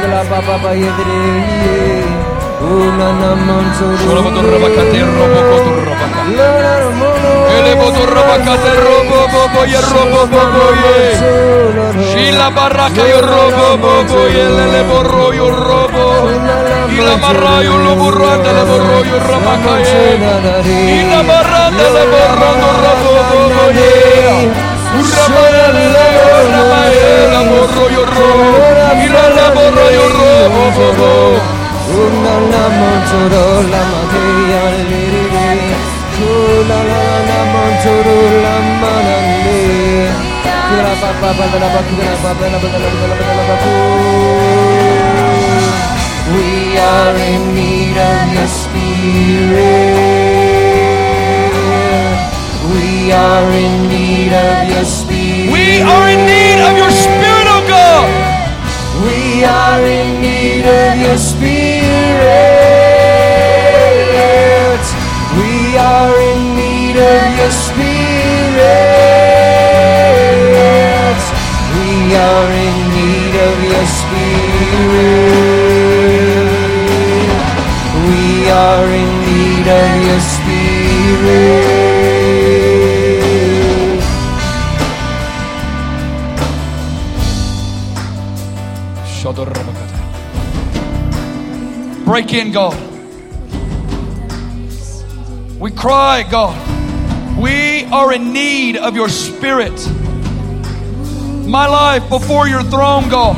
la 0.07 0.23
papá 0.23 0.75
y 0.75 0.83
el 0.83 0.93
el 7.57 7.67
evento 7.67 8.05
ropa 8.05 8.37
caterra 8.43 8.91
y 9.67 9.73
el 9.73 9.83
robot 9.83 10.31
no 10.31 12.03
si 12.13 12.31
la 12.31 12.49
barraca 12.49 13.07
y 13.07 13.11
el 13.11 13.21
robot 13.21 13.79
poco 13.81 14.29
y 14.29 14.35
el 14.35 14.59
elevo 14.59 14.97
y 16.91 16.97
la 17.01 17.15
barra 17.15 17.63
y 17.63 17.67
un 17.67 17.83
loburra 17.85 18.37
de 18.37 18.53
la 18.53 18.63
borro 18.63 19.05
y 19.05 19.09
un 19.09 19.21
y 20.65 21.03
la 21.09 21.21
barra 21.23 21.71
de 21.71 21.87
la 21.95 22.03
borra 22.05 22.49
de 22.51 22.73
la 23.13 23.23
borra 24.53 24.68
We 46.33 46.77
are 46.77 47.15
in 47.15 47.41
need 47.55 47.97
of 47.97 48.33
your 48.33 48.47
spirit. 48.47 50.38
We 52.69 53.11
are 53.11 53.51
in 53.51 53.89
need 53.89 54.31
of 54.31 54.69
your 54.69 54.85
spirit. 54.85 55.51
We 55.51 55.81
are 55.81 56.09
in 56.13 56.21
need 56.29 56.59
of 56.61 56.77
your 56.77 56.91
spirit, 56.91 57.47
oh 57.49 57.65
God. 57.67 58.07
We 59.01 59.43
are 59.43 59.81
in 59.81 60.21
need 60.21 60.65
of 60.65 60.99
your 61.01 61.17
spirit. 61.17 61.79
We 65.39 65.77
are 65.77 66.13
in 66.31 66.55
need 66.55 66.97
of 66.97 67.37
your 67.39 67.49
spirit. 67.49 67.89
We 71.73 72.15
are 72.15 72.51
in 72.53 72.77
need 72.93 73.35
of 73.49 73.57
your 73.73 73.87
spirit. 73.97 75.09
We 78.09 78.49
are 78.51 78.85
in 78.85 79.11
need 79.25 79.67
of 79.67 79.89
your 80.05 80.21
spirit. 80.21 81.78
Break 92.05 92.33
in, 92.33 92.51
God. 92.53 92.73
We 95.59 95.71
cry, 95.71 96.23
God. 96.23 96.57
We 97.37 97.83
are 97.85 98.13
in 98.13 98.31
need 98.31 98.77
of 98.77 98.95
your 98.95 99.09
spirit. 99.09 99.77
My 101.45 101.67
life 101.67 102.07
before 102.09 102.47
your 102.47 102.63
throne, 102.63 103.09
God. 103.09 103.35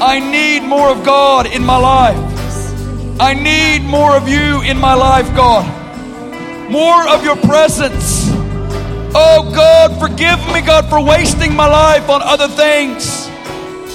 I 0.00 0.18
need 0.18 0.64
more 0.66 0.90
of 0.90 1.04
God 1.04 1.46
in 1.46 1.64
my 1.64 1.76
life. 1.76 3.20
I 3.20 3.34
need 3.34 3.82
more 3.84 4.16
of 4.16 4.28
you 4.28 4.62
in 4.62 4.78
my 4.78 4.94
life, 4.94 5.32
God. 5.36 5.66
More 6.68 7.08
of 7.08 7.22
your 7.22 7.36
presence. 7.36 8.26
Oh, 9.14 9.50
God, 9.54 9.98
forgive 10.00 10.38
me, 10.52 10.62
God, 10.62 10.88
for 10.90 11.00
wasting 11.00 11.54
my 11.54 11.66
life 11.66 12.08
on 12.08 12.22
other 12.22 12.48
things. 12.48 13.17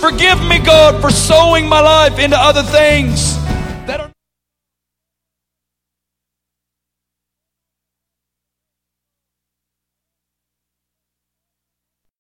Forgive 0.03 0.45
me, 0.49 0.59
God, 0.59 1.01
for 1.01 1.09
sowing 1.09 1.65
my 1.65 1.79
life 1.79 2.19
into 2.19 2.35
other 2.37 2.61
things. 2.61 3.32